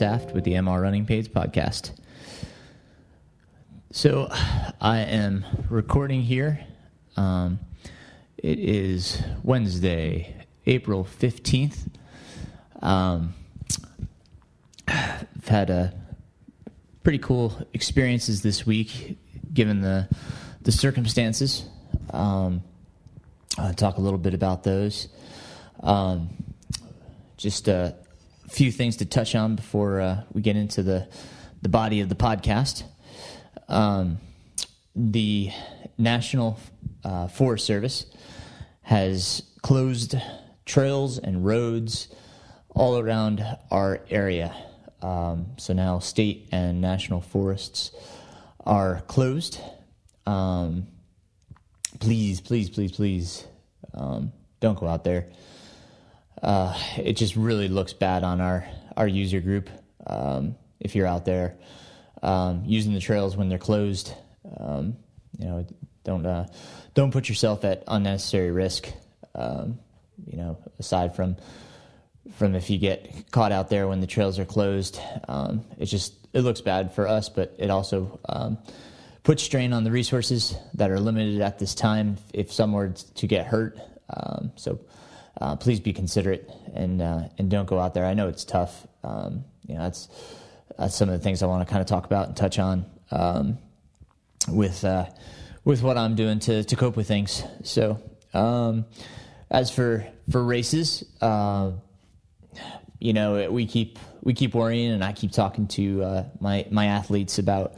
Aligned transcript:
Saft 0.00 0.32
with 0.32 0.44
the 0.44 0.54
MR 0.54 0.80
Runningpains 0.80 1.28
podcast. 1.28 1.90
So, 3.92 4.30
I 4.80 5.00
am 5.00 5.44
recording 5.68 6.22
here. 6.22 6.64
Um, 7.18 7.58
it 8.38 8.58
is 8.58 9.22
Wednesday, 9.42 10.46
April 10.64 11.04
15th. 11.04 11.86
Um, 12.80 13.34
I've 14.88 15.48
had 15.48 15.68
a 15.68 15.92
pretty 17.02 17.18
cool 17.18 17.54
experiences 17.74 18.40
this 18.40 18.64
week 18.64 19.18
given 19.52 19.82
the, 19.82 20.08
the 20.62 20.72
circumstances. 20.72 21.66
Um, 22.08 22.62
I'll 23.58 23.74
talk 23.74 23.98
a 23.98 24.00
little 24.00 24.18
bit 24.18 24.32
about 24.32 24.62
those. 24.62 25.08
Um, 25.82 26.30
just 27.36 27.68
a 27.68 27.96
few 28.50 28.72
things 28.72 28.96
to 28.96 29.04
touch 29.04 29.34
on 29.34 29.56
before 29.56 30.00
uh, 30.00 30.22
we 30.32 30.42
get 30.42 30.56
into 30.56 30.82
the, 30.82 31.08
the 31.62 31.68
body 31.68 32.00
of 32.00 32.08
the 32.08 32.14
podcast. 32.14 32.82
Um, 33.68 34.18
the 34.94 35.50
National 35.96 36.58
uh, 37.04 37.28
Forest 37.28 37.64
Service 37.64 38.06
has 38.82 39.42
closed 39.62 40.16
trails 40.66 41.18
and 41.18 41.44
roads 41.44 42.08
all 42.70 42.98
around 42.98 43.44
our 43.70 44.00
area. 44.10 44.54
Um, 45.02 45.46
so 45.56 45.72
now 45.72 45.98
state 46.00 46.48
and 46.52 46.80
national 46.80 47.20
forests 47.20 47.92
are 48.66 49.00
closed. 49.02 49.60
Um, 50.26 50.88
please, 52.00 52.40
please, 52.40 52.68
please, 52.68 52.92
please 52.92 53.46
um, 53.94 54.32
don't 54.60 54.78
go 54.78 54.86
out 54.86 55.04
there. 55.04 55.28
Uh, 56.42 56.76
it 56.96 57.14
just 57.14 57.36
really 57.36 57.68
looks 57.68 57.92
bad 57.92 58.24
on 58.24 58.40
our, 58.40 58.66
our 58.96 59.06
user 59.06 59.40
group 59.40 59.68
um, 60.06 60.56
if 60.80 60.94
you're 60.94 61.06
out 61.06 61.24
there 61.24 61.56
um, 62.22 62.62
using 62.64 62.94
the 62.94 63.00
trails 63.00 63.36
when 63.36 63.48
they're 63.48 63.58
closed. 63.58 64.14
Um, 64.58 64.96
you 65.38 65.46
know, 65.46 65.66
don't 66.04 66.24
uh, 66.24 66.46
don't 66.94 67.12
put 67.12 67.28
yourself 67.28 67.64
at 67.64 67.84
unnecessary 67.86 68.50
risk. 68.50 68.88
Um, 69.34 69.78
you 70.26 70.36
know, 70.36 70.58
aside 70.78 71.14
from 71.14 71.36
from 72.36 72.54
if 72.54 72.70
you 72.70 72.78
get 72.78 73.30
caught 73.30 73.52
out 73.52 73.68
there 73.68 73.88
when 73.88 74.00
the 74.00 74.06
trails 74.06 74.38
are 74.38 74.44
closed, 74.44 75.00
um, 75.28 75.64
it's 75.78 75.90
just 75.90 76.14
it 76.32 76.40
looks 76.40 76.60
bad 76.60 76.94
for 76.94 77.06
us, 77.06 77.28
but 77.28 77.54
it 77.58 77.70
also 77.70 78.20
um, 78.28 78.58
puts 79.22 79.42
strain 79.42 79.72
on 79.72 79.84
the 79.84 79.90
resources 79.90 80.54
that 80.74 80.90
are 80.90 81.00
limited 81.00 81.40
at 81.40 81.58
this 81.58 81.74
time 81.74 82.16
if 82.32 82.52
some 82.52 82.72
were 82.72 82.88
to 83.14 83.26
get 83.26 83.46
hurt. 83.46 83.78
So 84.56 84.80
uh, 85.40 85.56
please 85.56 85.80
be 85.80 85.92
considerate 85.92 86.50
and 86.74 87.02
uh, 87.02 87.28
and 87.38 87.50
don't 87.50 87.66
go 87.66 87.78
out 87.78 87.94
there. 87.94 88.04
I 88.04 88.14
know 88.14 88.28
it's 88.28 88.44
tough. 88.44 88.86
Um, 89.04 89.44
you 89.66 89.74
know, 89.74 89.82
that's 89.82 90.08
that's 90.78 90.94
some 90.94 91.08
of 91.08 91.18
the 91.18 91.22
things 91.22 91.42
I 91.42 91.46
want 91.46 91.66
to 91.66 91.70
kind 91.70 91.80
of 91.80 91.86
talk 91.86 92.06
about 92.06 92.28
and 92.28 92.36
touch 92.36 92.58
on 92.58 92.86
um, 93.10 93.58
with 94.48 94.84
uh, 94.84 95.06
with 95.64 95.82
what 95.82 95.96
I'm 95.96 96.14
doing 96.14 96.38
to 96.40 96.64
to 96.64 96.76
cope 96.76 96.96
with 96.96 97.08
things. 97.08 97.42
So 97.62 98.00
um, 98.34 98.86
as 99.50 99.70
for 99.70 100.06
for 100.30 100.42
races, 100.42 101.04
uh, 101.20 101.72
you 102.98 103.12
know, 103.12 103.50
we 103.50 103.66
keep 103.66 103.98
we 104.22 104.34
keep 104.34 104.54
worrying, 104.54 104.92
and 104.92 105.04
I 105.04 105.12
keep 105.12 105.32
talking 105.32 105.66
to 105.68 106.02
uh, 106.02 106.24
my 106.40 106.66
my 106.70 106.86
athletes 106.86 107.38
about 107.38 107.74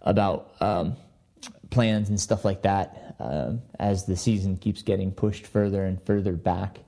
about 0.00 0.52
um, 0.60 0.96
plans 1.70 2.08
and 2.08 2.20
stuff 2.20 2.44
like 2.44 2.62
that 2.62 3.16
uh, 3.18 3.52
as 3.78 4.04
the 4.04 4.16
season 4.16 4.56
keeps 4.56 4.82
getting 4.82 5.12
pushed 5.12 5.46
further 5.46 5.84
and 5.84 6.00
further 6.02 6.32
back. 6.32 6.78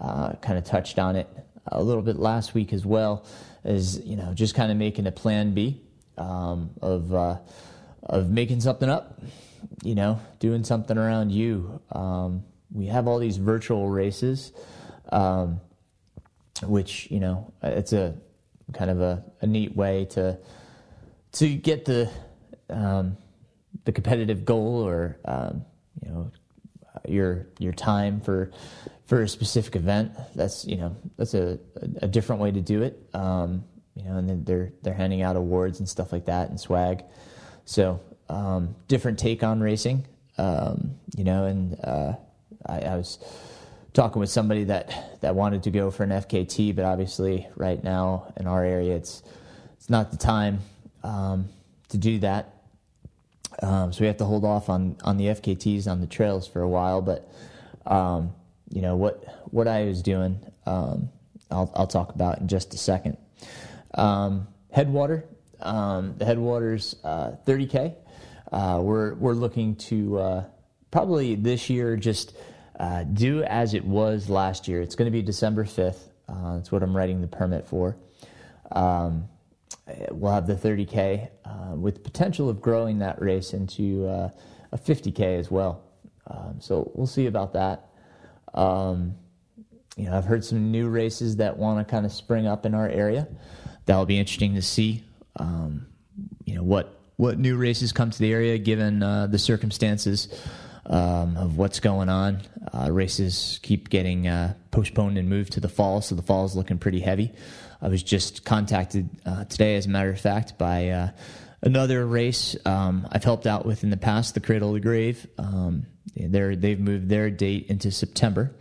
Uh, 0.00 0.32
kind 0.36 0.58
of 0.58 0.64
touched 0.64 0.98
on 0.98 1.14
it 1.14 1.28
a 1.66 1.82
little 1.82 2.02
bit 2.02 2.16
last 2.16 2.54
week 2.54 2.72
as 2.72 2.86
well, 2.86 3.26
as 3.64 4.00
you 4.00 4.16
know, 4.16 4.32
just 4.32 4.54
kind 4.54 4.72
of 4.72 4.78
making 4.78 5.06
a 5.06 5.12
plan 5.12 5.52
B 5.52 5.80
um, 6.16 6.70
of 6.80 7.12
uh, 7.12 7.38
of 8.02 8.30
making 8.30 8.60
something 8.60 8.88
up. 8.88 9.20
You 9.82 9.94
know, 9.94 10.20
doing 10.38 10.64
something 10.64 10.96
around 10.96 11.32
you. 11.32 11.80
Um, 11.92 12.44
we 12.72 12.86
have 12.86 13.06
all 13.06 13.18
these 13.18 13.36
virtual 13.36 13.88
races, 13.90 14.52
um, 15.12 15.60
which 16.62 17.10
you 17.10 17.20
know, 17.20 17.52
it's 17.62 17.92
a 17.92 18.14
kind 18.72 18.90
of 18.90 19.00
a, 19.00 19.24
a 19.42 19.46
neat 19.46 19.76
way 19.76 20.06
to 20.06 20.38
to 21.32 21.54
get 21.54 21.84
the 21.84 22.10
um, 22.70 23.16
the 23.84 23.92
competitive 23.92 24.44
goal 24.44 24.86
or 24.86 25.18
um, 25.24 25.64
you 26.02 26.10
know 26.10 26.30
your 27.08 27.46
your 27.58 27.72
time 27.72 28.20
for 28.20 28.50
for 29.10 29.22
a 29.22 29.28
specific 29.28 29.74
event. 29.74 30.12
That's 30.36 30.64
you 30.64 30.76
know 30.76 30.96
that's 31.18 31.34
a, 31.34 31.58
a, 32.00 32.06
different 32.06 32.40
way 32.40 32.52
to 32.52 32.60
do 32.60 32.82
it. 32.82 32.96
Um, 33.12 33.64
you 33.96 34.04
know, 34.04 34.16
and 34.16 34.28
then 34.28 34.44
they're 34.44 34.72
they're 34.82 34.94
handing 34.94 35.20
out 35.20 35.34
awards 35.34 35.80
and 35.80 35.88
stuff 35.88 36.12
like 36.12 36.26
that 36.26 36.48
and 36.48 36.60
swag. 36.60 37.02
So 37.64 38.00
um, 38.28 38.76
different 38.86 39.18
take 39.18 39.42
on 39.42 39.60
racing. 39.60 40.06
Um, 40.38 40.94
you 41.16 41.24
know, 41.24 41.44
and 41.44 41.76
uh, 41.82 42.12
I, 42.66 42.78
I, 42.82 42.96
was 42.96 43.18
talking 43.94 44.20
with 44.20 44.30
somebody 44.30 44.62
that 44.64 45.18
that 45.22 45.34
wanted 45.34 45.64
to 45.64 45.72
go 45.72 45.90
for 45.90 46.04
an 46.04 46.10
FKT, 46.10 46.76
but 46.76 46.84
obviously 46.84 47.48
right 47.56 47.82
now 47.82 48.32
in 48.36 48.46
our 48.46 48.64
area, 48.64 48.94
it's 48.94 49.24
it's 49.72 49.90
not 49.90 50.12
the 50.12 50.18
time 50.18 50.60
um, 51.02 51.48
to 51.88 51.98
do 51.98 52.20
that. 52.20 52.54
Um, 53.60 53.92
so 53.92 54.02
we 54.02 54.06
have 54.06 54.18
to 54.18 54.24
hold 54.24 54.44
off 54.44 54.68
on, 54.68 54.96
on 55.02 55.16
the 55.16 55.26
FKTs 55.26 55.88
on 55.88 56.00
the 56.00 56.06
trails 56.06 56.46
for 56.46 56.62
a 56.62 56.68
while. 56.68 57.02
But 57.02 57.28
um, 57.84 58.32
you 58.70 58.82
know 58.82 58.96
what 58.96 59.24
what 59.50 59.68
I 59.68 59.84
was 59.84 60.02
doing, 60.02 60.40
um, 60.66 61.10
I'll 61.50 61.70
I'll 61.74 61.86
talk 61.86 62.14
about 62.14 62.38
in 62.38 62.48
just 62.48 62.74
a 62.74 62.78
second. 62.78 63.16
Um, 63.94 64.48
headwater, 64.70 65.24
um, 65.60 66.14
the 66.16 66.24
headwaters, 66.24 66.96
uh, 67.04 67.32
30k. 67.46 67.94
Uh, 68.52 68.80
we're 68.82 69.14
we're 69.14 69.34
looking 69.34 69.76
to 69.76 70.18
uh, 70.18 70.44
probably 70.90 71.34
this 71.34 71.70
year 71.70 71.96
just 71.96 72.36
uh, 72.78 73.04
do 73.04 73.42
as 73.44 73.74
it 73.74 73.84
was 73.84 74.28
last 74.28 74.66
year. 74.68 74.80
It's 74.80 74.94
going 74.94 75.06
to 75.06 75.12
be 75.12 75.22
December 75.22 75.64
5th. 75.64 76.08
Uh, 76.28 76.56
that's 76.56 76.72
what 76.72 76.82
I'm 76.82 76.96
writing 76.96 77.20
the 77.20 77.26
permit 77.26 77.66
for. 77.66 77.96
Um, 78.72 79.28
we'll 80.10 80.32
have 80.32 80.46
the 80.46 80.54
30K 80.54 81.28
uh, 81.44 81.74
with 81.74 82.02
potential 82.02 82.48
of 82.48 82.60
growing 82.60 82.98
that 83.00 83.20
race 83.20 83.52
into 83.52 84.06
uh, 84.06 84.30
a 84.72 84.78
50K 84.78 85.38
as 85.38 85.50
well. 85.50 85.82
Um, 86.26 86.56
so 86.60 86.90
we'll 86.94 87.06
see 87.06 87.26
about 87.26 87.52
that. 87.54 87.89
Um, 88.54 89.14
you 89.96 90.06
know, 90.06 90.16
I've 90.16 90.24
heard 90.24 90.44
some 90.44 90.70
new 90.70 90.88
races 90.88 91.36
that 91.36 91.56
want 91.56 91.86
to 91.86 91.90
kind 91.90 92.06
of 92.06 92.12
spring 92.12 92.46
up 92.46 92.64
in 92.64 92.74
our 92.74 92.88
area. 92.88 93.28
That'll 93.86 94.06
be 94.06 94.18
interesting 94.18 94.54
to 94.54 94.62
see. 94.62 95.04
Um, 95.36 95.86
you 96.44 96.54
know 96.54 96.62
what 96.62 96.98
what 97.16 97.38
new 97.38 97.56
races 97.56 97.92
come 97.92 98.10
to 98.10 98.18
the 98.18 98.32
area 98.32 98.56
given 98.58 99.02
uh, 99.02 99.26
the 99.26 99.38
circumstances 99.38 100.28
um, 100.86 101.36
of 101.36 101.58
what's 101.58 101.78
going 101.78 102.08
on. 102.08 102.40
Uh, 102.72 102.90
races 102.90 103.60
keep 103.62 103.90
getting 103.90 104.26
uh, 104.26 104.54
postponed 104.70 105.18
and 105.18 105.28
moved 105.28 105.52
to 105.52 105.60
the 105.60 105.68
fall, 105.68 106.00
so 106.00 106.14
the 106.14 106.22
fall 106.22 106.44
is 106.44 106.56
looking 106.56 106.78
pretty 106.78 107.00
heavy. 107.00 107.32
I 107.82 107.88
was 107.88 108.02
just 108.02 108.44
contacted 108.44 109.08
uh, 109.24 109.44
today, 109.44 109.76
as 109.76 109.86
a 109.86 109.90
matter 109.90 110.10
of 110.10 110.20
fact, 110.20 110.58
by 110.58 110.88
uh, 110.88 111.10
another 111.62 112.06
race 112.06 112.56
um, 112.64 113.06
I've 113.12 113.24
helped 113.24 113.46
out 113.46 113.66
with 113.66 113.84
in 113.84 113.90
the 113.90 113.96
past, 113.96 114.34
the 114.34 114.40
Cradle 114.40 114.74
to 114.74 114.80
Grave. 114.80 115.26
Um, 115.38 115.86
they've 116.16 116.80
moved 116.80 117.08
their 117.08 117.30
date 117.30 117.66
into 117.68 117.90
September, 117.90 118.54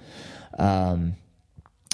um, 0.58 1.16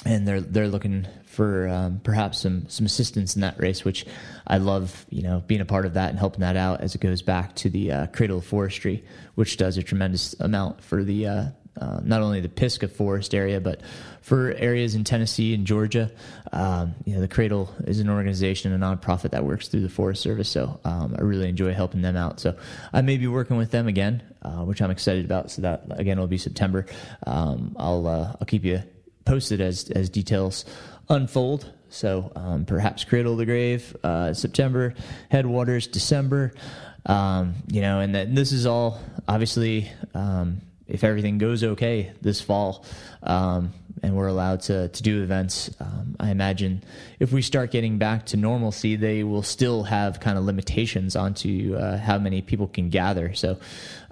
and 0.04 0.26
they're 0.26 0.40
they're 0.40 0.68
looking 0.68 1.06
for 1.24 1.68
um, 1.68 2.00
perhaps 2.02 2.40
some 2.40 2.68
some 2.68 2.86
assistance 2.86 3.34
in 3.34 3.42
that 3.42 3.58
race, 3.58 3.84
which 3.84 4.06
I 4.46 4.58
love. 4.58 5.06
You 5.10 5.22
know, 5.22 5.42
being 5.46 5.60
a 5.60 5.66
part 5.66 5.86
of 5.86 5.94
that 5.94 6.10
and 6.10 6.18
helping 6.18 6.40
that 6.40 6.56
out 6.56 6.80
as 6.80 6.94
it 6.94 7.00
goes 7.00 7.22
back 7.22 7.54
to 7.56 7.70
the 7.70 7.92
uh, 7.92 8.06
Cradle 8.08 8.38
of 8.38 8.44
Forestry, 8.46 9.04
which 9.34 9.56
does 9.56 9.76
a 9.76 9.82
tremendous 9.82 10.34
amount 10.40 10.82
for 10.82 11.02
the 11.02 11.26
uh, 11.26 11.44
uh, 11.80 12.00
not 12.02 12.22
only 12.22 12.40
the 12.40 12.48
Pisgah 12.48 12.88
Forest 12.88 13.34
area, 13.34 13.60
but 13.60 13.80
for 14.26 14.52
areas 14.54 14.96
in 14.96 15.04
Tennessee 15.04 15.54
and 15.54 15.64
Georgia. 15.64 16.10
Um, 16.52 16.96
you 17.04 17.14
know, 17.14 17.20
the 17.20 17.28
Cradle 17.28 17.72
is 17.86 18.00
an 18.00 18.10
organization, 18.10 18.72
a 18.72 18.78
nonprofit 18.78 19.30
that 19.30 19.44
works 19.44 19.68
through 19.68 19.82
the 19.82 19.88
Forest 19.88 20.20
Service. 20.20 20.48
So 20.48 20.80
um, 20.84 21.14
I 21.16 21.22
really 21.22 21.48
enjoy 21.48 21.72
helping 21.74 22.02
them 22.02 22.16
out. 22.16 22.40
So 22.40 22.56
I 22.92 23.02
may 23.02 23.18
be 23.18 23.28
working 23.28 23.56
with 23.56 23.70
them 23.70 23.86
again, 23.86 24.24
uh, 24.42 24.64
which 24.64 24.82
I'm 24.82 24.90
excited 24.90 25.24
about. 25.24 25.52
So 25.52 25.62
that 25.62 25.84
again 25.90 26.18
will 26.18 26.26
be 26.26 26.38
September. 26.38 26.86
Um, 27.24 27.76
I'll 27.78 28.06
uh, 28.06 28.36
I'll 28.40 28.46
keep 28.46 28.64
you 28.64 28.82
posted 29.24 29.60
as 29.60 29.90
as 29.90 30.10
details 30.10 30.64
unfold. 31.08 31.72
So 31.88 32.32
um, 32.34 32.64
perhaps 32.64 33.04
Cradle 33.04 33.36
the 33.36 33.46
Grave, 33.46 33.96
uh, 34.02 34.34
September, 34.34 34.94
Headwaters, 35.30 35.86
December. 35.86 36.52
Um, 37.06 37.54
you 37.68 37.80
know, 37.80 38.00
and 38.00 38.16
that 38.16 38.34
this 38.34 38.50
is 38.50 38.66
all 38.66 39.00
obviously 39.28 39.88
um, 40.14 40.60
if 40.88 41.04
everything 41.04 41.38
goes 41.38 41.64
okay 41.64 42.12
this 42.20 42.40
fall, 42.40 42.84
um, 43.22 43.72
and 44.02 44.14
we're 44.14 44.28
allowed 44.28 44.60
to 44.62 44.88
to 44.88 45.02
do 45.02 45.22
events, 45.22 45.70
um, 45.80 46.16
I 46.20 46.30
imagine 46.30 46.84
if 47.18 47.32
we 47.32 47.42
start 47.42 47.70
getting 47.70 47.98
back 47.98 48.26
to 48.26 48.36
normalcy, 48.36 48.96
they 48.96 49.24
will 49.24 49.42
still 49.42 49.84
have 49.84 50.20
kind 50.20 50.38
of 50.38 50.44
limitations 50.44 51.16
onto 51.16 51.76
uh, 51.76 51.98
how 51.98 52.18
many 52.18 52.42
people 52.42 52.68
can 52.68 52.90
gather. 52.90 53.34
So 53.34 53.58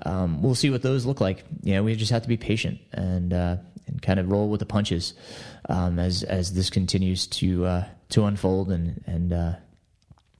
um, 0.04 0.42
we'll 0.42 0.54
see 0.54 0.70
what 0.70 0.82
those 0.82 1.06
look 1.06 1.20
like. 1.20 1.44
You 1.62 1.74
know, 1.74 1.82
we 1.82 1.94
just 1.96 2.12
have 2.12 2.22
to 2.22 2.28
be 2.28 2.36
patient 2.36 2.80
and 2.92 3.32
uh, 3.32 3.56
and 3.86 4.02
kind 4.02 4.18
of 4.18 4.30
roll 4.30 4.48
with 4.48 4.60
the 4.60 4.66
punches 4.66 5.14
um, 5.68 5.98
as 5.98 6.22
as 6.22 6.54
this 6.54 6.70
continues 6.70 7.26
to 7.28 7.66
uh, 7.66 7.84
to 8.10 8.24
unfold 8.24 8.70
and 8.70 9.02
and 9.06 9.32
uh, 9.32 9.52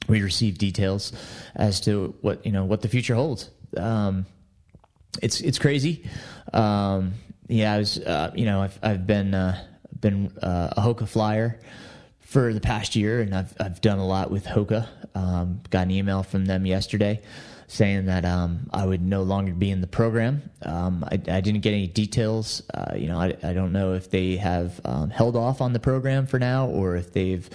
we 0.08 0.22
receive 0.22 0.58
details 0.58 1.12
as 1.54 1.81
to 1.82 2.14
what 2.20 2.44
you 2.44 2.52
know 2.52 2.64
what 2.64 2.82
the 2.82 2.88
future 2.88 3.14
holds. 3.14 3.50
Um, 3.76 4.26
it's 5.22 5.40
it's 5.40 5.58
crazy. 5.58 6.08
Um, 6.52 7.14
yeah, 7.49 7.75
I 7.75 7.78
was 7.78 7.99
uh, 7.99 8.32
you 8.34 8.44
know 8.44 8.62
I've 8.62 8.78
I've 8.82 9.06
been 9.06 9.34
uh, 9.34 9.64
been 10.00 10.32
uh, 10.43 10.75
a 10.76 10.81
Hoka 10.81 11.08
flyer 11.08 11.61
for 12.20 12.52
the 12.52 12.61
past 12.61 12.96
year, 12.96 13.20
and 13.20 13.34
I've 13.34 13.55
I've 13.61 13.81
done 13.81 13.99
a 13.99 14.06
lot 14.06 14.31
with 14.31 14.44
Hoka. 14.44 14.88
Um, 15.14 15.61
got 15.70 15.82
an 15.82 15.90
email 15.90 16.22
from 16.22 16.46
them 16.46 16.66
yesterday 16.66 17.22
saying 17.66 18.06
that 18.06 18.25
um, 18.25 18.69
I 18.72 18.84
would 18.84 19.02
no 19.02 19.22
longer 19.22 19.52
be 19.52 19.70
in 19.70 19.81
the 19.81 19.87
program. 19.87 20.49
Um, 20.62 21.05
I, 21.11 21.14
I, 21.14 21.40
didn't 21.40 21.60
get 21.60 21.72
any 21.72 21.87
details. 21.87 22.62
Uh, 22.72 22.94
you 22.94 23.08
know, 23.08 23.19
I, 23.19 23.34
I, 23.43 23.52
don't 23.52 23.72
know 23.72 23.94
if 23.94 24.10
they 24.10 24.37
have 24.37 24.81
um, 24.84 25.10
held 25.10 25.34
off 25.34 25.60
on 25.60 25.72
the 25.72 25.81
program 25.81 26.26
for 26.26 26.38
now 26.38 26.69
or 26.69 26.96
if 26.96 27.12
they've 27.12 27.49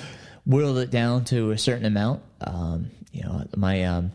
whittled 0.45 0.79
it 0.79 0.89
down 0.89 1.25
to 1.25 1.51
a 1.51 1.57
certain 1.57 1.85
amount. 1.85 2.23
Um, 2.41 2.89
you 3.11 3.23
know, 3.23 3.45
my 3.55 3.85
um, 3.85 4.11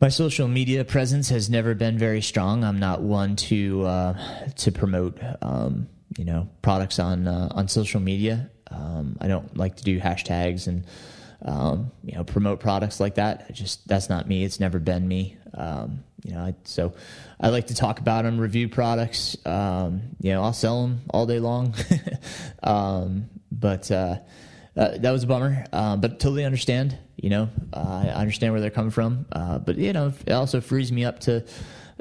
my 0.00 0.08
social 0.08 0.46
media 0.46 0.84
presence 0.84 1.28
has 1.30 1.50
never 1.50 1.74
been 1.74 1.98
very 1.98 2.22
strong. 2.22 2.64
I'm 2.64 2.78
not 2.78 3.00
one 3.02 3.36
to 3.36 3.84
uh, 3.84 4.48
to 4.56 4.72
promote 4.72 5.18
um, 5.42 5.88
you 6.16 6.24
know 6.24 6.48
products 6.62 6.98
on 6.98 7.26
uh, 7.26 7.48
on 7.50 7.68
social 7.68 8.00
media. 8.00 8.50
Um, 8.70 9.16
I 9.20 9.28
don't 9.28 9.56
like 9.56 9.76
to 9.76 9.84
do 9.84 9.98
hashtags 9.98 10.66
and 10.66 10.84
um, 11.42 11.90
you 12.04 12.14
know 12.14 12.24
promote 12.24 12.60
products 12.60 13.00
like 13.00 13.16
that. 13.16 13.52
Just 13.52 13.86
that's 13.88 14.08
not 14.08 14.28
me. 14.28 14.44
It's 14.44 14.60
never 14.60 14.78
been 14.78 15.06
me. 15.06 15.36
Um, 15.54 16.04
you 16.24 16.34
know, 16.34 16.40
I, 16.40 16.54
so 16.64 16.94
I 17.40 17.48
like 17.48 17.68
to 17.68 17.74
talk 17.74 18.00
about 18.00 18.24
them, 18.24 18.38
review 18.38 18.68
products. 18.68 19.36
Um, 19.46 20.02
you 20.20 20.32
know, 20.32 20.42
I'll 20.42 20.52
sell 20.52 20.82
them 20.82 21.00
all 21.10 21.26
day 21.26 21.38
long. 21.38 21.74
but 23.50 23.90
uh, 23.90 24.18
uh, 24.78 24.96
that 24.98 25.10
was 25.10 25.24
a 25.24 25.26
bummer, 25.26 25.66
uh, 25.72 25.96
but 25.96 26.20
totally 26.20 26.44
understand. 26.44 26.96
You 27.16 27.30
know, 27.30 27.48
uh, 27.72 28.04
I 28.06 28.20
understand 28.20 28.52
where 28.52 28.60
they're 28.60 28.70
coming 28.70 28.92
from. 28.92 29.26
Uh, 29.32 29.58
but 29.58 29.76
you 29.76 29.92
know, 29.92 30.12
it 30.24 30.32
also 30.32 30.60
frees 30.60 30.92
me 30.92 31.04
up 31.04 31.18
to 31.20 31.44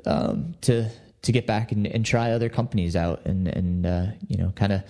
um, 0.06 0.54
to 0.62 0.90
to 1.24 1.32
get 1.32 1.48
back 1.48 1.72
and, 1.72 1.88
and, 1.88 2.06
try 2.06 2.32
other 2.32 2.50
companies 2.50 2.96
out 2.96 3.26
and 3.26 3.48
and 3.48 3.86
uh, 3.86 4.06
you 4.28 4.38
know, 4.38 4.52
kind 4.56 4.72
of 4.72 4.84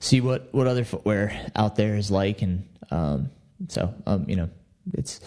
see 0.00 0.20
what 0.20 0.52
what 0.52 0.66
other 0.66 0.82
footwear 0.82 1.46
out 1.54 1.76
there 1.76 1.94
is 1.94 2.10
like. 2.10 2.42
And 2.42 2.68
um, 2.90 3.30
so, 3.68 3.94
um, 4.04 4.24
you 4.28 4.34
know, 4.34 4.50
it's 4.94 5.20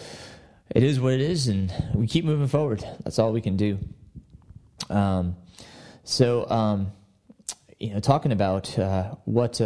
it 0.68 0.82
is 0.82 1.00
what 1.00 1.14
it 1.14 1.22
is, 1.22 1.48
and 1.48 1.72
we 1.94 2.06
keep 2.06 2.26
moving 2.26 2.46
forward. 2.46 2.84
That's 3.04 3.18
all 3.18 3.32
we 3.32 3.40
can 3.40 3.56
do. 3.56 3.78
Um, 4.90 5.36
so, 6.04 6.48
um, 6.50 6.92
you 7.78 7.94
know, 7.94 8.00
talking 8.00 8.32
about 8.32 8.78
uh, 8.78 9.14
what 9.24 9.62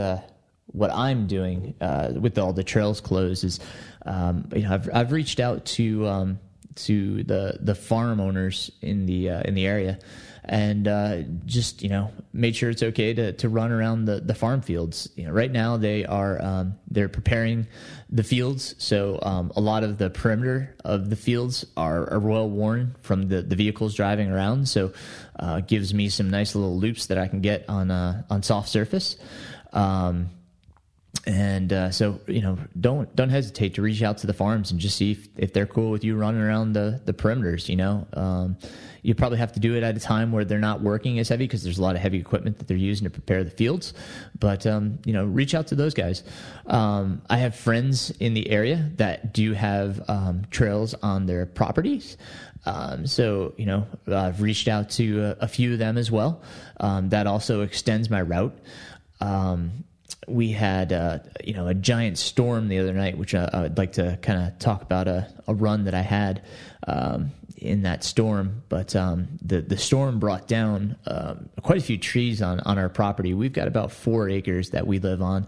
what 0.66 0.90
I'm 0.92 1.26
doing 1.26 1.74
uh, 1.80 2.12
with 2.18 2.38
all 2.38 2.52
the 2.52 2.64
trails 2.64 3.00
closed 3.00 3.44
is, 3.44 3.60
um, 4.04 4.48
you 4.54 4.62
know, 4.62 4.74
I've 4.74 4.88
I've 4.92 5.12
reached 5.12 5.40
out 5.40 5.64
to 5.66 6.06
um, 6.06 6.38
to 6.76 7.24
the 7.24 7.58
the 7.60 7.74
farm 7.74 8.20
owners 8.20 8.70
in 8.82 9.06
the 9.06 9.30
uh, 9.30 9.42
in 9.42 9.54
the 9.54 9.66
area, 9.66 9.98
and 10.44 10.86
uh, 10.86 11.22
just 11.44 11.82
you 11.82 11.88
know 11.88 12.12
made 12.32 12.54
sure 12.54 12.70
it's 12.70 12.82
okay 12.82 13.12
to, 13.14 13.32
to 13.32 13.48
run 13.48 13.72
around 13.72 14.04
the, 14.04 14.20
the 14.20 14.34
farm 14.34 14.60
fields. 14.60 15.08
You 15.16 15.24
know, 15.24 15.32
right 15.32 15.50
now 15.50 15.76
they 15.76 16.04
are 16.04 16.40
um, 16.42 16.74
they're 16.90 17.08
preparing 17.08 17.66
the 18.10 18.22
fields, 18.22 18.74
so 18.78 19.18
um, 19.22 19.52
a 19.56 19.60
lot 19.60 19.82
of 19.82 19.98
the 19.98 20.10
perimeter 20.10 20.74
of 20.84 21.10
the 21.10 21.16
fields 21.16 21.64
are, 21.76 22.10
are 22.12 22.20
well 22.20 22.48
worn 22.48 22.94
from 23.00 23.28
the, 23.28 23.42
the 23.42 23.56
vehicles 23.56 23.94
driving 23.94 24.30
around. 24.30 24.68
So 24.68 24.92
uh, 25.38 25.60
gives 25.60 25.92
me 25.92 26.08
some 26.08 26.30
nice 26.30 26.54
little 26.54 26.78
loops 26.78 27.06
that 27.06 27.18
I 27.18 27.26
can 27.28 27.40
get 27.40 27.64
on 27.68 27.90
uh, 27.90 28.22
on 28.30 28.42
soft 28.42 28.68
surface. 28.68 29.16
Um, 29.72 30.30
and 31.26 31.72
uh, 31.72 31.90
so 31.90 32.20
you 32.26 32.42
know 32.42 32.58
don't 32.78 33.14
don't 33.16 33.30
hesitate 33.30 33.74
to 33.74 33.82
reach 33.82 34.02
out 34.02 34.18
to 34.18 34.26
the 34.26 34.32
farms 34.32 34.70
and 34.70 34.80
just 34.80 34.96
see 34.96 35.12
if, 35.12 35.28
if 35.36 35.52
they're 35.52 35.66
cool 35.66 35.90
with 35.90 36.04
you 36.04 36.16
running 36.16 36.40
around 36.40 36.72
the 36.72 37.00
the 37.04 37.12
perimeters 37.12 37.68
you 37.68 37.76
know? 37.76 38.06
Um, 38.12 38.56
you 39.02 39.14
probably 39.14 39.38
have 39.38 39.52
to 39.52 39.60
do 39.60 39.76
it 39.76 39.84
at 39.84 39.96
a 39.96 40.00
time 40.00 40.32
where 40.32 40.44
they're 40.44 40.58
not 40.58 40.80
working 40.80 41.20
as 41.20 41.28
heavy 41.28 41.44
because 41.44 41.62
there's 41.62 41.78
a 41.78 41.82
lot 41.82 41.94
of 41.94 42.02
heavy 42.02 42.18
equipment 42.18 42.58
that 42.58 42.66
they're 42.66 42.76
using 42.76 43.04
to 43.04 43.10
prepare 43.10 43.44
the 43.44 43.50
fields. 43.50 43.94
But 44.38 44.66
um, 44.66 44.98
you 45.04 45.12
know 45.12 45.24
reach 45.24 45.54
out 45.54 45.68
to 45.68 45.74
those 45.76 45.94
guys. 45.94 46.24
Um, 46.66 47.22
i 47.30 47.36
have 47.36 47.54
friends 47.54 48.10
in 48.18 48.34
the 48.34 48.50
area 48.50 48.90
that 48.96 49.32
do 49.32 49.52
have 49.52 50.02
um, 50.08 50.42
trails 50.50 50.94
on 50.94 51.26
their 51.26 51.46
properties. 51.46 52.16
Um, 52.64 53.06
so 53.06 53.54
you 53.56 53.66
know 53.66 53.86
i've 54.08 54.42
reached 54.42 54.66
out 54.66 54.90
to 54.90 55.22
a, 55.22 55.44
a 55.44 55.48
few 55.48 55.72
of 55.72 55.78
them 55.78 55.96
as 55.96 56.10
well. 56.10 56.42
Um, 56.80 57.10
that 57.10 57.26
also 57.28 57.62
extends 57.62 58.10
my 58.10 58.22
route. 58.22 58.58
Um, 59.20 59.84
we 60.28 60.50
had 60.50 60.92
uh, 60.92 61.18
you 61.44 61.54
know 61.54 61.68
a 61.68 61.74
giant 61.74 62.18
storm 62.18 62.68
the 62.68 62.78
other 62.78 62.92
night, 62.92 63.16
which 63.18 63.34
I, 63.34 63.48
I 63.52 63.62
would 63.62 63.78
like 63.78 63.92
to 63.92 64.18
kind 64.22 64.42
of 64.42 64.58
talk 64.58 64.82
about 64.82 65.08
a, 65.08 65.32
a 65.46 65.54
run 65.54 65.84
that 65.84 65.94
I 65.94 66.02
had 66.02 66.42
um, 66.86 67.30
in 67.56 67.82
that 67.82 68.04
storm. 68.04 68.62
But 68.68 68.96
um, 68.96 69.28
the 69.42 69.60
the 69.60 69.76
storm 69.76 70.18
brought 70.18 70.48
down 70.48 70.96
um, 71.06 71.48
quite 71.62 71.78
a 71.78 71.82
few 71.82 71.98
trees 71.98 72.42
on 72.42 72.60
on 72.60 72.78
our 72.78 72.88
property. 72.88 73.34
We've 73.34 73.52
got 73.52 73.68
about 73.68 73.92
four 73.92 74.28
acres 74.28 74.70
that 74.70 74.86
we 74.86 74.98
live 74.98 75.22
on, 75.22 75.46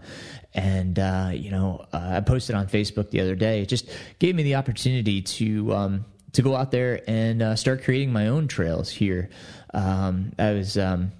and 0.53 0.97
uh, 0.97 1.31
you 1.33 1.51
know 1.51 1.85
uh, 1.93 2.11
I 2.15 2.19
posted 2.21 2.55
on 2.55 2.67
Facebook 2.67 3.09
the 3.09 3.21
other 3.21 3.35
day. 3.35 3.61
It 3.61 3.67
just 3.67 3.89
gave 4.19 4.35
me 4.35 4.43
the 4.43 4.55
opportunity 4.55 5.21
to 5.21 5.73
um, 5.73 6.05
to 6.33 6.41
go 6.41 6.55
out 6.55 6.71
there 6.71 7.01
and 7.07 7.41
uh, 7.41 7.55
start 7.55 7.83
creating 7.83 8.13
my 8.13 8.27
own 8.27 8.47
trails 8.47 8.89
here. 8.89 9.29
Um, 9.73 10.31
I 10.39 10.53
was 10.53 10.77
um, 10.77 11.11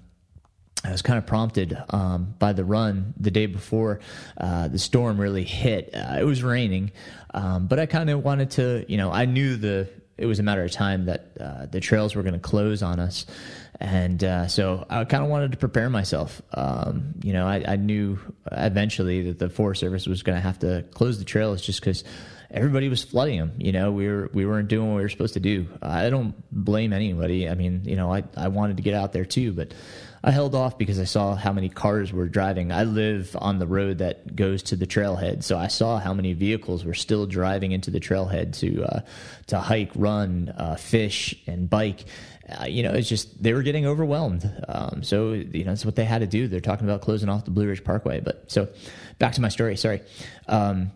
I 0.84 0.90
was 0.92 1.02
kind 1.02 1.18
of 1.18 1.26
prompted 1.26 1.76
um, 1.90 2.34
by 2.38 2.52
the 2.52 2.64
run 2.64 3.12
the 3.18 3.30
day 3.30 3.46
before 3.46 4.00
uh, 4.38 4.68
the 4.68 4.78
storm 4.78 5.20
really 5.20 5.44
hit. 5.44 5.94
Uh, 5.94 6.16
it 6.18 6.24
was 6.24 6.42
raining, 6.42 6.92
um, 7.34 7.66
but 7.66 7.78
I 7.78 7.86
kind 7.86 8.08
of 8.08 8.24
wanted 8.24 8.52
to, 8.52 8.84
you 8.88 8.96
know, 8.96 9.10
I 9.10 9.26
knew 9.26 9.56
the 9.56 9.88
it 10.16 10.26
was 10.26 10.38
a 10.38 10.42
matter 10.42 10.62
of 10.62 10.70
time 10.70 11.06
that 11.06 11.30
uh, 11.40 11.66
the 11.66 11.80
trails 11.80 12.14
were 12.14 12.22
going 12.22 12.34
to 12.34 12.40
close 12.40 12.82
on 12.82 13.00
us, 13.00 13.26
and 13.78 14.22
uh, 14.22 14.48
so 14.48 14.86
I 14.88 15.04
kind 15.04 15.22
of 15.22 15.30
wanted 15.30 15.52
to 15.52 15.58
prepare 15.58 15.88
myself. 15.88 16.42
Um, 16.52 17.14
you 17.22 17.32
know, 17.32 17.46
I, 17.46 17.64
I, 17.66 17.76
knew 17.76 18.18
eventually 18.52 19.22
that 19.22 19.38
the 19.38 19.48
Forest 19.48 19.80
Service 19.80 20.06
was 20.06 20.22
going 20.22 20.36
to 20.36 20.42
have 20.42 20.58
to 20.58 20.84
close 20.92 21.18
the 21.18 21.24
trails 21.24 21.62
just 21.62 21.80
because 21.80 22.04
everybody 22.50 22.90
was 22.90 23.02
flooding 23.02 23.38
them. 23.38 23.52
You 23.56 23.72
know, 23.72 23.92
we 23.92 24.08
were 24.08 24.30
we 24.34 24.44
weren't 24.44 24.68
doing 24.68 24.88
what 24.88 24.96
we 24.96 25.02
were 25.02 25.08
supposed 25.08 25.34
to 25.34 25.40
do. 25.40 25.66
I 25.80 26.10
don't 26.10 26.34
blame 26.52 26.92
anybody. 26.92 27.48
I 27.48 27.54
mean, 27.54 27.82
you 27.84 27.96
know, 27.96 28.12
I 28.12 28.24
I 28.36 28.48
wanted 28.48 28.76
to 28.76 28.82
get 28.82 28.94
out 28.94 29.12
there 29.12 29.24
too, 29.24 29.52
but 29.52 29.72
I 30.22 30.30
held 30.32 30.54
off 30.54 30.76
because 30.76 30.98
I 30.98 31.04
saw 31.04 31.34
how 31.34 31.52
many 31.52 31.68
cars 31.68 32.12
were 32.12 32.28
driving. 32.28 32.72
I 32.72 32.84
live 32.84 33.34
on 33.38 33.58
the 33.58 33.66
road 33.66 33.98
that 33.98 34.36
goes 34.36 34.62
to 34.64 34.76
the 34.76 34.86
trailhead, 34.86 35.42
so 35.42 35.56
I 35.56 35.68
saw 35.68 35.98
how 35.98 36.12
many 36.12 36.34
vehicles 36.34 36.84
were 36.84 36.94
still 36.94 37.26
driving 37.26 37.72
into 37.72 37.90
the 37.90 38.00
trailhead 38.00 38.58
to 38.58 38.84
uh, 38.84 39.00
to 39.46 39.58
hike, 39.58 39.90
run, 39.94 40.52
uh, 40.56 40.76
fish, 40.76 41.34
and 41.46 41.70
bike. 41.70 42.04
Uh, 42.48 42.64
you 42.66 42.82
know, 42.82 42.92
it's 42.92 43.08
just 43.08 43.42
they 43.42 43.54
were 43.54 43.62
getting 43.62 43.86
overwhelmed. 43.86 44.50
Um, 44.68 45.02
so 45.02 45.32
you 45.32 45.64
know, 45.64 45.70
that's 45.70 45.86
what 45.86 45.96
they 45.96 46.04
had 46.04 46.18
to 46.18 46.26
do. 46.26 46.48
They're 46.48 46.60
talking 46.60 46.86
about 46.86 47.00
closing 47.00 47.28
off 47.28 47.44
the 47.46 47.50
Blue 47.50 47.66
Ridge 47.66 47.82
Parkway. 47.82 48.20
But 48.20 48.50
so 48.50 48.68
back 49.18 49.34
to 49.34 49.40
my 49.40 49.48
story. 49.48 49.76
Sorry. 49.76 50.02
Um, 50.48 50.92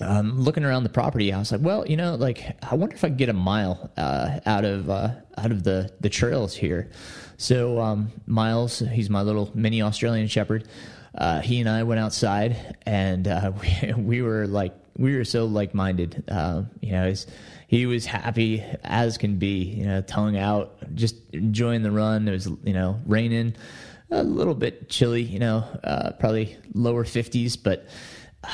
um, 0.00 0.40
looking 0.40 0.64
around 0.64 0.82
the 0.82 0.90
property, 0.90 1.32
I 1.32 1.38
was 1.38 1.52
like, 1.52 1.60
well, 1.62 1.86
you 1.86 1.96
know, 1.96 2.14
like 2.14 2.56
I 2.62 2.74
wonder 2.74 2.94
if 2.94 3.04
I 3.04 3.08
could 3.08 3.16
get 3.16 3.28
a 3.28 3.34
mile 3.34 3.90
uh, 3.96 4.40
out 4.46 4.64
of 4.64 4.90
uh, 4.90 5.10
out 5.38 5.50
of 5.50 5.62
the 5.62 5.92
the 6.00 6.08
trails 6.08 6.54
here. 6.54 6.90
So 7.38 7.80
um, 7.80 8.10
Miles, 8.26 8.78
he's 8.78 9.10
my 9.10 9.22
little 9.22 9.50
mini 9.54 9.82
Australian 9.82 10.28
Shepherd. 10.28 10.68
Uh, 11.16 11.40
he 11.40 11.60
and 11.60 11.68
I 11.68 11.82
went 11.82 12.00
outside, 12.00 12.76
and 12.84 13.26
uh, 13.26 13.52
we, 13.82 13.92
we 13.94 14.22
were 14.22 14.46
like 14.46 14.74
we 14.96 15.16
were 15.16 15.24
so 15.24 15.46
like 15.46 15.74
minded. 15.74 16.24
Uh, 16.28 16.62
you 16.80 16.92
know, 16.92 17.12
he 17.68 17.86
was 17.86 18.06
happy 18.06 18.62
as 18.84 19.18
can 19.18 19.38
be. 19.38 19.64
You 19.64 19.86
know, 19.86 20.00
tongue 20.02 20.36
out, 20.36 20.76
just 20.94 21.16
enjoying 21.32 21.82
the 21.82 21.90
run. 21.90 22.28
It 22.28 22.32
was 22.32 22.46
you 22.64 22.74
know 22.74 23.00
raining, 23.06 23.56
a 24.10 24.22
little 24.22 24.54
bit 24.54 24.88
chilly. 24.88 25.22
You 25.22 25.38
know, 25.38 25.64
uh, 25.84 26.12
probably 26.12 26.56
lower 26.74 27.04
fifties, 27.04 27.56
but 27.56 27.86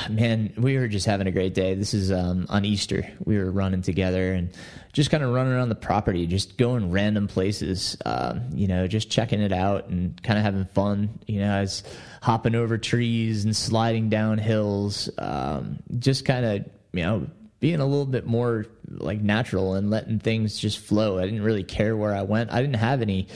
man, 0.09 0.53
we 0.57 0.77
were 0.77 0.87
just 0.87 1.05
having 1.05 1.27
a 1.27 1.31
great 1.31 1.53
day. 1.53 1.75
This 1.75 1.93
is 1.93 2.11
um, 2.11 2.45
on 2.49 2.65
Easter. 2.65 3.07
We 3.23 3.37
were 3.37 3.51
running 3.51 3.81
together 3.81 4.33
and 4.33 4.49
just 4.91 5.09
kind 5.09 5.23
of 5.23 5.31
running 5.31 5.53
around 5.53 5.69
the 5.69 5.75
property, 5.75 6.27
just 6.27 6.57
going 6.57 6.91
random 6.91 7.27
places, 7.27 7.97
um, 8.05 8.49
you 8.53 8.67
know, 8.67 8.87
just 8.87 9.09
checking 9.09 9.41
it 9.41 9.51
out 9.51 9.89
and 9.89 10.21
kind 10.23 10.37
of 10.37 10.45
having 10.45 10.65
fun. 10.65 11.19
You 11.27 11.41
know, 11.41 11.57
I 11.57 11.61
was 11.61 11.83
hopping 12.21 12.55
over 12.55 12.77
trees 12.77 13.45
and 13.45 13.55
sliding 13.55 14.09
down 14.09 14.37
hills, 14.37 15.09
um, 15.17 15.79
just 15.99 16.25
kind 16.25 16.45
of, 16.45 16.65
you 16.91 17.03
know, 17.03 17.27
being 17.59 17.79
a 17.79 17.85
little 17.85 18.05
bit 18.05 18.25
more 18.25 18.65
like 18.89 19.21
natural 19.21 19.73
and 19.75 19.89
letting 19.89 20.19
things 20.19 20.59
just 20.59 20.79
flow. 20.79 21.17
I 21.17 21.23
didn't 21.23 21.43
really 21.43 21.63
care 21.63 21.95
where 21.95 22.13
I 22.13 22.23
went. 22.23 22.51
I 22.51 22.61
didn't 22.61 22.75
have 22.75 23.01
any 23.01 23.27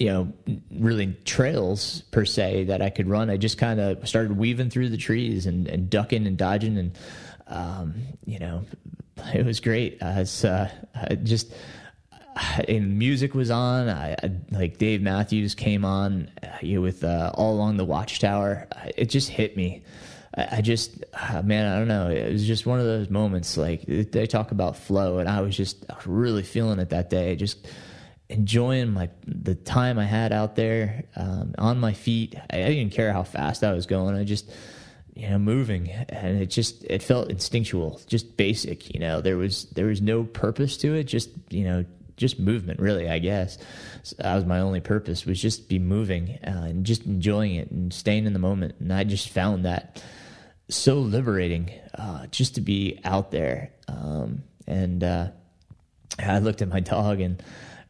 you 0.00 0.06
know, 0.06 0.32
really 0.70 1.14
trails 1.26 2.00
per 2.10 2.24
se 2.24 2.64
that 2.64 2.80
I 2.80 2.88
could 2.88 3.06
run. 3.06 3.28
I 3.28 3.36
just 3.36 3.58
kind 3.58 3.78
of 3.78 4.08
started 4.08 4.36
weaving 4.36 4.70
through 4.70 4.88
the 4.88 4.96
trees 4.96 5.44
and, 5.44 5.68
and 5.68 5.90
ducking 5.90 6.26
and 6.26 6.38
dodging, 6.38 6.78
and 6.78 6.98
um, 7.46 7.94
you 8.24 8.38
know, 8.38 8.64
it 9.34 9.44
was 9.44 9.60
great. 9.60 10.02
I 10.02 10.20
was 10.20 10.42
uh, 10.42 10.70
just 11.22 11.52
and 12.66 12.98
music 12.98 13.34
was 13.34 13.50
on. 13.50 13.90
I, 13.90 14.12
I, 14.12 14.30
like 14.50 14.78
Dave 14.78 15.02
Matthews 15.02 15.54
came 15.54 15.84
on 15.84 16.30
uh, 16.42 16.46
you 16.62 16.76
know, 16.76 16.80
with 16.80 17.04
uh, 17.04 17.32
all 17.34 17.52
along 17.52 17.76
the 17.76 17.84
Watchtower. 17.84 18.68
It 18.96 19.10
just 19.10 19.28
hit 19.28 19.54
me. 19.54 19.82
I, 20.34 20.48
I 20.52 20.60
just 20.62 21.04
uh, 21.12 21.42
man, 21.42 21.70
I 21.70 21.78
don't 21.78 21.88
know. 21.88 22.08
It 22.08 22.32
was 22.32 22.46
just 22.46 22.64
one 22.64 22.80
of 22.80 22.86
those 22.86 23.10
moments. 23.10 23.58
Like 23.58 23.84
they 23.86 24.26
talk 24.26 24.50
about 24.50 24.78
flow, 24.78 25.18
and 25.18 25.28
I 25.28 25.42
was 25.42 25.54
just 25.54 25.84
really 26.06 26.42
feeling 26.42 26.78
it 26.78 26.88
that 26.88 27.10
day. 27.10 27.36
Just 27.36 27.68
enjoying 28.30 28.92
my 28.92 29.10
the 29.26 29.54
time 29.54 29.98
I 29.98 30.04
had 30.04 30.32
out 30.32 30.56
there 30.56 31.04
um, 31.16 31.54
on 31.58 31.78
my 31.78 31.92
feet. 31.92 32.34
I, 32.50 32.62
I 32.62 32.68
didn't 32.68 32.92
care 32.92 33.12
how 33.12 33.22
fast 33.22 33.62
I 33.64 33.72
was 33.72 33.86
going. 33.86 34.16
I 34.16 34.24
just 34.24 34.50
you 35.14 35.28
know 35.28 35.38
moving 35.38 35.90
and 35.90 36.40
it 36.40 36.46
just 36.46 36.84
it 36.84 37.02
felt 37.02 37.28
instinctual 37.30 38.00
just 38.06 38.36
basic 38.36 38.94
you 38.94 39.00
know 39.00 39.20
there 39.20 39.36
was 39.36 39.64
there 39.70 39.86
was 39.86 40.00
no 40.00 40.22
purpose 40.22 40.76
to 40.78 40.94
it 40.94 41.04
just 41.04 41.30
you 41.50 41.64
know 41.64 41.84
just 42.20 42.38
movement, 42.38 42.78
really. 42.78 43.08
I 43.08 43.18
guess 43.18 43.58
so 44.04 44.14
that 44.18 44.36
was 44.36 44.44
my 44.44 44.60
only 44.60 44.80
purpose 44.80 45.24
was 45.24 45.40
just 45.40 45.68
be 45.68 45.80
moving 45.80 46.38
uh, 46.46 46.66
and 46.68 46.84
just 46.86 47.06
enjoying 47.06 47.56
it 47.56 47.70
and 47.70 47.92
staying 47.92 48.26
in 48.26 48.34
the 48.34 48.38
moment. 48.38 48.74
And 48.78 48.92
I 48.92 49.02
just 49.02 49.30
found 49.30 49.64
that 49.64 50.04
so 50.68 50.98
liberating, 50.98 51.70
uh, 51.98 52.26
just 52.26 52.54
to 52.54 52.60
be 52.60 53.00
out 53.02 53.30
there. 53.32 53.72
Um, 53.88 54.44
and 54.66 55.02
uh, 55.02 55.28
I 56.18 56.38
looked 56.38 56.62
at 56.62 56.68
my 56.68 56.80
dog 56.94 57.20
and 57.20 57.42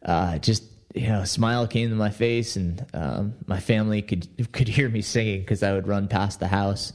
uh, 0.04 0.38
just 0.38 0.64
you 0.95 1.07
know, 1.07 1.21
a 1.21 1.26
smile 1.26 1.66
came 1.66 1.90
to 1.90 1.95
my 1.95 2.11
face, 2.11 2.57
and 2.57 2.85
um, 2.95 3.35
my 3.47 3.61
family 3.61 4.02
could 4.02 4.52
could 4.52 4.69
hear 4.69 4.88
me 4.88 5.02
singing 5.02 5.40
because 5.40 5.62
I 5.62 5.73
would 5.73 5.87
run 5.87 6.09
past 6.09 6.40
the 6.40 6.49
house. 6.49 6.92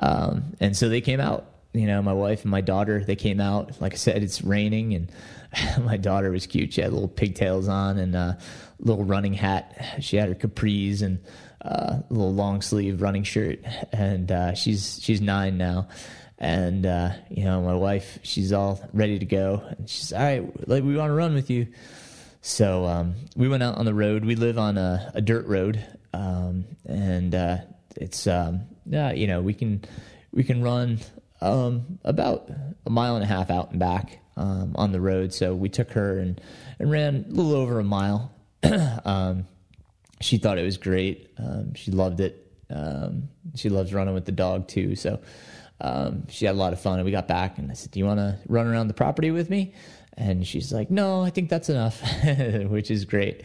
Um, 0.00 0.54
and 0.60 0.76
so 0.76 0.88
they 0.88 1.00
came 1.00 1.20
out. 1.20 1.46
You 1.72 1.86
know, 1.86 2.02
my 2.02 2.12
wife 2.12 2.42
and 2.42 2.50
my 2.50 2.60
daughter 2.60 3.04
they 3.04 3.14
came 3.14 3.40
out. 3.40 3.80
Like 3.80 3.92
I 3.92 3.96
said, 3.96 4.22
it's 4.22 4.42
raining, 4.42 4.94
and 4.94 5.12
my 5.84 5.96
daughter 5.96 6.30
was 6.30 6.46
cute. 6.46 6.72
She 6.72 6.80
had 6.80 6.92
little 6.92 7.08
pigtails 7.08 7.68
on 7.68 7.98
and 7.98 8.14
a 8.16 8.38
little 8.80 9.04
running 9.04 9.34
hat. 9.34 9.96
She 10.00 10.16
had 10.16 10.28
her 10.28 10.34
capris 10.34 11.02
and 11.02 11.20
uh, 11.64 11.98
a 11.98 12.04
little 12.08 12.32
long 12.32 12.62
sleeve 12.62 13.02
running 13.02 13.22
shirt. 13.22 13.60
And 13.92 14.32
uh, 14.32 14.54
she's 14.54 14.98
she's 15.02 15.20
nine 15.20 15.58
now. 15.58 15.88
And 16.38 16.86
uh, 16.86 17.12
you 17.28 17.44
know, 17.44 17.60
my 17.60 17.74
wife, 17.74 18.18
she's 18.22 18.52
all 18.52 18.80
ready 18.92 19.18
to 19.18 19.26
go. 19.26 19.62
And 19.78 19.88
she's 19.88 20.12
all 20.12 20.20
right. 20.20 20.68
Like 20.68 20.82
we 20.82 20.96
want 20.96 21.10
to 21.10 21.14
run 21.14 21.34
with 21.34 21.50
you. 21.50 21.68
So 22.42 22.86
um, 22.86 23.16
we 23.36 23.48
went 23.48 23.62
out 23.62 23.76
on 23.76 23.84
the 23.84 23.94
road. 23.94 24.24
We 24.24 24.34
live 24.34 24.58
on 24.58 24.78
a, 24.78 25.12
a 25.14 25.20
dirt 25.20 25.46
road, 25.46 25.84
um, 26.14 26.64
and 26.86 27.34
uh, 27.34 27.58
it's 27.96 28.26
um, 28.26 28.62
you 28.86 29.26
know, 29.26 29.42
we 29.42 29.52
can 29.52 29.84
we 30.32 30.42
can 30.42 30.62
run 30.62 31.00
um, 31.42 31.98
about 32.02 32.50
a 32.86 32.90
mile 32.90 33.16
and 33.16 33.24
a 33.24 33.26
half 33.26 33.50
out 33.50 33.70
and 33.70 33.78
back 33.78 34.20
um, 34.36 34.72
on 34.76 34.92
the 34.92 35.00
road. 35.00 35.34
So 35.34 35.54
we 35.54 35.68
took 35.68 35.90
her 35.92 36.18
and, 36.18 36.40
and 36.78 36.90
ran 36.90 37.26
a 37.28 37.32
little 37.32 37.54
over 37.54 37.78
a 37.78 37.84
mile. 37.84 38.32
um, 39.04 39.46
she 40.20 40.38
thought 40.38 40.58
it 40.58 40.64
was 40.64 40.78
great. 40.78 41.30
She 41.74 41.90
loved 41.90 42.20
it. 42.20 42.46
She 43.54 43.68
loves 43.68 43.92
running 43.92 44.14
with 44.14 44.24
the 44.24 44.32
dog 44.32 44.68
too. 44.68 44.96
So 44.96 45.20
she 46.28 46.46
had 46.46 46.54
a 46.54 46.58
lot 46.58 46.72
of 46.72 46.80
fun. 46.80 46.98
And 46.98 47.04
we 47.04 47.10
got 47.10 47.28
back 47.28 47.58
and 47.58 47.70
I 47.70 47.74
said, 47.74 47.90
Do 47.90 47.98
you 47.98 48.06
want 48.06 48.18
to 48.18 48.38
run 48.48 48.66
around 48.66 48.88
the 48.88 48.94
property 48.94 49.30
with 49.30 49.50
me? 49.50 49.74
And 50.16 50.46
she's 50.46 50.72
like, 50.72 50.90
No, 50.90 51.22
I 51.22 51.30
think 51.30 51.48
that's 51.48 51.68
enough, 51.68 52.02
which 52.68 52.90
is 52.90 53.04
great. 53.04 53.42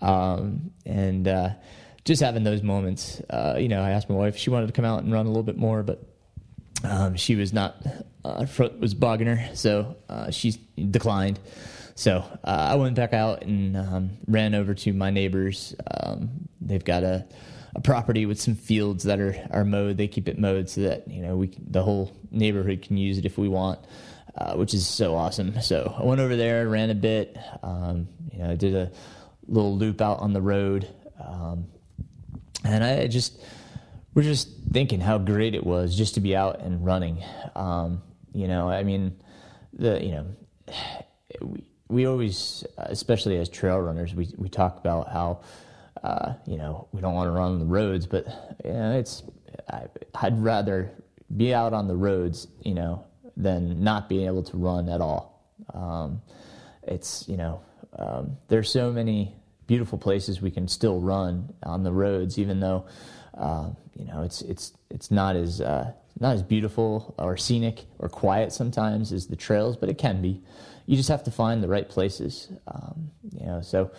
Um, 0.00 0.72
and 0.84 1.26
uh, 1.26 1.50
just 2.04 2.22
having 2.22 2.44
those 2.44 2.62
moments, 2.62 3.20
uh, 3.30 3.56
you 3.58 3.68
know, 3.68 3.82
I 3.82 3.90
asked 3.90 4.08
my 4.08 4.16
wife 4.16 4.34
if 4.34 4.40
she 4.40 4.50
wanted 4.50 4.66
to 4.66 4.72
come 4.72 4.84
out 4.84 5.02
and 5.02 5.12
run 5.12 5.26
a 5.26 5.28
little 5.28 5.42
bit 5.42 5.56
more, 5.56 5.82
but 5.82 6.06
um, 6.84 7.16
she 7.16 7.34
was 7.34 7.52
not, 7.52 7.76
uh, 8.24 8.44
foot 8.46 8.78
was 8.78 8.94
bugging 8.94 9.26
her, 9.26 9.54
so 9.54 9.96
uh, 10.08 10.30
she 10.30 10.52
declined. 10.90 11.38
So 11.94 12.24
uh, 12.44 12.68
I 12.70 12.74
went 12.74 12.96
back 12.96 13.12
out 13.12 13.42
and 13.42 13.76
um, 13.76 14.10
ran 14.26 14.54
over 14.54 14.74
to 14.74 14.92
my 14.92 15.10
neighbors. 15.10 15.74
Um, 16.02 16.48
they've 16.60 16.84
got 16.84 17.04
a, 17.04 17.26
a 17.74 17.80
property 17.80 18.26
with 18.26 18.40
some 18.40 18.56
fields 18.56 19.04
that 19.04 19.20
are, 19.20 19.36
are 19.50 19.64
mowed. 19.64 19.96
They 19.96 20.08
keep 20.08 20.28
it 20.28 20.38
mowed 20.38 20.68
so 20.68 20.82
that 20.82 21.08
you 21.08 21.22
know 21.22 21.36
we 21.36 21.52
the 21.58 21.82
whole 21.82 22.12
neighborhood 22.30 22.82
can 22.82 22.96
use 22.96 23.16
it 23.18 23.24
if 23.24 23.38
we 23.38 23.48
want, 23.48 23.78
uh, 24.36 24.54
which 24.54 24.74
is 24.74 24.86
so 24.86 25.14
awesome. 25.14 25.60
So 25.60 25.94
I 25.98 26.04
went 26.04 26.20
over 26.20 26.36
there, 26.36 26.68
ran 26.68 26.90
a 26.90 26.94
bit. 26.94 27.36
Um, 27.62 28.08
you 28.32 28.38
know, 28.38 28.56
did 28.56 28.74
a 28.74 28.90
little 29.46 29.76
loop 29.76 30.00
out 30.00 30.18
on 30.20 30.32
the 30.32 30.42
road, 30.42 30.92
um, 31.24 31.66
and 32.64 32.82
I 32.82 33.06
just 33.06 33.40
we're 34.14 34.22
just 34.22 34.48
thinking 34.72 35.00
how 35.00 35.18
great 35.18 35.54
it 35.54 35.64
was 35.64 35.96
just 35.96 36.14
to 36.14 36.20
be 36.20 36.34
out 36.34 36.60
and 36.60 36.84
running. 36.84 37.22
Um, 37.54 38.02
you 38.32 38.48
know, 38.48 38.68
I 38.68 38.82
mean, 38.82 39.20
the 39.72 40.02
you 40.04 40.12
know, 40.12 40.26
we 41.40 41.64
we 41.88 42.06
always, 42.06 42.64
especially 42.76 43.36
as 43.38 43.48
trail 43.48 43.78
runners, 43.78 44.14
we 44.14 44.28
we 44.36 44.48
talk 44.48 44.78
about 44.78 45.08
how 45.08 45.42
uh, 46.02 46.34
you 46.46 46.56
know 46.56 46.88
we 46.92 47.00
don't 47.00 47.14
want 47.14 47.28
to 47.28 47.32
run 47.32 47.52
on 47.52 47.58
the 47.60 47.66
roads, 47.66 48.06
but 48.06 48.26
you 48.64 48.72
know, 48.72 48.98
it's 48.98 49.22
I, 49.70 49.84
I'd 50.14 50.42
rather 50.42 50.90
be 51.36 51.54
out 51.54 51.72
on 51.72 51.88
the 51.88 51.96
roads, 51.96 52.46
you 52.62 52.74
know, 52.74 53.04
than 53.36 53.82
not 53.82 54.08
being 54.08 54.26
able 54.26 54.42
to 54.44 54.56
run 54.56 54.88
at 54.88 55.00
all. 55.00 55.42
Um, 55.72 56.22
it's 56.82 57.28
you 57.28 57.36
know, 57.36 57.60
um, 57.98 58.36
there's 58.48 58.70
so 58.70 58.92
many 58.92 59.34
beautiful 59.66 59.98
places 59.98 60.42
we 60.42 60.50
can 60.50 60.68
still 60.68 61.00
run 61.00 61.52
on 61.62 61.82
the 61.84 61.92
roads, 61.92 62.38
even 62.38 62.60
though 62.60 62.86
uh, 63.36 63.70
you 63.96 64.04
know, 64.04 64.22
it's 64.22 64.42
it's 64.42 64.72
it's 64.90 65.10
not 65.10 65.36
as 65.36 65.60
uh, 65.60 65.92
not 66.20 66.34
as 66.34 66.42
beautiful 66.42 67.14
or 67.18 67.36
scenic 67.36 67.84
or 67.98 68.08
quiet 68.08 68.52
sometimes 68.52 69.12
as 69.12 69.26
the 69.26 69.36
trails, 69.36 69.76
but 69.76 69.88
it 69.88 69.98
can 69.98 70.22
be. 70.22 70.42
You 70.86 70.96
just 70.96 71.08
have 71.08 71.24
to 71.24 71.30
find 71.30 71.62
the 71.62 71.68
right 71.68 71.88
places. 71.88 72.48
Um, 72.68 73.10
you 73.32 73.46
know, 73.46 73.60
so 73.60 73.90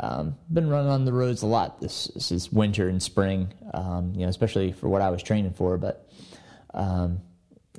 um, 0.00 0.36
been 0.52 0.68
running 0.68 0.90
on 0.90 1.04
the 1.04 1.12
roads 1.12 1.42
a 1.42 1.46
lot 1.46 1.80
this 1.80 2.06
this 2.14 2.30
is 2.30 2.52
winter 2.52 2.88
and 2.88 3.02
spring. 3.02 3.52
Um, 3.74 4.12
you 4.14 4.22
know, 4.22 4.28
especially 4.28 4.72
for 4.72 4.88
what 4.88 5.02
I 5.02 5.10
was 5.10 5.22
training 5.22 5.52
for. 5.52 5.76
But 5.76 6.08
um, 6.72 7.20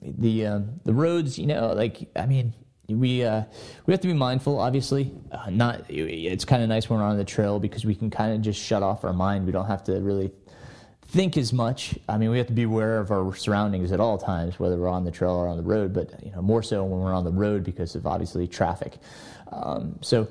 the 0.01 0.45
um, 0.45 0.79
the 0.85 0.93
roads, 0.93 1.37
you 1.37 1.47
know, 1.47 1.73
like 1.73 2.09
I 2.15 2.25
mean, 2.25 2.53
we 2.87 3.23
uh, 3.23 3.43
we 3.85 3.93
have 3.93 4.01
to 4.01 4.07
be 4.07 4.13
mindful. 4.13 4.59
Obviously, 4.59 5.11
uh, 5.31 5.49
not 5.49 5.85
it's 5.89 6.45
kind 6.45 6.63
of 6.63 6.69
nice 6.69 6.89
when 6.89 6.99
we're 6.99 7.05
on 7.05 7.17
the 7.17 7.25
trail 7.25 7.59
because 7.59 7.85
we 7.85 7.95
can 7.95 8.09
kind 8.09 8.33
of 8.33 8.41
just 8.41 8.61
shut 8.61 8.83
off 8.83 9.03
our 9.03 9.13
mind. 9.13 9.45
We 9.45 9.51
don't 9.51 9.67
have 9.67 9.83
to 9.85 9.99
really 9.99 10.31
think 11.09 11.37
as 11.37 11.51
much. 11.51 11.97
I 12.07 12.17
mean, 12.17 12.29
we 12.29 12.37
have 12.37 12.47
to 12.47 12.53
be 12.53 12.63
aware 12.63 12.99
of 12.99 13.11
our 13.11 13.35
surroundings 13.35 13.91
at 13.91 13.99
all 13.99 14.17
times, 14.17 14.59
whether 14.59 14.77
we're 14.77 14.89
on 14.89 15.05
the 15.05 15.11
trail 15.11 15.31
or 15.31 15.47
on 15.47 15.57
the 15.57 15.63
road, 15.63 15.93
but 15.93 16.23
you 16.23 16.31
know, 16.31 16.41
more 16.41 16.61
so 16.61 16.83
when 16.83 16.99
we're 16.99 17.13
on 17.13 17.23
the 17.23 17.31
road 17.31 17.63
because 17.63 17.95
of 17.95 18.05
obviously 18.05 18.47
traffic. 18.47 18.97
Um, 19.51 19.97
so, 20.01 20.27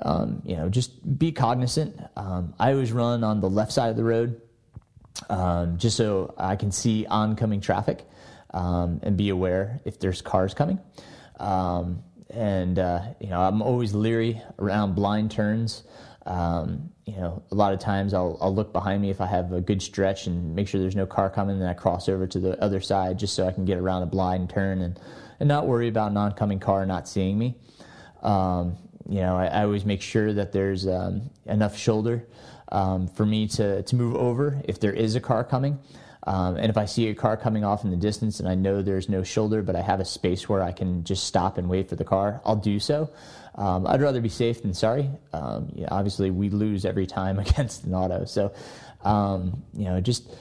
um, 0.00 0.40
you 0.44 0.56
know, 0.56 0.68
just 0.68 1.18
be 1.18 1.32
cognizant. 1.32 2.00
Um, 2.16 2.54
I 2.58 2.72
always 2.72 2.92
run 2.92 3.24
on 3.24 3.40
the 3.40 3.50
left 3.50 3.72
side 3.72 3.90
of 3.90 3.96
the 3.96 4.04
road, 4.04 4.40
um, 5.28 5.76
just 5.76 5.96
so 5.96 6.32
I 6.38 6.54
can 6.54 6.70
see 6.70 7.04
oncoming 7.06 7.60
traffic 7.60 8.06
um, 8.52 9.00
and 9.02 9.16
be 9.16 9.30
aware 9.30 9.80
if 9.84 9.98
there's 9.98 10.22
cars 10.22 10.54
coming. 10.54 10.78
Um, 11.38 12.02
and 12.30 12.78
uh, 12.78 13.02
you 13.20 13.28
know, 13.28 13.40
I'm 13.40 13.62
always 13.62 13.94
leery 13.94 14.40
around 14.58 14.94
blind 14.94 15.30
turns. 15.30 15.84
Um, 16.24 16.90
you 17.04 17.16
know, 17.16 17.42
a 17.50 17.54
lot 17.54 17.72
of 17.72 17.80
times 17.80 18.14
I'll, 18.14 18.38
I'll 18.40 18.54
look 18.54 18.72
behind 18.72 19.02
me 19.02 19.10
if 19.10 19.20
I 19.20 19.26
have 19.26 19.52
a 19.52 19.60
good 19.60 19.82
stretch 19.82 20.28
and 20.28 20.54
make 20.54 20.68
sure 20.68 20.80
there's 20.80 20.96
no 20.96 21.06
car 21.06 21.28
coming, 21.28 21.58
then 21.58 21.68
I 21.68 21.74
cross 21.74 22.08
over 22.08 22.26
to 22.28 22.38
the 22.38 22.62
other 22.62 22.80
side 22.80 23.18
just 23.18 23.34
so 23.34 23.46
I 23.46 23.52
can 23.52 23.64
get 23.64 23.76
around 23.76 24.02
a 24.02 24.06
blind 24.06 24.48
turn 24.48 24.82
and, 24.82 24.98
and 25.40 25.48
not 25.48 25.66
worry 25.66 25.88
about 25.88 26.12
an 26.12 26.16
oncoming 26.16 26.60
car 26.60 26.86
not 26.86 27.08
seeing 27.08 27.38
me. 27.38 27.56
Um, 28.22 28.76
you 29.08 29.20
know, 29.20 29.36
I, 29.36 29.46
I, 29.46 29.64
always 29.64 29.84
make 29.84 30.00
sure 30.00 30.32
that 30.32 30.52
there's 30.52 30.86
um, 30.86 31.28
enough 31.46 31.76
shoulder 31.76 32.24
um, 32.70 33.08
for 33.08 33.26
me 33.26 33.48
to, 33.48 33.82
to 33.82 33.96
move 33.96 34.14
over 34.14 34.62
if 34.64 34.78
there 34.78 34.92
is 34.92 35.16
a 35.16 35.20
car 35.20 35.42
coming. 35.42 35.80
Um, 36.24 36.56
and 36.56 36.70
if 36.70 36.76
I 36.76 36.84
see 36.84 37.08
a 37.08 37.14
car 37.14 37.36
coming 37.36 37.64
off 37.64 37.84
in 37.84 37.90
the 37.90 37.96
distance 37.96 38.38
and 38.38 38.48
I 38.48 38.54
know 38.54 38.80
there's 38.80 39.08
no 39.08 39.22
shoulder, 39.22 39.62
but 39.62 39.74
I 39.74 39.80
have 39.80 40.00
a 40.00 40.04
space 40.04 40.48
where 40.48 40.62
I 40.62 40.72
can 40.72 41.02
just 41.04 41.24
stop 41.24 41.58
and 41.58 41.68
wait 41.68 41.88
for 41.88 41.96
the 41.96 42.04
car, 42.04 42.40
I'll 42.44 42.56
do 42.56 42.78
so. 42.78 43.10
Um, 43.54 43.86
I'd 43.86 44.00
rather 44.00 44.20
be 44.20 44.28
safe 44.28 44.62
than 44.62 44.72
sorry. 44.72 45.10
Um, 45.32 45.72
obviously, 45.88 46.30
we 46.30 46.48
lose 46.48 46.84
every 46.84 47.06
time 47.06 47.38
against 47.40 47.84
an 47.84 47.94
auto. 47.94 48.24
So, 48.24 48.54
um, 49.04 49.62
you 49.74 49.84
know, 49.84 50.00
just 50.00 50.32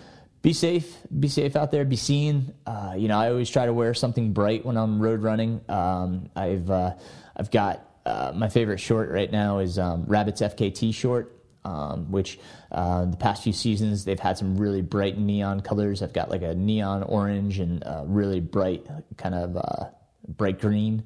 be 0.41 0.53
safe. 0.53 0.97
Be 1.19 1.27
safe 1.27 1.55
out 1.55 1.71
there. 1.71 1.83
Be 1.85 1.95
seen. 1.95 2.53
Uh, 2.65 2.93
you 2.97 3.07
know, 3.07 3.17
I 3.17 3.29
always 3.29 3.49
try 3.49 3.65
to 3.65 3.73
wear 3.73 3.93
something 3.93 4.33
bright 4.33 4.65
when 4.65 4.77
I'm 4.77 5.01
road 5.01 5.21
running. 5.21 5.61
Um, 5.67 6.29
I've 6.35 6.69
uh, 6.69 6.93
I've 7.35 7.51
got 7.51 7.85
uh, 8.05 8.31
my 8.35 8.49
favorite 8.49 8.79
short 8.79 9.09
right 9.09 9.31
now 9.31 9.59
is 9.59 9.77
um, 9.77 10.05
Rabbits 10.07 10.41
FKT 10.41 10.93
short. 10.93 11.40
Um, 11.63 12.11
which 12.11 12.39
uh, 12.71 13.05
the 13.05 13.17
past 13.17 13.43
few 13.43 13.53
seasons 13.53 14.03
they've 14.03 14.19
had 14.19 14.35
some 14.35 14.57
really 14.57 14.81
bright 14.81 15.19
neon 15.19 15.59
colors. 15.59 16.01
I've 16.01 16.11
got 16.11 16.31
like 16.31 16.41
a 16.41 16.55
neon 16.55 17.03
orange 17.03 17.59
and 17.59 17.83
really 18.05 18.39
bright 18.39 18.87
kind 19.17 19.35
of 19.35 19.57
uh, 19.57 19.89
bright 20.27 20.59
green. 20.59 21.03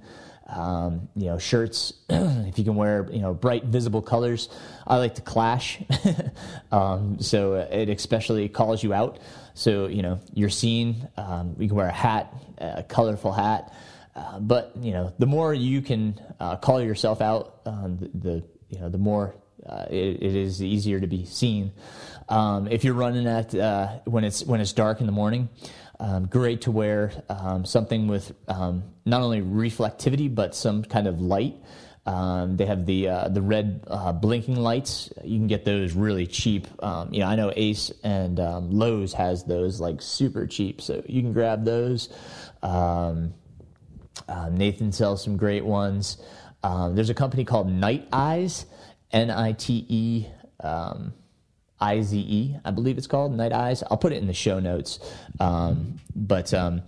Um, 0.48 1.10
you 1.16 1.26
know, 1.26 1.40
shirts, 1.40 1.94
if 2.10 2.60
you 2.60 2.64
can 2.64 2.76
wear, 2.76 3.10
you 3.12 3.20
know, 3.20 3.34
bright 3.34 3.66
visible 3.66 4.04
colors. 4.04 4.48
I 4.86 4.98
like 4.98 5.16
to 5.16 5.24
clash. 5.24 5.80
um, 6.72 7.20
so 7.20 7.56
it 7.56 7.90
especially 7.90 8.48
calls 8.48 8.84
you 8.84 8.94
out. 8.94 9.18
So, 9.56 9.88
you 9.88 10.04
know, 10.04 10.20
you're 10.34 10.50
seen. 10.50 11.08
Um, 11.18 11.56
you 11.58 11.68
can 11.68 11.76
wear 11.76 11.88
a 11.88 11.92
hat, 11.92 12.32
a 12.60 12.84
colorful 12.84 13.32
hat. 13.32 13.74
Uh, 14.16 14.40
but, 14.40 14.74
you 14.80 14.92
know, 14.92 15.14
the 15.18 15.26
more 15.26 15.54
you 15.54 15.82
can 15.82 16.20
uh, 16.40 16.58
call 16.58 16.80
yourself 16.80 17.22
out, 17.22 17.62
um, 17.66 17.98
the, 17.98 18.10
the, 18.14 18.44
you 18.70 18.80
know, 18.80 18.90
the 18.90 18.98
more 19.00 19.36
uh, 19.66 19.86
it, 19.90 20.22
it 20.22 20.36
is 20.36 20.62
easier 20.62 21.00
to 21.00 21.08
be 21.08 21.26
seen. 21.26 21.72
Um, 22.30 22.68
if 22.68 22.84
you're 22.84 22.96
running 22.96 23.28
at 23.28 23.54
uh, 23.54 24.00
when 24.06 24.24
it's 24.24 24.44
when 24.44 24.60
it's 24.62 24.74
dark 24.74 25.00
in 25.00 25.06
the 25.06 25.12
morning, 25.12 25.50
um, 26.00 26.26
great 26.26 26.62
to 26.62 26.72
wear 26.72 27.12
um, 27.30 27.66
something 27.66 28.08
with 28.08 28.34
um, 28.48 28.84
not 29.06 29.22
only 29.22 29.42
reflectivity 29.42 30.34
but 30.34 30.56
some 30.56 30.84
kind 30.84 31.08
of 31.08 31.22
light. 31.22 31.56
Um, 32.08 32.58
they 32.58 32.68
have 32.68 32.86
the 32.86 33.10
uh, 33.10 33.30
the 33.30 33.42
red 33.42 33.84
uh, 33.88 34.12
blinking 34.12 34.58
lights. 34.58 35.12
You 35.24 35.40
can 35.40 35.48
get 35.48 35.66
those 35.66 35.94
really 35.94 36.28
cheap. 36.28 36.68
Um, 36.84 37.12
you 37.12 37.22
know, 37.22 37.28
I 37.28 37.36
know 37.36 37.52
Ace 37.56 37.92
and 38.04 38.38
Lowe's 38.38 39.14
has 39.14 39.44
those 39.44 39.80
like 39.80 40.02
super 40.02 40.46
cheap, 40.46 40.82
so 40.82 41.04
you 41.08 41.22
can 41.22 41.34
grab 41.34 41.66
those. 41.66 42.10
Uh, 42.62 44.50
Nathan 44.52 44.92
sells 44.92 45.24
some 45.24 45.38
great 45.38 45.66
ones. 45.66 46.18
there's 46.64 47.10
a 47.10 47.16
company 47.16 47.44
called 47.44 47.72
Nite 47.72 48.10
Ize, 48.12 48.66
N 49.16 49.32
I 49.32 49.54
T 49.54 49.86
E. 49.90 50.28
Um, 50.60 51.14
IZE, 51.82 52.56
I 52.64 52.72
believe 52.72 52.98
it's 52.98 53.08
called, 53.08 53.34
Nite 53.34 53.52
Ize. 53.52 53.84
I'll 53.92 53.98
put 53.98 54.14
it 54.14 54.18
in 54.18 54.28
the 54.28 54.34
show 54.34 54.60
notes. 54.60 55.00
Um, 55.40 56.00
but 56.16 56.54
um, 56.54 56.84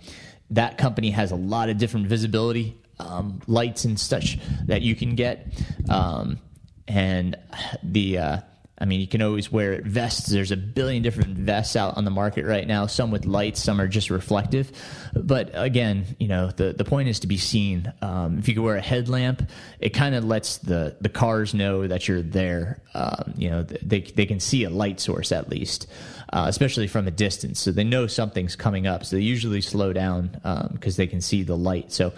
that 0.50 0.78
company 0.78 1.10
has 1.10 1.30
a 1.30 1.36
lot 1.36 1.68
of 1.68 1.76
different 1.76 2.06
visibility 2.06 2.80
um, 2.98 3.40
lights 3.46 3.84
and 3.84 4.00
such 4.00 4.38
that 4.66 4.82
you 4.82 4.94
can 4.94 5.14
get. 5.14 5.46
Um, 5.88 6.38
and 6.86 7.36
the 7.82 8.18
uh, 8.18 8.38
I 8.80 8.84
mean, 8.84 9.00
you 9.00 9.08
can 9.08 9.22
always 9.22 9.50
wear 9.50 9.82
vests. 9.82 10.28
There's 10.28 10.52
a 10.52 10.56
billion 10.56 11.02
different 11.02 11.36
vests 11.36 11.76
out 11.76 11.96
on 11.96 12.04
the 12.04 12.10
market 12.10 12.44
right 12.44 12.66
now. 12.66 12.86
Some 12.86 13.10
with 13.10 13.26
lights, 13.26 13.62
some 13.62 13.80
are 13.80 13.88
just 13.88 14.10
reflective. 14.10 14.70
But 15.14 15.50
again, 15.54 16.04
you 16.18 16.28
know, 16.28 16.50
the, 16.50 16.72
the 16.72 16.84
point 16.84 17.08
is 17.08 17.20
to 17.20 17.26
be 17.26 17.38
seen. 17.38 17.92
Um, 18.02 18.38
if 18.38 18.48
you 18.48 18.54
could 18.54 18.62
wear 18.62 18.76
a 18.76 18.80
headlamp, 18.80 19.48
it 19.80 19.90
kind 19.90 20.14
of 20.14 20.24
lets 20.24 20.58
the, 20.58 20.96
the 21.00 21.08
cars 21.08 21.54
know 21.54 21.86
that 21.86 22.06
you're 22.06 22.22
there. 22.22 22.80
Um, 22.94 23.34
you 23.36 23.50
know, 23.50 23.62
they, 23.62 24.00
they 24.00 24.26
can 24.26 24.40
see 24.40 24.64
a 24.64 24.70
light 24.70 25.00
source 25.00 25.32
at 25.32 25.48
least 25.48 25.88
uh, 26.32 26.44
especially 26.48 26.86
from 26.86 27.06
a 27.06 27.10
distance. 27.10 27.60
So 27.60 27.72
they 27.72 27.84
know 27.84 28.06
something's 28.06 28.56
coming 28.56 28.86
up. 28.86 29.04
So 29.04 29.16
they 29.16 29.22
usually 29.22 29.60
slow 29.60 29.92
down 29.92 30.28
because 30.72 30.94
um, 30.94 30.96
they 30.96 31.06
can 31.06 31.20
see 31.20 31.42
the 31.42 31.56
light. 31.56 31.92
So, 31.92 32.12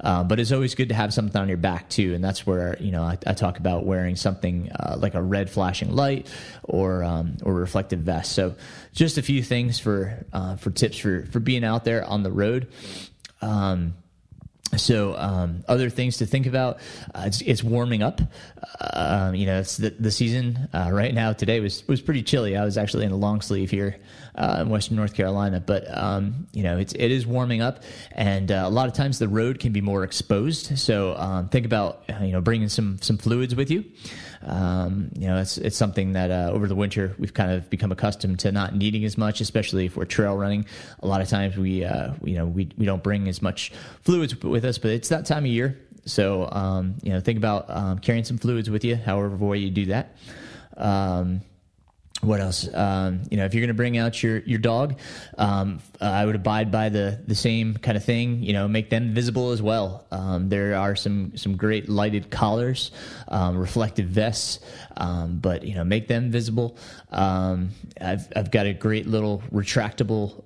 uh, 0.00 0.24
but 0.24 0.40
it's 0.40 0.52
always 0.52 0.74
good 0.74 0.88
to 0.88 0.94
have 0.94 1.14
something 1.14 1.40
on 1.40 1.48
your 1.48 1.58
back 1.58 1.88
too. 1.88 2.14
And 2.14 2.22
that's 2.24 2.46
where 2.46 2.76
you 2.80 2.90
know 2.90 3.02
I, 3.02 3.18
I 3.26 3.34
talk 3.34 3.58
about 3.58 3.84
wearing 3.84 4.16
something 4.16 4.70
uh, 4.72 4.96
like 4.98 5.14
a 5.14 5.22
red 5.22 5.50
flashing 5.50 5.92
light 5.92 6.28
or 6.64 7.04
um, 7.04 7.36
or 7.42 7.54
reflective 7.54 8.00
vest. 8.00 8.32
So 8.32 8.54
just 8.94 9.18
a 9.18 9.22
few 9.22 9.42
things 9.42 9.78
for 9.78 10.24
uh, 10.32 10.56
for 10.56 10.70
tips 10.70 10.98
for 10.98 11.26
for 11.26 11.40
being 11.40 11.64
out 11.64 11.84
there 11.84 12.04
on 12.04 12.22
the 12.22 12.32
road. 12.32 12.68
Um, 13.40 13.94
so 14.76 15.14
um, 15.16 15.64
other 15.68 15.90
things 15.90 16.16
to 16.18 16.26
think 16.26 16.46
about 16.46 16.78
uh, 17.14 17.24
it's, 17.26 17.40
it's, 17.42 17.62
warming 17.62 18.02
up. 18.02 18.20
Uh, 18.80 19.32
you 19.34 19.46
know 19.46 19.60
it's 19.60 19.76
the, 19.76 19.90
the 19.90 20.10
season 20.10 20.68
uh, 20.72 20.90
right 20.92 21.14
now 21.14 21.32
today 21.32 21.60
was 21.60 21.86
was 21.88 22.00
pretty 22.00 22.22
chilly. 22.22 22.56
I 22.56 22.64
was 22.64 22.78
actually 22.78 23.04
in 23.04 23.12
a 23.12 23.16
long 23.16 23.40
sleeve 23.40 23.70
here 23.70 23.98
uh, 24.34 24.58
in 24.62 24.70
western 24.70 24.96
north 24.96 25.14
carolina 25.14 25.60
but 25.60 25.84
um, 25.96 26.46
you 26.52 26.62
know 26.62 26.78
it's 26.78 26.92
it 26.94 27.10
is 27.10 27.26
warming 27.26 27.60
up 27.60 27.82
and 28.12 28.50
uh, 28.50 28.62
a 28.64 28.70
lot 28.70 28.88
of 28.88 28.94
times 28.94 29.18
the 29.18 29.28
road 29.28 29.58
can 29.58 29.72
be 29.72 29.80
more 29.80 30.04
exposed. 30.04 30.78
So 30.78 31.14
um, 31.16 31.48
think 31.48 31.66
about 31.66 32.04
uh, 32.08 32.24
you 32.24 32.32
know 32.32 32.40
bringing 32.40 32.68
some 32.68 32.98
some 33.00 33.18
fluids 33.18 33.54
with 33.54 33.70
you 33.70 33.84
um, 34.44 35.10
you 35.16 35.26
know, 35.26 35.38
it's 35.38 35.58
it's 35.58 35.76
something 35.76 36.12
that 36.12 36.30
uh, 36.30 36.50
over 36.52 36.66
the 36.66 36.74
winter 36.74 37.14
we've 37.18 37.34
kind 37.34 37.52
of 37.52 37.70
become 37.70 37.92
accustomed 37.92 38.40
to 38.40 38.52
not 38.52 38.74
needing 38.74 39.04
as 39.04 39.16
much, 39.16 39.40
especially 39.40 39.86
if 39.86 39.96
we're 39.96 40.04
trail 40.04 40.36
running. 40.36 40.66
A 41.00 41.06
lot 41.06 41.20
of 41.20 41.28
times 41.28 41.56
we, 41.56 41.84
uh, 41.84 42.14
you 42.24 42.34
know, 42.34 42.46
we 42.46 42.70
we 42.76 42.86
don't 42.86 43.02
bring 43.02 43.28
as 43.28 43.40
much 43.40 43.72
fluids 44.02 44.40
with 44.42 44.64
us, 44.64 44.78
but 44.78 44.90
it's 44.90 45.08
that 45.10 45.26
time 45.26 45.44
of 45.44 45.50
year. 45.50 45.78
So 46.04 46.48
um, 46.50 46.96
you 47.02 47.12
know, 47.12 47.20
think 47.20 47.38
about 47.38 47.70
um, 47.70 47.98
carrying 47.98 48.24
some 48.24 48.38
fluids 48.38 48.68
with 48.68 48.84
you, 48.84 48.96
however 48.96 49.36
way 49.36 49.58
you 49.58 49.70
do 49.70 49.86
that. 49.86 50.16
Um, 50.76 51.42
what 52.22 52.40
else? 52.40 52.72
Um, 52.72 53.22
you 53.30 53.36
know, 53.36 53.44
if 53.44 53.52
you're 53.52 53.62
going 53.62 53.68
to 53.68 53.74
bring 53.74 53.98
out 53.98 54.22
your 54.22 54.38
your 54.38 54.60
dog, 54.60 54.98
um, 55.38 55.80
uh, 56.00 56.04
I 56.04 56.24
would 56.24 56.36
abide 56.36 56.70
by 56.70 56.88
the 56.88 57.20
the 57.26 57.34
same 57.34 57.76
kind 57.76 57.96
of 57.96 58.04
thing. 58.04 58.44
You 58.44 58.52
know, 58.52 58.68
make 58.68 58.90
them 58.90 59.12
visible 59.12 59.50
as 59.50 59.60
well. 59.60 60.06
Um, 60.12 60.48
there 60.48 60.76
are 60.76 60.94
some 60.94 61.36
some 61.36 61.56
great 61.56 61.88
lighted 61.88 62.30
collars, 62.30 62.92
um, 63.26 63.58
reflective 63.58 64.06
vests, 64.06 64.60
um, 64.96 65.38
but 65.40 65.64
you 65.64 65.74
know, 65.74 65.82
make 65.82 66.06
them 66.06 66.30
visible. 66.30 66.76
Um, 67.10 67.70
I've 68.00 68.32
I've 68.36 68.52
got 68.52 68.66
a 68.66 68.72
great 68.72 69.08
little 69.08 69.42
retractable 69.52 70.44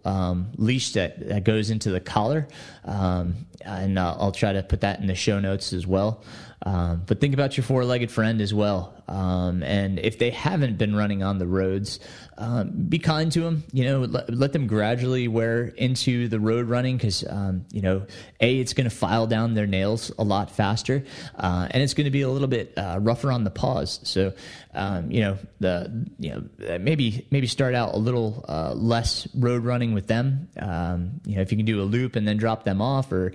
leash 0.57 0.95
that 0.95 1.29
that 1.29 1.45
goes 1.45 1.69
into 1.69 1.91
the 1.91 2.01
collar, 2.01 2.49
and 2.85 3.99
I'll 3.99 4.33
try 4.33 4.55
to 4.55 4.62
put 4.62 4.81
that 4.81 5.01
in 5.01 5.09
the 5.09 5.15
show 5.15 5.41
notes 5.41 5.75
as 5.75 5.87
well. 5.87 6.25
Um, 6.64 7.03
but 7.07 7.21
think 7.21 7.35
about 7.35 7.57
your 7.57 7.64
four 7.64 7.85
legged 7.85 8.11
friend 8.11 8.40
as 8.40 8.55
well. 8.55 8.95
Um, 9.09 9.62
and 9.62 9.99
if 9.99 10.19
they 10.19 10.31
haven't 10.31 10.79
been 10.79 10.95
running 10.97 11.23
on 11.23 11.38
the 11.38 11.47
roads, 11.47 12.01
um, 12.38 12.70
be 12.88 12.99
kind 12.99 13.31
to 13.33 13.40
them. 13.40 13.64
You 13.72 13.85
know, 13.85 14.01
let, 14.01 14.33
let, 14.33 14.53
them 14.53 14.66
gradually 14.66 15.29
wear 15.29 15.64
into 15.68 16.29
the 16.29 16.38
road 16.38 16.68
running 16.68 16.96
because, 16.96 17.25
um, 17.29 17.64
you 17.72 17.81
know, 17.81 18.07
A, 18.40 18.59
it's 18.59 18.72
going 18.72 18.88
to 18.88 18.94
file 18.94 19.27
down 19.27 19.55
their 19.55 19.66
nails 19.66 20.12
a 20.18 20.25
lot 20.25 20.51
faster 20.51 21.05
uh, 21.37 21.68
and 21.70 21.83
it's 21.83 21.94
going 21.94 22.05
to 22.05 22.11
be 22.11 22.22
a 22.22 22.29
little 22.29 22.49
bit 22.49 22.72
uh, 22.77 22.99
rougher 23.01 23.33
on 23.33 23.44
the 23.44 23.51
paws. 23.51 24.01
So, 24.03 24.33
um, 24.75 25.11
you 25.11 25.20
know, 25.20 25.38
the, 25.61 26.07
you 26.18 26.31
know, 26.31 26.79
maybe, 26.79 27.27
maybe 27.31 27.46
start 27.46 27.75
out 27.75 27.94
a 27.94 27.99
little 27.99 28.44
uh, 28.49 28.75
less 28.75 29.27
road 29.35 29.64
running 29.64 29.94
with 29.94 30.07
them. 30.07 30.49
Um, 30.59 31.20
you 31.25 31.37
know, 31.37 31.42
if 31.42 31.51
you 31.51 31.57
can 31.57 31.66
do 31.66 31.81
a 31.81 31.85
loop 31.85 32.16
and 32.16 32.29
then 32.29 32.37
drop 32.37 32.64
them 32.64 32.83
off 32.83 33.11
or 33.12 33.33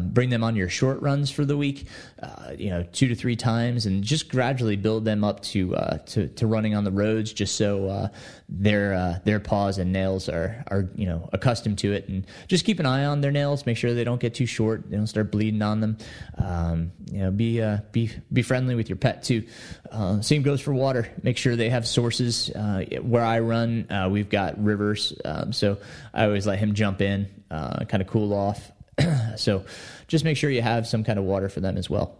bring 0.00 0.30
them 0.30 0.42
on 0.42 0.56
your 0.56 0.68
short 0.68 1.00
runs 1.02 1.30
for 1.30 1.44
the 1.44 1.56
week, 1.56 1.86
uh, 2.22 2.52
you 2.56 2.70
know, 2.70 2.82
two 2.92 3.08
to 3.08 3.14
three 3.14 3.36
times 3.36 3.86
and 3.86 4.02
just 4.02 4.30
gradually 4.30 4.76
build 4.76 5.04
them 5.04 5.24
up 5.24 5.40
to, 5.42 5.76
uh, 5.76 5.98
to, 5.98 6.28
to 6.28 6.46
running 6.46 6.74
on 6.74 6.84
the 6.84 6.90
roads 6.90 7.32
just 7.32 7.56
so 7.56 7.88
uh, 7.88 8.08
their 8.48 8.94
uh, 8.94 9.18
their 9.24 9.40
paws 9.40 9.78
and 9.78 9.92
nails 9.92 10.28
are 10.28 10.64
are 10.68 10.88
you 10.94 11.06
know 11.06 11.28
accustomed 11.32 11.78
to 11.78 11.92
it, 11.92 12.08
and 12.08 12.26
just 12.48 12.64
keep 12.64 12.80
an 12.80 12.86
eye 12.86 13.04
on 13.04 13.20
their 13.20 13.30
nails. 13.30 13.66
Make 13.66 13.76
sure 13.76 13.94
they 13.94 14.04
don't 14.04 14.20
get 14.20 14.34
too 14.34 14.46
short. 14.46 14.90
They 14.90 14.96
don't 14.96 15.06
start 15.06 15.30
bleeding 15.30 15.62
on 15.62 15.80
them. 15.80 15.98
Um, 16.38 16.92
you 17.10 17.18
know, 17.18 17.30
be 17.30 17.60
uh, 17.60 17.78
be 17.92 18.10
be 18.32 18.42
friendly 18.42 18.74
with 18.74 18.88
your 18.88 18.96
pet 18.96 19.22
too. 19.22 19.46
Uh, 19.90 20.20
same 20.20 20.42
goes 20.42 20.60
for 20.60 20.72
water. 20.72 21.08
Make 21.22 21.36
sure 21.36 21.56
they 21.56 21.70
have 21.70 21.86
sources. 21.86 22.50
Uh, 22.50 22.84
where 23.02 23.24
I 23.24 23.40
run, 23.40 23.90
uh, 23.90 24.08
we've 24.10 24.28
got 24.28 24.62
rivers, 24.62 25.12
um, 25.24 25.52
so 25.52 25.78
I 26.12 26.24
always 26.24 26.46
let 26.46 26.58
him 26.58 26.74
jump 26.74 27.00
in, 27.00 27.28
uh, 27.50 27.84
kind 27.84 28.00
of 28.00 28.08
cool 28.08 28.32
off. 28.32 28.72
so 29.36 29.64
just 30.08 30.24
make 30.24 30.36
sure 30.36 30.50
you 30.50 30.62
have 30.62 30.86
some 30.86 31.04
kind 31.04 31.18
of 31.18 31.24
water 31.24 31.48
for 31.48 31.60
them 31.60 31.76
as 31.76 31.88
well. 31.88 32.16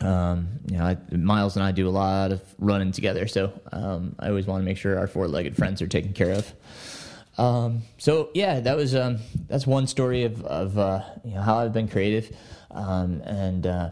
Um, 0.00 0.48
you 0.68 0.78
know, 0.78 0.84
I, 0.84 0.96
Miles 1.14 1.54
and 1.54 1.64
I 1.64 1.70
do 1.70 1.88
a 1.88 1.90
lot 1.90 2.32
of 2.32 2.42
running 2.58 2.90
together, 2.92 3.28
so 3.28 3.52
um, 3.70 4.16
I 4.18 4.28
always 4.28 4.46
want 4.46 4.62
to 4.62 4.64
make 4.64 4.78
sure 4.78 4.98
our 4.98 5.06
four-legged 5.06 5.56
friends 5.56 5.80
are 5.80 5.86
taken 5.86 6.12
care 6.12 6.32
of. 6.32 6.52
Um, 7.38 7.82
so 7.98 8.30
yeah, 8.34 8.60
that 8.60 8.76
was 8.76 8.94
um, 8.94 9.18
that's 9.48 9.66
one 9.66 9.86
story 9.86 10.24
of, 10.24 10.44
of 10.44 10.78
uh, 10.78 11.02
you 11.24 11.34
know 11.34 11.40
how 11.40 11.58
I've 11.58 11.72
been 11.72 11.88
creative, 11.88 12.36
um, 12.70 13.22
and 13.24 13.66
uh, 13.66 13.90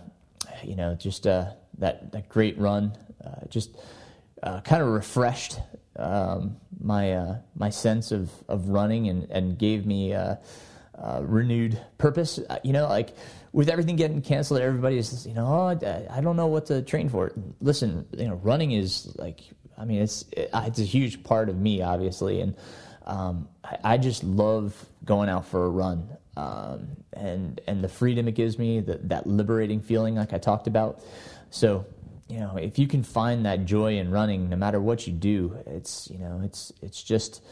you 0.63 0.77
know 0.77 0.95
just 0.95 1.27
uh, 1.27 1.51
that 1.79 2.13
that 2.13 2.29
great 2.29 2.59
run, 2.59 2.97
uh, 3.25 3.47
just 3.49 3.71
uh, 4.43 4.61
kind 4.61 4.83
of 4.83 4.89
refreshed 4.89 5.59
um, 5.97 6.57
my 6.79 7.13
uh, 7.13 7.39
my 7.55 7.71
sense 7.71 8.13
of, 8.13 8.31
of 8.49 8.69
running 8.69 9.09
and, 9.09 9.31
and 9.31 9.59
gave 9.59 9.87
me 9.87 10.15
renewed 11.21 11.81
purpose. 11.97 12.39
you 12.63 12.75
know, 12.75 12.89
like 12.89 13.17
with 13.53 13.69
everything 13.69 13.97
getting 13.97 14.23
canceled, 14.23 14.61
everybody 14.61 14.99
is, 14.99 15.27
you 15.27 15.35
know, 15.35 15.47
oh, 15.47 16.07
I 16.11 16.21
don't 16.21 16.37
know 16.37 16.47
what 16.47 16.67
to 16.67 16.83
train 16.83 17.09
for. 17.09 17.33
Listen, 17.61 18.07
you 18.17 18.29
know, 18.29 18.37
running 18.37 18.73
is 18.73 19.15
like, 19.17 19.41
I 19.77 19.85
mean, 19.85 20.03
it's 20.03 20.25
it's 20.37 20.79
a 20.79 20.85
huge 20.85 21.23
part 21.25 21.49
of 21.49 21.57
me, 21.57 21.83
obviously, 21.83 22.41
and 22.41 22.55
um, 23.07 23.49
I, 23.65 23.79
I, 23.85 23.97
just 23.97 24.23
love 24.23 24.87
going 25.05 25.29
out 25.29 25.47
for 25.47 25.65
a 25.65 25.69
run, 25.71 26.09
um, 26.37 26.89
and 27.15 27.61
and 27.67 27.83
the 27.83 27.89
freedom 27.89 28.29
it 28.29 28.35
gives 28.35 28.59
me, 28.59 28.81
the, 28.81 28.99
that 29.05 29.27
liberating 29.27 29.81
feeling, 29.81 30.17
like 30.17 30.35
I 30.35 30.39
talked 30.39 30.67
about. 30.67 31.01
So, 31.49 31.87
you 32.29 32.39
know, 32.41 32.57
if 32.57 32.79
you 32.79 32.87
can 32.87 33.03
find 33.03 33.47
that 33.47 33.65
joy 33.65 33.97
in 33.97 34.11
running, 34.11 34.51
no 34.51 34.57
matter 34.57 34.81
what 34.81 35.07
you 35.07 35.15
do, 35.15 35.59
it's 35.67 36.09
you 36.11 36.19
know, 36.19 36.43
it's 36.45 36.73
it's 36.83 37.03
just. 37.03 37.43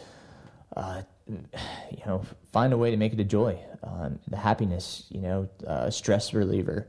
Uh, 0.76 1.02
you 1.90 2.02
know, 2.06 2.22
find 2.52 2.72
a 2.72 2.76
way 2.78 2.90
to 2.90 2.96
make 2.96 3.12
it 3.12 3.20
a 3.20 3.24
joy, 3.24 3.58
um, 3.82 4.18
the 4.28 4.36
happiness, 4.36 5.04
you 5.10 5.20
know, 5.20 5.48
uh, 5.66 5.90
stress 5.90 6.32
reliever. 6.32 6.86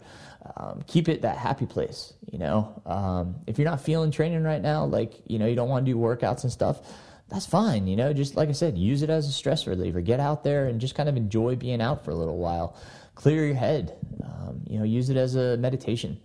Um, 0.56 0.84
keep 0.88 1.10
it 1.10 1.22
that 1.24 1.38
happy 1.38 1.66
place, 1.66 2.14
you 2.32 2.40
know. 2.40 2.82
Um, 2.86 3.36
if 3.46 3.60
you're 3.60 3.70
not 3.70 3.82
feeling 3.82 4.10
training 4.10 4.44
right 4.44 4.62
now, 4.62 4.86
like, 4.86 5.14
you 5.28 5.38
know, 5.38 5.46
you 5.46 5.56
don't 5.56 5.70
want 5.70 5.86
to 5.86 5.92
do 5.92 5.98
workouts 5.98 6.44
and 6.44 6.52
stuff, 6.52 6.80
that's 7.28 7.46
fine, 7.46 7.88
you 7.88 7.96
know. 7.96 8.14
Just 8.14 8.36
like 8.36 8.50
I 8.50 8.54
said, 8.54 8.78
use 8.78 9.02
it 9.02 9.10
as 9.10 9.28
a 9.28 9.32
stress 9.32 9.68
reliever. 9.68 10.02
Get 10.02 10.20
out 10.20 10.44
there 10.44 10.68
and 10.68 10.80
just 10.80 10.96
kind 10.96 11.10
of 11.10 11.18
enjoy 11.18 11.56
being 11.56 11.82
out 11.82 12.06
for 12.06 12.12
a 12.12 12.16
little 12.16 12.38
while. 12.38 12.76
Clear 13.16 13.46
your 13.46 13.56
head. 13.56 13.98
Um, 14.24 14.62
you 14.68 14.80
know, 14.80 14.86
use 14.86 15.10
it 15.10 15.18
as 15.18 15.36
a 15.36 15.58
meditation. 15.58 16.20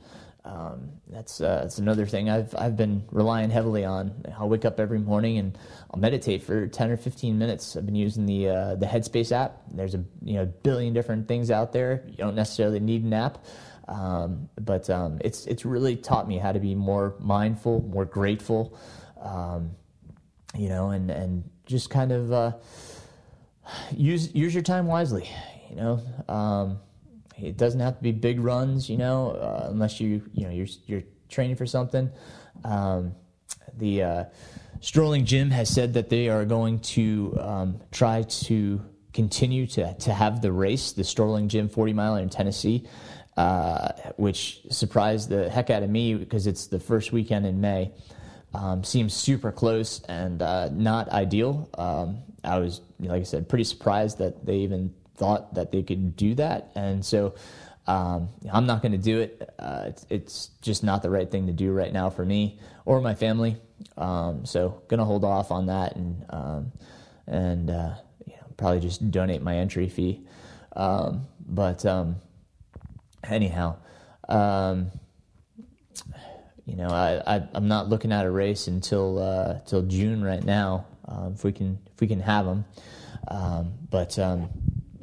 Um, 0.44 0.90
that's 1.08 1.40
uh, 1.40 1.60
that's 1.62 1.78
another 1.78 2.04
thing 2.04 2.28
I've 2.28 2.54
I've 2.58 2.76
been 2.76 3.04
relying 3.10 3.48
heavily 3.48 3.84
on. 3.84 4.12
I'll 4.38 4.48
wake 4.48 4.66
up 4.66 4.78
every 4.78 4.98
morning 4.98 5.38
and 5.38 5.56
I'll 5.90 5.98
meditate 5.98 6.42
for 6.42 6.66
ten 6.66 6.90
or 6.90 6.98
fifteen 6.98 7.38
minutes. 7.38 7.76
I've 7.76 7.86
been 7.86 7.94
using 7.94 8.26
the 8.26 8.48
uh, 8.48 8.74
the 8.74 8.84
Headspace 8.84 9.32
app. 9.32 9.62
There's 9.72 9.94
a 9.94 10.04
you 10.22 10.34
know 10.34 10.44
billion 10.44 10.92
different 10.92 11.28
things 11.28 11.50
out 11.50 11.72
there. 11.72 12.04
You 12.06 12.16
don't 12.16 12.34
necessarily 12.34 12.78
need 12.78 13.04
an 13.04 13.14
app, 13.14 13.38
um, 13.88 14.50
but 14.60 14.90
um, 14.90 15.18
it's 15.22 15.46
it's 15.46 15.64
really 15.64 15.96
taught 15.96 16.28
me 16.28 16.36
how 16.36 16.52
to 16.52 16.60
be 16.60 16.74
more 16.74 17.14
mindful, 17.20 17.80
more 17.80 18.04
grateful, 18.04 18.76
um, 19.22 19.70
you 20.54 20.68
know, 20.68 20.90
and 20.90 21.10
and 21.10 21.44
just 21.64 21.88
kind 21.88 22.12
of 22.12 22.32
uh, 22.32 22.52
use 23.96 24.34
use 24.34 24.52
your 24.52 24.62
time 24.62 24.86
wisely. 24.86 25.26
You 25.70 25.76
know 25.76 26.00
um, 26.28 26.80
it 27.38 27.56
doesn't 27.56 27.80
have 27.80 27.96
to 27.96 28.02
be 28.02 28.12
big 28.12 28.40
runs, 28.40 28.88
you 28.88 28.96
know, 28.96 29.30
uh, 29.30 29.68
unless 29.70 30.00
you 30.00 30.22
you 30.32 30.44
know 30.44 30.50
you're 30.50 30.68
you're 30.86 31.02
training 31.28 31.56
for 31.56 31.66
something. 31.66 32.10
Um, 32.64 33.14
the 33.76 34.02
uh, 34.02 34.24
Strolling 34.80 35.24
Jim 35.24 35.50
has 35.50 35.68
said 35.68 35.94
that 35.94 36.08
they 36.08 36.28
are 36.28 36.44
going 36.44 36.80
to 36.80 37.36
um, 37.40 37.80
try 37.90 38.22
to 38.22 38.80
continue 39.12 39.66
to 39.66 39.94
to 39.94 40.12
have 40.12 40.42
the 40.42 40.52
race, 40.52 40.92
the 40.92 41.04
Strolling 41.04 41.48
Jim 41.48 41.68
40 41.68 41.92
mile 41.92 42.16
in 42.16 42.28
Tennessee, 42.28 42.86
uh, 43.36 43.88
which 44.16 44.62
surprised 44.70 45.28
the 45.28 45.50
heck 45.50 45.70
out 45.70 45.82
of 45.82 45.90
me 45.90 46.14
because 46.14 46.46
it's 46.46 46.66
the 46.66 46.80
first 46.80 47.12
weekend 47.12 47.46
in 47.46 47.60
May. 47.60 47.92
Um, 48.54 48.84
seems 48.84 49.14
super 49.14 49.50
close 49.50 50.00
and 50.04 50.40
uh, 50.40 50.68
not 50.68 51.08
ideal. 51.08 51.68
Um, 51.76 52.18
I 52.44 52.60
was, 52.60 52.82
like 53.00 53.22
I 53.22 53.24
said, 53.24 53.48
pretty 53.48 53.64
surprised 53.64 54.18
that 54.18 54.46
they 54.46 54.58
even 54.58 54.94
thought 55.16 55.54
that 55.54 55.72
they 55.72 55.82
could 55.82 56.16
do 56.16 56.34
that, 56.36 56.70
and 56.74 57.04
so 57.04 57.34
um, 57.86 58.30
I'm 58.50 58.66
not 58.66 58.82
going 58.82 58.92
to 58.92 58.98
do 58.98 59.20
it. 59.20 59.54
Uh, 59.58 59.84
it's, 59.86 60.06
it's, 60.08 60.50
just 60.62 60.82
not 60.82 61.02
the 61.02 61.10
right 61.10 61.30
thing 61.30 61.46
to 61.48 61.52
do 61.52 61.72
right 61.72 61.92
now 61.92 62.08
for 62.08 62.24
me 62.24 62.58
or 62.86 63.02
my 63.02 63.14
family. 63.14 63.58
Um, 63.98 64.46
so 64.46 64.82
gonna 64.88 65.04
hold 65.04 65.24
off 65.24 65.50
on 65.50 65.66
that 65.66 65.96
and 65.96 66.24
um, 66.30 66.72
and 67.26 67.68
uh, 67.68 67.94
you 68.24 68.32
know, 68.32 68.46
probably 68.56 68.80
just 68.80 69.10
donate 69.10 69.42
my 69.42 69.56
entry 69.58 69.90
fee. 69.90 70.26
Um, 70.74 71.26
but 71.46 71.84
um, 71.84 72.16
anyhow, 73.28 73.76
um, 74.26 74.90
you 76.64 76.76
know, 76.76 76.88
I, 76.88 77.20
I 77.26 77.48
am 77.54 77.68
not 77.68 77.90
looking 77.90 78.10
at 78.10 78.24
a 78.24 78.30
race 78.30 78.66
until 78.66 79.18
uh, 79.18 79.60
till 79.66 79.82
June 79.82 80.24
right 80.24 80.42
now. 80.42 80.86
if 81.34 81.44
we 81.44 81.52
can 81.52 81.78
if 81.92 82.00
we 82.00 82.06
can 82.06 82.20
have 82.20 82.46
them, 82.46 82.64
but 83.90 84.18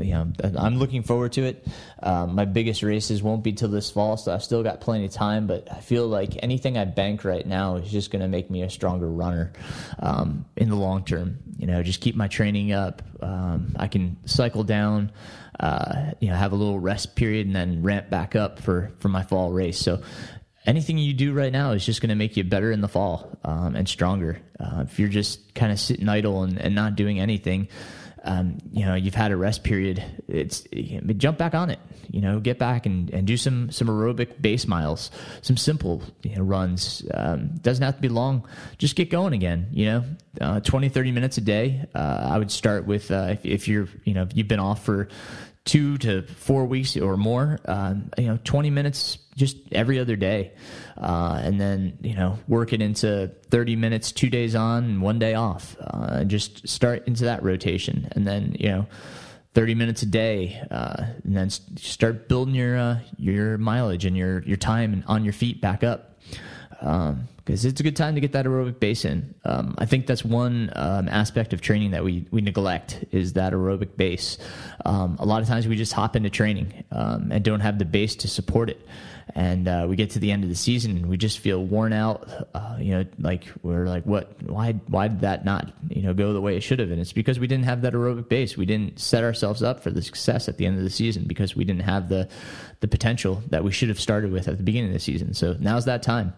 you 0.04 0.14
know, 0.14 0.32
I'm 0.58 0.78
looking 0.78 1.04
forward 1.04 1.34
to 1.34 1.44
it. 1.44 1.68
Um, 2.02 2.36
my 2.36 2.46
biggest 2.46 2.84
races 2.84 3.22
won't 3.22 3.44
be 3.44 3.54
till 3.54 3.70
this 3.70 3.90
fall, 3.90 4.18
so 4.18 4.34
I've 4.34 4.44
still 4.44 4.64
got 4.64 4.82
plenty 4.82 5.06
of 5.06 5.12
time. 5.12 5.48
But 5.48 5.72
I 5.72 5.80
feel 5.80 6.08
like 6.08 6.32
anything 6.44 6.78
I 6.78 6.86
bank 6.86 7.24
right 7.24 7.46
now 7.46 7.76
is 7.76 7.92
just 7.92 8.12
going 8.12 8.22
to 8.22 8.28
make 8.28 8.50
me 8.50 8.64
a 8.64 8.70
stronger 8.70 9.10
runner 9.10 9.54
um, 10.00 10.46
in 10.56 10.70
the 10.70 10.76
long 10.76 11.04
term. 11.04 11.40
You 11.58 11.68
know, 11.68 11.84
just 11.84 12.02
keep 12.02 12.16
my 12.16 12.28
training 12.28 12.72
up. 12.72 13.02
Um, 13.22 13.76
I 13.78 13.88
can 13.88 14.18
cycle 14.26 14.64
down, 14.64 15.12
uh, 15.60 16.12
you 16.20 16.30
know, 16.30 16.36
have 16.36 16.52
a 16.52 16.56
little 16.56 16.80
rest 16.80 17.16
period, 17.16 17.48
and 17.48 17.56
then 17.56 17.84
ramp 17.84 18.10
back 18.10 18.36
up 18.36 18.60
for 18.60 18.92
for 19.00 19.10
my 19.10 19.24
fall 19.24 19.52
race. 19.52 19.80
So 19.80 20.02
anything 20.66 20.98
you 20.98 21.14
do 21.14 21.34
right 21.34 21.52
now 21.52 21.72
is 21.72 21.86
just 21.86 22.02
going 22.02 22.10
to 22.10 22.16
make 22.16 22.38
you 22.38 22.44
better 22.44 22.72
in 22.72 22.82
the 22.82 22.88
fall 22.88 23.38
um, 23.44 23.76
and 23.76 23.88
stronger. 23.88 24.40
Uh, 24.60 24.84
if 24.88 25.00
you're 25.00 25.10
just 25.10 25.54
kind 25.56 25.72
of 25.72 25.80
sitting 25.80 26.08
idle 26.08 26.44
and, 26.44 26.60
and 26.60 26.76
not 26.76 26.96
doing 26.96 27.20
anything, 27.20 27.68
um, 28.24 28.58
you 28.72 28.86
know 28.86 28.96
you've 28.96 29.16
had 29.16 29.32
a 29.32 29.38
rest 29.38 29.64
period 29.64 30.04
it's 30.28 30.64
jump 31.18 31.38
back 31.38 31.56
on 31.56 31.70
it 31.70 31.80
you 32.10 32.22
know 32.22 32.40
get 32.40 32.60
back 32.60 32.86
and, 32.86 33.10
and 33.12 33.26
do 33.26 33.38
some 33.38 33.72
some 33.72 33.88
aerobic 33.88 34.42
base 34.42 34.68
miles 34.68 35.12
some 35.42 35.58
simple 35.58 36.02
you 36.24 36.36
know, 36.36 36.44
runs. 36.44 37.04
Um, 37.14 37.50
doesn't 37.62 37.84
have 37.84 37.96
to 37.96 38.02
be 38.02 38.10
long. 38.10 38.48
Just 38.78 38.96
get 38.96 39.10
going 39.10 39.34
again 39.34 39.68
you 39.72 39.86
know 39.86 40.04
uh, 40.40 40.60
20 40.60 40.90
30 40.90 41.12
minutes 41.12 41.38
a 41.38 41.42
day. 41.42 41.86
Uh, 41.96 42.30
i 42.32 42.38
would 42.38 42.52
start 42.52 42.86
with 42.86 43.12
uh, 43.12 43.30
if, 43.32 43.46
if 43.46 43.68
you're 43.68 43.88
you 44.04 44.14
know 44.14 44.28
you've 44.34 44.48
been 44.48 44.60
off 44.60 44.84
for 44.84 45.08
two 45.66 45.98
to 46.00 46.24
four 46.24 46.66
weeks 46.66 46.98
or 46.98 47.18
more, 47.18 47.60
uh, 47.66 47.94
you 48.18 48.28
know, 48.28 48.40
20 48.44 48.70
minutes 48.70 49.20
just 49.36 49.58
every 49.72 50.00
other 50.00 50.16
day. 50.16 50.52
Uh, 50.98 51.40
and 51.44 51.60
then, 51.60 51.98
you 52.02 52.16
know, 52.16 52.40
work 52.48 52.74
it 52.74 52.82
into 52.82 53.32
30 53.50 53.76
minutes, 53.76 54.12
two 54.12 54.30
days 54.30 54.56
on 54.56 54.84
and 54.84 55.02
one 55.02 55.20
day 55.20 55.36
off. 55.36 55.76
Uh, 55.80 56.24
just 56.24 56.68
start 56.68 57.08
into 57.08 57.26
that 57.26 57.44
rotation. 57.44 58.08
And 58.12 58.28
then, 58.28 58.56
you 58.60 58.70
know, 58.70 58.88
30 59.54 59.76
minutes 59.76 60.02
a 60.02 60.06
day, 60.06 60.62
uh, 60.72 61.06
and 61.24 61.36
then 61.36 61.50
start 61.50 62.30
building 62.30 62.56
your, 62.56 62.78
uh, 62.78 63.00
your 63.18 63.58
mileage 63.58 64.06
and 64.06 64.16
your, 64.16 64.42
your 64.44 64.58
time 64.58 65.04
on 65.08 65.24
your 65.24 65.34
feet 65.34 65.60
back 65.60 65.84
up. 65.84 66.20
Um, 66.80 67.28
because 67.52 67.66
it's 67.66 67.82
a 67.82 67.84
good 67.84 67.98
time 67.98 68.16
to 68.16 68.22
get 68.22 68.32
that 68.32 68.46
aerobic 68.46 68.80
base 68.80 69.04
in. 69.04 69.36
Um, 69.44 69.76
I 69.78 69.86
think 69.86 70.08
that's 70.08 70.24
one 70.24 70.72
um, 70.74 71.10
aspect 71.10 71.52
of 71.52 71.60
training 71.60 71.92
that 71.92 72.02
we, 72.02 72.26
we 72.32 72.40
neglect 72.40 73.04
is 73.12 73.34
that 73.34 73.52
aerobic 73.52 73.98
base. 73.98 74.38
Um, 74.86 75.18
a 75.20 75.26
lot 75.26 75.42
of 75.42 75.50
times 75.50 75.68
we 75.68 75.76
just 75.76 75.92
hop 75.92 76.16
into 76.16 76.30
training 76.30 76.86
um, 76.94 77.30
and 77.30 77.44
don't 77.44 77.60
have 77.60 77.78
the 77.78 77.84
base 77.84 78.16
to 78.16 78.30
support 78.30 78.70
it. 78.70 78.80
And 79.36 79.68
uh, 79.68 79.86
we 79.90 79.98
get 79.98 80.12
to 80.12 80.20
the 80.20 80.32
end 80.32 80.44
of 80.44 80.50
the 80.50 80.56
season 80.56 80.92
and 80.92 81.08
we 81.08 81.18
just 81.18 81.40
feel 81.40 81.62
worn 81.62 81.92
out. 81.92 82.26
Uh, 82.54 82.78
you 82.80 82.92
know, 82.92 83.06
like 83.20 83.44
we're 83.64 83.86
like, 83.86 84.06
what? 84.06 84.42
Why? 84.44 84.74
Why 84.88 85.08
did 85.08 85.22
that 85.22 85.46
not 85.46 85.72
you 85.90 86.02
know 86.02 86.14
go 86.14 86.34
the 86.34 86.42
way 86.42 86.58
it 86.58 86.62
should 86.62 86.80
have? 86.80 86.92
And 86.92 87.00
it's 87.00 87.14
because 87.14 87.40
we 87.40 87.48
didn't 87.48 87.64
have 87.64 87.82
that 87.84 87.94
aerobic 87.94 88.28
base. 88.28 88.58
We 88.58 88.66
didn't 88.66 89.00
set 89.00 89.24
ourselves 89.24 89.64
up 89.64 89.84
for 89.84 89.90
the 89.90 90.02
success 90.02 90.50
at 90.50 90.58
the 90.58 90.66
end 90.66 90.78
of 90.78 90.84
the 90.84 90.90
season 90.90 91.26
because 91.28 91.56
we 91.56 91.64
didn't 91.64 91.84
have 91.84 92.10
the 92.10 92.28
the 92.82 92.90
potential 92.90 93.42
that 93.52 93.64
we 93.64 93.72
should 93.72 93.88
have 93.88 94.02
started 94.02 94.34
with 94.34 94.50
at 94.50 94.58
the 94.58 94.64
beginning 94.64 94.90
of 94.90 94.94
the 94.94 95.00
season. 95.00 95.34
So 95.34 95.56
now's 95.60 95.86
that 95.86 96.04
time. 96.04 96.34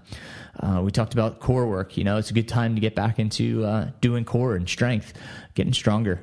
Uh, 0.59 0.81
we 0.83 0.91
talked 0.91 1.13
about 1.13 1.39
core 1.39 1.67
work. 1.67 1.97
You 1.97 2.03
know, 2.03 2.17
it's 2.17 2.29
a 2.29 2.33
good 2.33 2.47
time 2.47 2.75
to 2.75 2.81
get 2.81 2.95
back 2.95 3.19
into 3.19 3.65
uh, 3.65 3.89
doing 4.01 4.23
core 4.25 4.55
and 4.55 4.69
strength, 4.69 5.13
getting 5.55 5.73
stronger. 5.73 6.21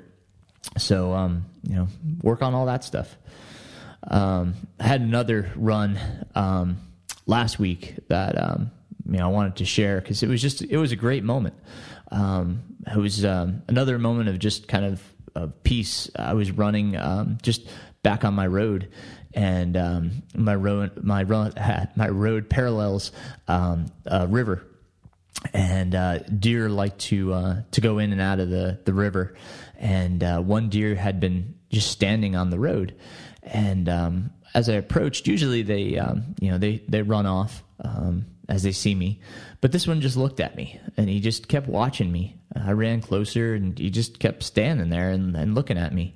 So, 0.78 1.12
um, 1.12 1.46
you 1.62 1.74
know, 1.74 1.88
work 2.22 2.42
on 2.42 2.54
all 2.54 2.66
that 2.66 2.84
stuff. 2.84 3.16
Um, 4.04 4.54
I 4.78 4.86
had 4.86 5.00
another 5.00 5.50
run 5.56 5.98
um, 6.34 6.78
last 7.26 7.58
week 7.58 7.96
that 8.08 8.40
um, 8.40 8.70
you 9.06 9.18
know 9.18 9.24
I 9.24 9.28
wanted 9.28 9.56
to 9.56 9.64
share 9.64 10.00
because 10.00 10.22
it 10.22 10.28
was 10.28 10.40
just 10.40 10.62
it 10.62 10.78
was 10.78 10.92
a 10.92 10.96
great 10.96 11.22
moment. 11.22 11.54
Um, 12.10 12.62
it 12.86 12.96
was 12.96 13.24
um, 13.24 13.62
another 13.68 13.98
moment 13.98 14.28
of 14.28 14.38
just 14.38 14.68
kind 14.68 14.84
of, 14.84 15.02
of 15.34 15.62
peace. 15.64 16.10
I 16.16 16.34
was 16.34 16.50
running 16.50 16.96
just 17.42 17.68
back 18.02 18.24
on 18.24 18.34
my 18.34 18.46
road 18.46 18.88
and 19.34 19.76
um, 19.76 20.22
my 20.34 20.54
road 20.54 21.02
my 21.02 21.22
road 21.22 21.54
my 21.96 22.08
road 22.08 22.48
parallels 22.48 23.12
um, 23.48 23.86
a 24.06 24.26
river, 24.26 24.64
and 25.52 25.94
uh, 25.94 26.18
deer 26.18 26.68
like 26.68 26.98
to 26.98 27.32
uh, 27.32 27.62
to 27.72 27.80
go 27.80 27.98
in 27.98 28.12
and 28.12 28.20
out 28.20 28.40
of 28.40 28.50
the 28.50 28.78
the 28.84 28.94
river, 28.94 29.34
and 29.78 30.22
uh, 30.22 30.40
one 30.40 30.68
deer 30.68 30.94
had 30.94 31.20
been 31.20 31.54
just 31.70 31.90
standing 31.90 32.36
on 32.36 32.50
the 32.50 32.58
road, 32.58 32.94
and 33.42 33.88
um, 33.88 34.30
as 34.54 34.68
I 34.68 34.74
approached, 34.74 35.26
usually 35.26 35.62
they 35.62 35.98
um, 35.98 36.34
you 36.40 36.50
know 36.50 36.58
they 36.58 36.82
they 36.88 37.02
run 37.02 37.26
off 37.26 37.62
um, 37.84 38.26
as 38.48 38.62
they 38.62 38.72
see 38.72 38.94
me, 38.94 39.20
but 39.60 39.72
this 39.72 39.86
one 39.86 40.00
just 40.00 40.16
looked 40.16 40.40
at 40.40 40.56
me 40.56 40.80
and 40.96 41.08
he 41.08 41.20
just 41.20 41.48
kept 41.48 41.68
watching 41.68 42.10
me. 42.10 42.36
I 42.54 42.72
ran 42.72 43.00
closer 43.00 43.54
and 43.54 43.78
he 43.78 43.90
just 43.90 44.18
kept 44.18 44.42
standing 44.42 44.90
there 44.90 45.10
and, 45.10 45.36
and 45.36 45.54
looking 45.54 45.78
at 45.78 45.94
me 45.94 46.14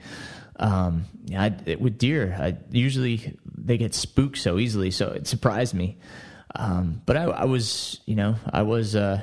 um, 0.56 1.06
I, 1.36 1.52
it, 1.66 1.80
with 1.80 1.98
deer, 1.98 2.36
I, 2.38 2.56
usually 2.70 3.36
they 3.46 3.76
get 3.76 3.94
spooked 3.94 4.38
so 4.38 4.58
easily, 4.58 4.90
so 4.90 5.08
it 5.08 5.26
surprised 5.26 5.74
me. 5.74 5.98
Um, 6.54 7.02
but 7.06 7.16
I, 7.16 7.24
I, 7.24 7.44
was, 7.44 8.00
you 8.06 8.14
know, 8.14 8.36
I 8.48 8.62
was 8.62 8.94
uh, 8.94 9.20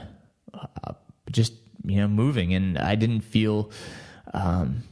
uh, 0.54 0.94
just, 1.32 1.54
you 1.86 1.98
know, 1.98 2.08
moving, 2.08 2.54
and 2.54 2.78
I 2.78 2.96
didn't 2.96 3.22
feel, 3.22 3.72
um, 4.34 4.84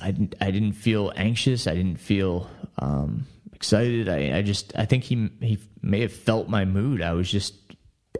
I 0.00 0.12
didn't, 0.12 0.34
I 0.40 0.50
didn't 0.50 0.72
feel 0.72 1.12
anxious. 1.16 1.66
I 1.66 1.74
didn't 1.74 1.98
feel 1.98 2.48
um, 2.78 3.26
excited. 3.52 4.08
I, 4.08 4.38
I 4.38 4.42
just, 4.42 4.72
I 4.76 4.84
think 4.84 5.04
he 5.04 5.28
he 5.40 5.58
may 5.82 6.00
have 6.00 6.12
felt 6.12 6.48
my 6.48 6.64
mood. 6.64 7.02
I 7.02 7.12
was 7.12 7.30
just 7.30 7.54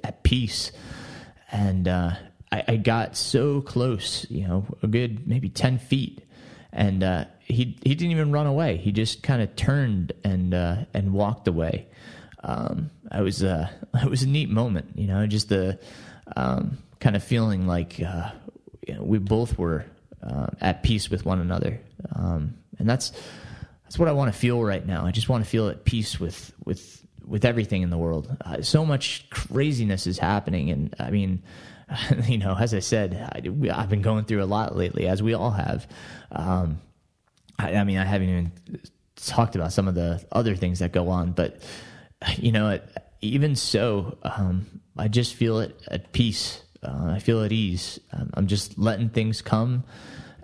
at 0.02 0.22
peace, 0.24 0.72
and 1.50 1.86
uh, 1.86 2.12
I, 2.50 2.64
I 2.68 2.76
got 2.76 3.16
so 3.16 3.60
close, 3.60 4.26
you 4.30 4.46
know, 4.46 4.66
a 4.82 4.86
good 4.86 5.26
maybe 5.26 5.48
ten 5.48 5.78
feet 5.78 6.22
and 6.72 7.02
uh, 7.02 7.24
he 7.40 7.76
he 7.82 7.94
didn't 7.94 8.12
even 8.12 8.32
run 8.32 8.46
away. 8.46 8.76
He 8.76 8.92
just 8.92 9.22
kind 9.22 9.42
of 9.42 9.54
turned 9.56 10.12
and 10.24 10.54
uh, 10.54 10.76
and 10.94 11.12
walked 11.12 11.48
away. 11.48 11.86
Um, 12.42 12.90
I 13.10 13.20
was 13.20 13.42
uh, 13.42 13.68
it 13.94 14.08
was 14.08 14.22
a 14.22 14.28
neat 14.28 14.48
moment, 14.48 14.92
you 14.94 15.06
know, 15.06 15.26
just 15.26 15.48
the 15.48 15.78
um, 16.36 16.78
kind 17.00 17.16
of 17.16 17.22
feeling 17.22 17.66
like 17.66 18.00
uh, 18.00 18.30
you 18.86 18.94
know, 18.94 19.02
we 19.02 19.18
both 19.18 19.58
were 19.58 19.84
uh, 20.22 20.46
at 20.60 20.82
peace 20.82 21.10
with 21.10 21.24
one 21.24 21.40
another, 21.40 21.80
um, 22.14 22.54
and 22.78 22.88
that's 22.88 23.12
that's 23.84 23.98
what 23.98 24.08
I 24.08 24.12
want 24.12 24.32
to 24.32 24.38
feel 24.38 24.62
right 24.62 24.84
now. 24.84 25.04
I 25.04 25.10
just 25.10 25.28
want 25.28 25.44
to 25.44 25.50
feel 25.50 25.68
at 25.68 25.84
peace 25.84 26.18
with 26.18 26.52
with 26.64 27.04
with 27.26 27.44
everything 27.44 27.82
in 27.82 27.90
the 27.90 27.98
world. 27.98 28.34
Uh, 28.44 28.62
so 28.62 28.84
much 28.86 29.28
craziness 29.30 30.06
is 30.06 30.18
happening, 30.18 30.70
and 30.70 30.94
I 30.98 31.10
mean. 31.10 31.42
you 32.26 32.38
know, 32.38 32.56
as 32.58 32.74
I 32.74 32.80
said, 32.80 33.14
I, 33.14 33.74
have 33.74 33.88
been 33.88 34.02
going 34.02 34.24
through 34.24 34.42
a 34.42 34.46
lot 34.46 34.76
lately, 34.76 35.06
as 35.06 35.22
we 35.22 35.34
all 35.34 35.50
have. 35.50 35.86
Um, 36.30 36.80
I, 37.58 37.76
I, 37.76 37.84
mean, 37.84 37.98
I 37.98 38.04
haven't 38.04 38.28
even 38.28 38.52
talked 39.16 39.56
about 39.56 39.72
some 39.72 39.88
of 39.88 39.94
the 39.94 40.24
other 40.32 40.56
things 40.56 40.80
that 40.80 40.92
go 40.92 41.08
on, 41.08 41.32
but 41.32 41.60
you 42.36 42.52
know, 42.52 42.80
even 43.20 43.56
so, 43.56 44.18
um, 44.22 44.80
I 44.96 45.08
just 45.08 45.34
feel 45.34 45.60
it 45.60 45.80
at 45.88 46.12
peace. 46.12 46.62
Uh, 46.82 47.12
I 47.12 47.18
feel 47.20 47.42
at 47.42 47.52
ease. 47.52 48.00
Um, 48.12 48.30
I'm 48.34 48.46
just 48.46 48.78
letting 48.78 49.08
things 49.08 49.40
come 49.40 49.84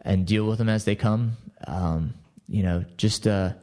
and 0.03 0.27
deal 0.27 0.47
with 0.47 0.59
them 0.59 0.69
as 0.69 0.85
they 0.85 0.95
come. 0.95 1.37
Um, 1.67 2.15
you 2.47 2.63
know, 2.63 2.85
just 2.97 3.27
uh, 3.27 3.55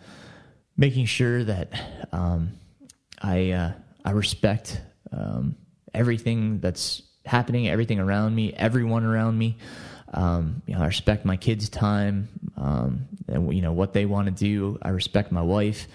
making 0.78 1.06
sure 1.06 1.44
that 1.44 1.72
um, 2.12 2.52
I 3.22 3.52
uh, 3.52 3.72
I 4.04 4.12
respect 4.12 4.82
um, 5.12 5.56
everything 5.94 6.60
that's 6.60 7.02
happening, 7.26 7.68
everything 7.68 8.00
around 8.00 8.36
me, 8.36 8.54
everyone 8.54 9.04
around 9.04 9.38
me. 9.38 9.58
Um, 10.14 10.62
you 10.66 10.76
know, 10.76 10.82
I 10.82 10.86
respect 10.88 11.26
my 11.26 11.36
kids' 11.36 11.68
time 11.68 12.30
um, 12.58 13.08
and 13.28 13.54
you 13.54 13.62
know 13.62 13.74
what 13.74 13.94
they 13.94 14.06
want 14.06 14.28
to 14.28 14.32
do. 14.32 14.78
I 14.82 14.90
respect 14.90 15.32
my 15.32 15.42
wife. 15.42 15.88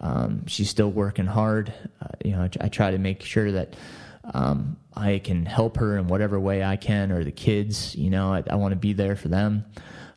Um, 0.00 0.46
she's 0.46 0.68
still 0.68 0.90
working 0.90 1.26
hard. 1.26 1.72
Uh, 2.00 2.08
you 2.24 2.32
know, 2.32 2.42
I, 2.42 2.50
I, 2.60 2.68
try 2.68 2.90
to 2.90 2.98
make 2.98 3.22
sure 3.22 3.52
that 3.52 3.76
um, 4.34 4.76
I 4.94 5.20
can 5.20 5.46
help 5.46 5.76
her 5.76 5.96
in 5.96 6.08
whatever 6.08 6.40
way 6.40 6.64
I 6.64 6.76
can, 6.76 7.12
or 7.12 7.22
the 7.22 7.32
kids. 7.32 7.94
You 7.94 8.10
know, 8.10 8.32
I, 8.32 8.42
I 8.50 8.56
want 8.56 8.72
to 8.72 8.76
be 8.76 8.92
there 8.92 9.14
for 9.14 9.28
them. 9.28 9.64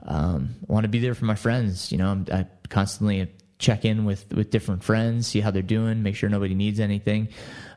Um, 0.04 0.56
I 0.68 0.74
want 0.74 0.84
to 0.86 0.90
be 0.90 1.00
there 1.00 1.14
for 1.14 1.26
my 1.26 1.36
friends. 1.36 1.92
You 1.92 2.00
know, 2.00 2.10
I'm, 2.10 2.26
I 2.32 2.48
constantly 2.70 3.32
check 3.58 3.86
in 3.86 4.06
with 4.06 4.26
with 4.34 4.50
different 4.50 4.84
friends, 4.84 5.28
see 5.28 5.40
how 5.40 5.52
they're 5.52 5.62
doing, 5.62 6.04
make 6.04 6.16
sure 6.16 6.30
nobody 6.30 6.56
needs 6.56 6.80
anything. 6.80 7.30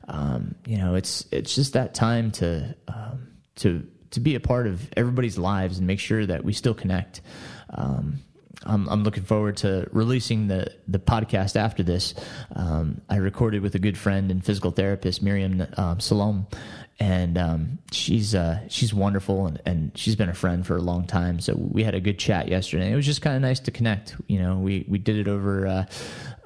Um, 0.08 0.54
you 0.66 0.78
know, 0.78 0.94
it's 0.94 1.26
it's 1.30 1.54
just 1.54 1.74
that 1.74 1.94
time 1.94 2.30
to 2.32 2.74
um, 2.88 3.28
to 3.56 3.86
to 4.10 4.20
be 4.20 4.34
a 4.34 4.40
part 4.40 4.66
of 4.66 4.90
everybody's 4.96 5.38
lives 5.38 5.78
and 5.78 5.86
make 5.86 6.00
sure 6.00 6.24
that 6.24 6.44
we 6.44 6.52
still 6.52 6.74
connect. 6.74 7.20
Um, 7.70 8.20
I'm, 8.64 8.88
I'm, 8.88 9.04
looking 9.04 9.22
forward 9.22 9.58
to 9.58 9.88
releasing 9.92 10.48
the, 10.48 10.72
the 10.88 10.98
podcast 10.98 11.54
after 11.54 11.82
this. 11.82 12.14
Um, 12.56 13.02
I 13.08 13.16
recorded 13.16 13.62
with 13.62 13.74
a 13.74 13.78
good 13.78 13.96
friend 13.96 14.30
and 14.30 14.44
physical 14.44 14.72
therapist, 14.72 15.22
Miriam 15.22 15.60
um, 15.76 15.98
Salom, 15.98 16.52
and 16.98 17.38
um, 17.38 17.78
she's 17.92 18.34
uh, 18.34 18.60
she's 18.68 18.92
wonderful 18.92 19.46
and, 19.46 19.62
and 19.64 19.92
she's 19.96 20.16
been 20.16 20.28
a 20.28 20.34
friend 20.34 20.66
for 20.66 20.76
a 20.76 20.80
long 20.80 21.06
time. 21.06 21.38
So 21.38 21.54
we 21.54 21.84
had 21.84 21.94
a 21.94 22.00
good 22.00 22.18
chat 22.18 22.48
yesterday. 22.48 22.90
It 22.90 22.96
was 22.96 23.06
just 23.06 23.22
kind 23.22 23.36
of 23.36 23.42
nice 23.42 23.60
to 23.60 23.70
connect. 23.70 24.16
You 24.26 24.40
know, 24.40 24.58
we 24.58 24.84
we 24.88 24.98
did 24.98 25.16
it 25.16 25.28
over 25.28 25.66
uh, 25.66 25.84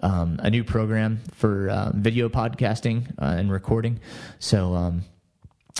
um, 0.02 0.38
a 0.42 0.50
new 0.50 0.64
program 0.64 1.20
for 1.34 1.70
uh, 1.70 1.90
video 1.94 2.28
podcasting 2.28 3.10
uh, 3.18 3.36
and 3.38 3.50
recording. 3.50 4.00
So 4.38 4.74
um, 4.74 5.02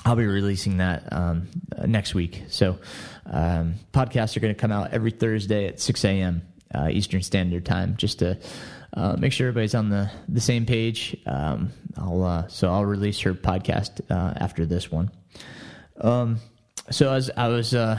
I'll 0.05 0.17
be 0.17 0.27
releasing 0.27 0.79
that 0.79 1.13
um, 1.13 1.49
next 1.87 2.15
week. 2.15 2.45
So 2.49 2.79
um, 3.27 3.75
podcasts 3.93 4.37
are 4.37 4.41
going 4.41 4.55
to 4.55 4.61
come 4.61 4.73
out 4.73 4.93
every 4.93 5.11
Thursday 5.11 5.67
at 5.67 5.81
6 5.81 6.05
a.m. 6.05 6.43
Uh, 6.75 6.89
Eastern 6.91 7.23
Standard 7.23 7.67
Time, 7.67 7.97
just 7.97 8.21
to 8.21 8.39
uh, 8.95 9.17
make 9.19 9.33
sure 9.33 9.49
everybody's 9.49 9.75
on 9.75 9.91
the, 9.91 10.11
the 10.29 10.41
same 10.41 10.65
page. 10.65 11.17
Um, 11.27 11.71
I'll 11.97 12.23
uh, 12.23 12.49
so 12.49 12.71
I'll 12.73 12.87
release 12.87 13.21
her 13.21 13.35
podcast 13.35 14.01
uh, 14.11 14.35
after 14.37 14.65
this 14.65 14.91
one. 14.91 15.11
So 16.91 17.13
as 17.13 17.31
I 17.37 17.49
was, 17.49 17.75
uh, 17.75 17.99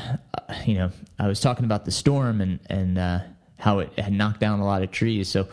you 0.66 0.76
know, 0.76 0.92
I 1.18 1.28
was 1.28 1.40
talking 1.40 1.66
about 1.66 1.86
the 1.86 1.92
storm 1.92 2.42
and 2.42 2.60
and 2.68 2.98
uh, 2.98 3.20
how 3.58 3.80
it 3.80 3.98
had 3.98 4.14
knocked 4.14 4.40
down 4.40 4.60
a 4.60 4.66
lot 4.66 4.84
of 4.84 4.92
trees. 4.92 5.30
So 5.30 5.48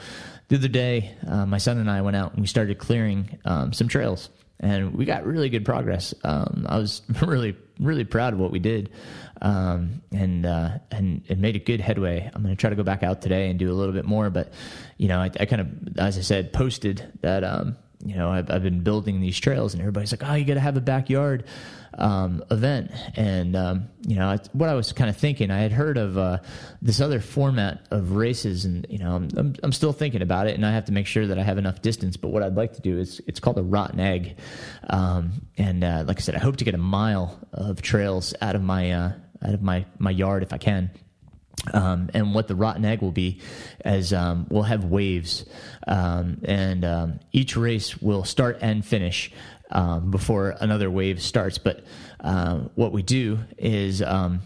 the 0.51 0.57
other 0.57 0.69
day, 0.69 1.17
my 1.25 1.59
son 1.59 1.79
and 1.79 1.91
I 1.91 2.03
went 2.03 2.17
out 2.17 2.33
and 2.33 2.43
we 2.43 2.47
started 2.47 2.79
clearing 2.79 3.39
um, 3.47 3.73
some 3.73 3.89
trails 3.89 4.29
and 4.61 4.95
we 4.95 5.07
got 5.07 5.27
really 5.27 5.49
good 5.49 5.65
progress. 5.65 6.15
Um, 6.23 6.67
I 6.69 6.77
was 6.77 7.03
really, 7.23 7.57
really 7.81 8.05
proud 8.05 8.35
of 8.35 8.39
what 8.39 8.51
we 8.51 8.59
did, 8.59 8.91
um, 9.41 10.03
and 10.13 10.47
uh, 10.47 10.79
and 10.91 11.23
it 11.29 11.39
made 11.39 11.57
a 11.57 11.59
good 11.59 11.81
headway. 11.81 12.31
I'm 12.33 12.43
going 12.43 12.55
to 12.55 12.61
try 12.61 12.71
to 12.71 12.77
go 12.77 12.83
back 12.83 13.03
out 13.03 13.23
today 13.23 13.49
and 13.49 13.59
do 13.59 13.71
a 13.71 13.75
little 13.75 13.95
bit 13.95 14.05
more, 14.05 14.31
but 14.31 14.53
you 14.99 15.09
know, 15.09 15.19
I, 15.19 15.31
I 15.41 15.47
kind 15.47 15.63
of, 15.63 15.99
as 15.99 16.19
I 16.19 16.21
said, 16.21 16.53
posted 16.53 17.11
that 17.23 17.43
um, 17.43 17.77
you 18.05 18.17
know 18.17 18.31
I've, 18.31 18.51
I've, 18.51 18.63
been 18.63 18.81
building 18.81 19.21
these 19.21 19.39
trails, 19.39 19.75
and 19.75 19.81
everybody's 19.81 20.13
like, 20.13 20.23
"Oh, 20.25 20.35
you 20.35 20.45
got 20.45 20.55
to 20.55 20.61
have 20.61 20.77
a 20.77 20.81
backyard." 20.81 21.45
um, 21.99 22.43
event. 22.51 22.91
And, 23.17 23.57
um, 23.57 23.89
you 24.07 24.17
know, 24.17 24.37
what 24.53 24.69
I 24.69 24.75
was 24.75 24.93
kind 24.93 25.11
of 25.11 25.17
thinking, 25.17 25.51
I 25.51 25.59
had 25.59 25.73
heard 25.73 25.99
of 25.99 26.17
uh, 26.17 26.39
this 26.81 27.01
other 27.01 27.21
format 27.21 27.87
of 27.91 28.13
races, 28.13 28.65
and, 28.65 28.87
you 28.89 28.99
know, 28.99 29.17
I'm, 29.17 29.29
I'm, 29.37 29.55
I'm, 29.63 29.73
still 29.73 29.93
thinking 29.93 30.23
about 30.23 30.47
it, 30.47 30.55
and 30.55 30.65
I 30.65 30.73
have 30.73 30.87
to 30.87 30.93
make 30.93 31.07
sure 31.07 31.27
that 31.27 31.39
I 31.39 31.43
have 31.43 31.59
enough 31.59 31.83
distance. 31.83 32.17
But 32.17 32.29
what 32.29 32.43
I'd 32.43 32.57
like 32.57 32.75
to 32.75 32.81
do 32.81 32.99
is 32.99 33.21
it's 33.27 33.41
called 33.41 33.59
a 33.59 33.63
rotten 33.63 34.01
egg. 34.01 34.37
Um, 34.89 35.47
and 35.59 35.85
uh, 35.85 36.05
like 36.07 36.19
I 36.19 36.21
said, 36.21 36.35
I 36.35 36.39
hope 36.39 36.57
to 36.57 36.65
get 36.65 36.75
a 36.75 36.79
mile 36.79 37.39
of 37.53 37.83
trails 37.83 38.35
out 38.41 38.55
of 38.55 38.63
my, 38.63 38.93
uh, 38.93 39.13
out 39.43 39.55
of 39.55 39.63
my, 39.63 39.85
my 39.99 40.11
yard 40.11 40.43
if 40.43 40.53
I 40.53 40.59
can. 40.59 40.91
Um, 41.73 42.11
and 42.15 42.35
what 42.35 42.49
the 42.49 42.55
rotten 42.55 42.85
egg 42.85 43.03
will 43.03 43.13
be 43.13 43.41
as 43.83 44.13
um, 44.13 44.47
we'll 44.49 44.63
have 44.63 44.85
waves, 44.85 45.45
um, 45.87 46.41
and 46.45 46.85
um, 46.85 47.21
each 47.33 47.57
race 47.57 48.01
will 48.01 48.25
start 48.25 48.59
and 48.63 48.85
finish 48.85 49.31
um, 49.71 50.11
before 50.11 50.57
another 50.61 50.91
wave 50.91 51.21
starts. 51.21 51.59
But 51.59 51.85
uh, 52.21 52.61
what 52.77 52.93
we 52.93 53.03
do 53.03 53.41
is 53.59 54.01
um, 54.01 54.41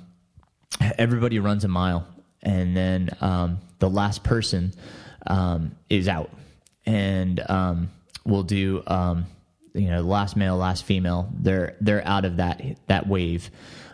everybody 0.99 1.39
runs 1.39 1.65
a 1.65 1.69
mile, 1.69 2.07
and 2.43 2.77
then 2.77 3.11
um, 3.21 3.61
the 3.79 3.89
last 3.89 4.25
person 4.25 4.73
um, 5.27 5.77
is 5.89 6.09
out, 6.09 6.31
and 6.85 7.41
um, 7.49 7.91
we'll 8.25 8.43
do 8.43 8.83
you 9.77 9.91
know 9.91 10.03
the 10.03 10.09
last 10.09 10.37
male, 10.37 10.57
last 10.57 10.85
female. 10.85 11.29
They're 11.33 11.77
they're 11.81 12.07
out 12.07 12.25
of 12.25 12.39
that 12.39 12.61
that 12.89 13.07
wave, 13.07 13.51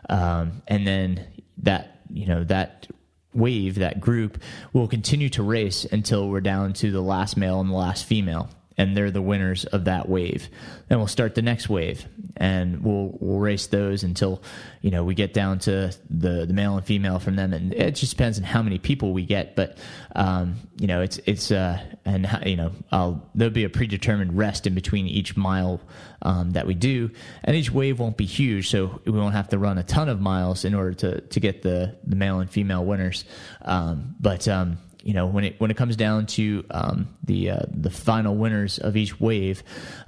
and 0.09 0.87
then 0.87 1.27
that 1.59 2.01
you 2.09 2.27
know 2.27 2.45
that 2.45 2.87
wave, 3.35 3.77
that 3.77 4.01
group, 4.01 4.43
will 4.73 4.89
continue 4.89 5.29
to 5.31 5.43
race 5.43 5.85
until 5.85 6.29
we're 6.29 6.41
down 6.41 6.73
to 6.75 6.91
the 6.91 7.01
last 7.01 7.37
male 7.37 7.61
and 7.61 7.71
the 7.71 7.75
last 7.75 8.05
female 8.05 8.51
and 8.81 8.97
they're 8.97 9.11
the 9.11 9.21
winners 9.21 9.67
of 9.67 9.85
that 9.85 10.09
wave. 10.09 10.49
Then 10.89 10.97
we'll 10.97 11.07
start 11.07 11.35
the 11.35 11.43
next 11.43 11.69
wave, 11.69 12.07
and 12.39 12.83
we'll 12.83 13.15
we'll 13.21 13.39
race 13.39 13.67
those 13.67 14.03
until 14.05 14.43
you 14.81 14.91
know 14.91 15.05
we 15.05 15.15
get 15.15 15.35
down 15.35 15.59
to 15.61 15.95
the 16.09 16.47
the 16.47 16.55
male 16.55 16.77
and 16.79 16.87
female 16.87 17.19
from 17.19 17.37
them, 17.37 17.53
and 17.53 17.75
it 17.75 17.95
just 17.95 18.17
depends 18.17 18.39
on 18.39 18.45
how 18.45 18.63
many 18.63 18.79
people 18.79 19.13
we 19.13 19.27
get. 19.27 19.55
But 19.55 19.77
um, 20.17 20.57
you 20.79 20.87
know, 20.87 21.03
it's 21.03 21.19
it's 21.27 21.51
uh, 21.51 21.79
and 22.07 22.27
you 22.47 22.57
know, 22.57 22.73
I'll, 22.91 23.29
there'll 23.35 23.53
be 23.53 23.65
a 23.65 23.69
predetermined 23.69 24.39
rest 24.39 24.67
in 24.67 24.75
between 24.75 25.07
each 25.07 25.37
mile 25.37 25.83
um, 26.23 26.53
that 26.53 26.67
we 26.67 26.73
do, 26.73 27.11
and 27.45 27.55
each 27.55 27.71
wave 27.71 27.99
won't 27.99 28.17
be 28.17 28.25
huge, 28.25 28.71
so 28.71 29.03
we 29.05 29.13
won't 29.13 29.35
have 29.35 29.51
to 29.51 29.59
run 29.59 29.77
a 29.77 29.83
ton 29.83 30.09
of 30.09 30.23
miles 30.23 30.65
in 30.65 30.75
order 30.75 30.95
to 30.95 31.21
to 31.21 31.39
get 31.39 31.61
the 31.61 31.99
the 32.05 32.17
male 32.17 32.41
and 32.41 32.51
female 32.51 32.83
winners. 32.83 33.27
Um, 33.61 34.15
but 34.19 34.49
um, 34.49 34.79
you 35.03 35.15
know 35.15 35.27
when 35.27 35.45
it 35.45 35.61
when 35.61 35.71
it 35.71 35.77
comes 35.77 35.97
down 35.97 36.27
to 36.27 36.65
um, 36.71 37.09
the 37.25 37.51
uh, 37.51 37.63
the 37.69 37.91
final 37.91 38.37
winners 38.37 38.79
of 38.79 38.97
each 38.97 39.21
wave, 39.21 39.63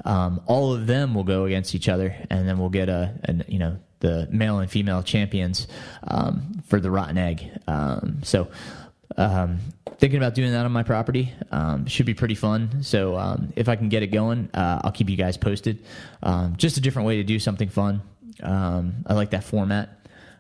um, 0.05 0.41
all 0.47 0.73
of 0.73 0.87
them 0.87 1.15
will 1.15 1.25
go 1.25 1.45
against 1.45 1.75
each 1.75 1.89
other, 1.89 2.15
and 2.31 2.49
then 2.49 2.59
we'll 2.59 2.71
get 2.71 2.89
a, 2.89 3.15
you 3.49 3.59
know 3.59 3.79
the 4.01 4.29
male 4.31 4.59
and 4.59 4.71
female 4.71 5.03
champions 5.03 5.69
um, 6.09 6.63
for 6.67 6.81
the 6.81 6.91
rotten 6.91 7.19
egg. 7.19 7.51
Um, 7.67 8.21
so. 8.23 8.49
Um, 9.19 9.59
thinking 9.99 10.17
about 10.17 10.35
doing 10.35 10.53
that 10.53 10.65
on 10.65 10.73
my 10.73 10.83
property 10.83 11.35
um, 11.51 11.87
should 11.87 12.07
be 12.07 12.15
pretty 12.15 12.35
fun. 12.35 12.83
So 12.83 13.39
if 13.57 13.69
I 13.69 13.77
can 13.77 13.91
get 13.91 14.03
it 14.03 14.07
going, 14.07 14.49
uh, 14.55 14.81
I'll 14.83 14.91
keep 14.91 15.11
you 15.11 15.19
guys 15.19 15.37
posted. 15.37 15.85
just 16.57 16.79
a 16.79 16.81
different 16.81 17.07
way 17.07 17.19
to 17.19 17.23
do 17.23 17.39
something 17.39 17.69
fun. 17.69 18.01
I 18.43 19.13
like 19.13 19.31
that 19.31 19.45
format. 19.45 19.91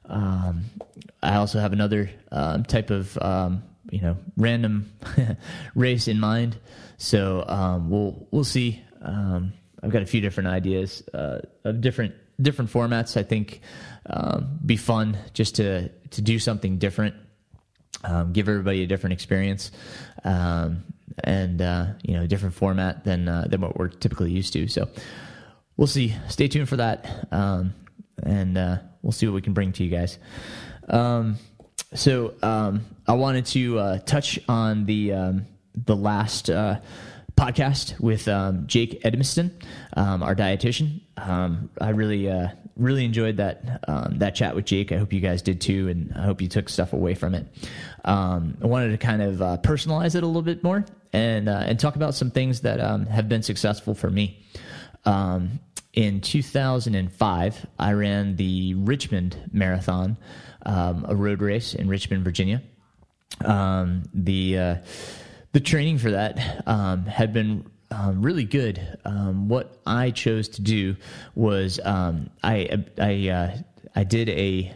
I 0.09 1.35
also 1.35 1.61
have 1.61 1.75
another 1.75 2.11
type 2.67 2.89
of 2.89 3.19
you 3.93 4.01
know 4.01 4.17
random 4.37 4.91
race 5.77 6.09
in 6.09 6.19
mind. 6.19 6.57
So 6.97 7.45
um, 7.47 7.91
we'll 7.91 8.27
we'll 8.33 8.45
see. 8.45 8.83
Um, 9.03 9.53
I've 9.83 9.91
got 9.91 10.03
a 10.03 10.07
few 10.07 10.21
different 10.21 10.49
ideas 10.49 11.07
uh, 11.13 11.41
of 11.65 11.81
different 11.81 12.15
different 12.41 12.73
formats. 12.73 13.17
I 13.17 13.23
think 13.23 13.61
um, 14.07 14.59
be 14.65 14.77
fun 14.77 15.19
just 15.35 15.57
to 15.57 15.89
to 15.89 16.23
do 16.23 16.39
something 16.39 16.79
different, 16.79 17.15
um, 18.03 18.33
give 18.33 18.49
everybody 18.49 18.83
a 18.83 18.87
different 18.87 19.13
experience, 19.13 19.71
um, 20.25 20.85
and 21.23 21.61
uh, 21.61 21.87
you 22.03 22.15
know 22.15 22.27
different 22.27 22.55
format 22.55 23.05
than 23.05 23.29
uh, 23.29 23.47
than 23.49 23.61
what 23.61 23.77
we're 23.79 23.89
typically 23.89 24.33
used 24.33 24.55
to. 24.55 24.67
So 24.69 24.89
we'll 25.77 25.87
see. 25.87 26.15
Stay 26.29 26.49
tuned 26.49 26.69
for 26.69 26.77
that, 26.77 27.29
um, 27.31 27.75
and 28.23 28.57
uh, 28.57 28.79
we'll 29.03 29.13
see 29.13 29.27
what 29.27 29.35
we 29.35 29.43
can 29.43 29.53
bring 29.53 29.73
to 29.73 29.85
you 29.85 29.91
guys. 29.91 30.19
So 31.95 32.35
um, 32.43 32.87
I 33.07 33.13
wanted 33.15 33.47
to 33.47 33.79
uh, 33.79 33.99
touch 33.99 34.39
on 34.49 34.87
the 34.87 35.13
um, 35.13 35.47
the 35.75 35.97
last 35.97 36.49
uh, 36.49 36.81
podcast 37.37 38.01
with 38.01 38.29
um, 38.29 38.67
Jake 38.67 39.03
Edmiston, 39.03 39.53
um, 39.95 40.23
our 40.23 40.35
dietitian. 40.35 41.03
Um, 41.19 41.71
I 41.81 41.91
really 41.91 42.31
uh, 42.31 42.49
really 42.77 43.05
enjoyed 43.05 43.37
that 43.37 43.85
um, 43.89 44.19
that 44.19 44.35
chat 44.35 44.55
with 44.55 44.65
Jake. 44.65 44.91
I 44.91 44.97
hope 44.97 45.13
you 45.13 45.21
guys 45.21 45.43
did 45.43 45.61
too, 45.61 45.89
and 45.89 46.13
I 46.17 46.23
hope 46.23 46.41
you 46.41 46.49
took 46.49 46.71
stuff 46.71 46.95
away 46.95 47.15
from 47.15 47.35
it. 47.35 47.47
I 48.05 48.41
wanted 48.61 48.91
to 48.93 48.99
kind 48.99 49.21
of 49.21 49.43
uh, 49.43 49.59
personalize 49.63 50.15
it 50.15 50.23
a 50.23 50.27
little 50.27 50.43
bit 50.43 50.65
more 50.65 50.87
and 51.13 51.47
uh, 51.47 51.63
and 51.67 51.79
talk 51.79 51.97
about 51.97 52.15
some 52.15 52.31
things 52.31 52.63
that 52.63 52.81
have 52.81 53.29
been 53.29 53.43
successful 53.43 53.95
for 53.95 54.11
me. 54.11 54.43
in 55.93 56.23
2005, 56.23 57.67
I 57.79 57.93
ran 57.93 58.37
the 58.37 58.75
Richmond 58.75 59.37
Marathon 59.53 60.17
um, 60.67 61.05
a 61.09 61.15
road 61.15 61.41
race 61.41 61.75
in 61.75 61.89
Richmond, 61.89 62.25
Virginia. 62.25 62.63
Um, 63.45 64.05
the 64.15 64.59
uh, 64.59 64.77
the 65.53 65.61
training 65.61 65.99
for 65.99 66.11
that 66.11 66.63
um, 66.67 67.07
had 67.07 67.33
been 67.33 67.67
um, 67.91 68.23
really 68.23 68.45
good. 68.45 68.99
Um, 69.05 69.49
what 69.49 69.81
I 69.87 70.11
chose 70.11 70.49
to 70.51 70.63
do 70.63 70.97
was 71.35 71.81
um, 71.85 72.31
I 72.43 72.85
I 72.99 73.29
uh, 73.29 73.57
I 73.95 74.05
did 74.05 74.29
a 74.31 74.73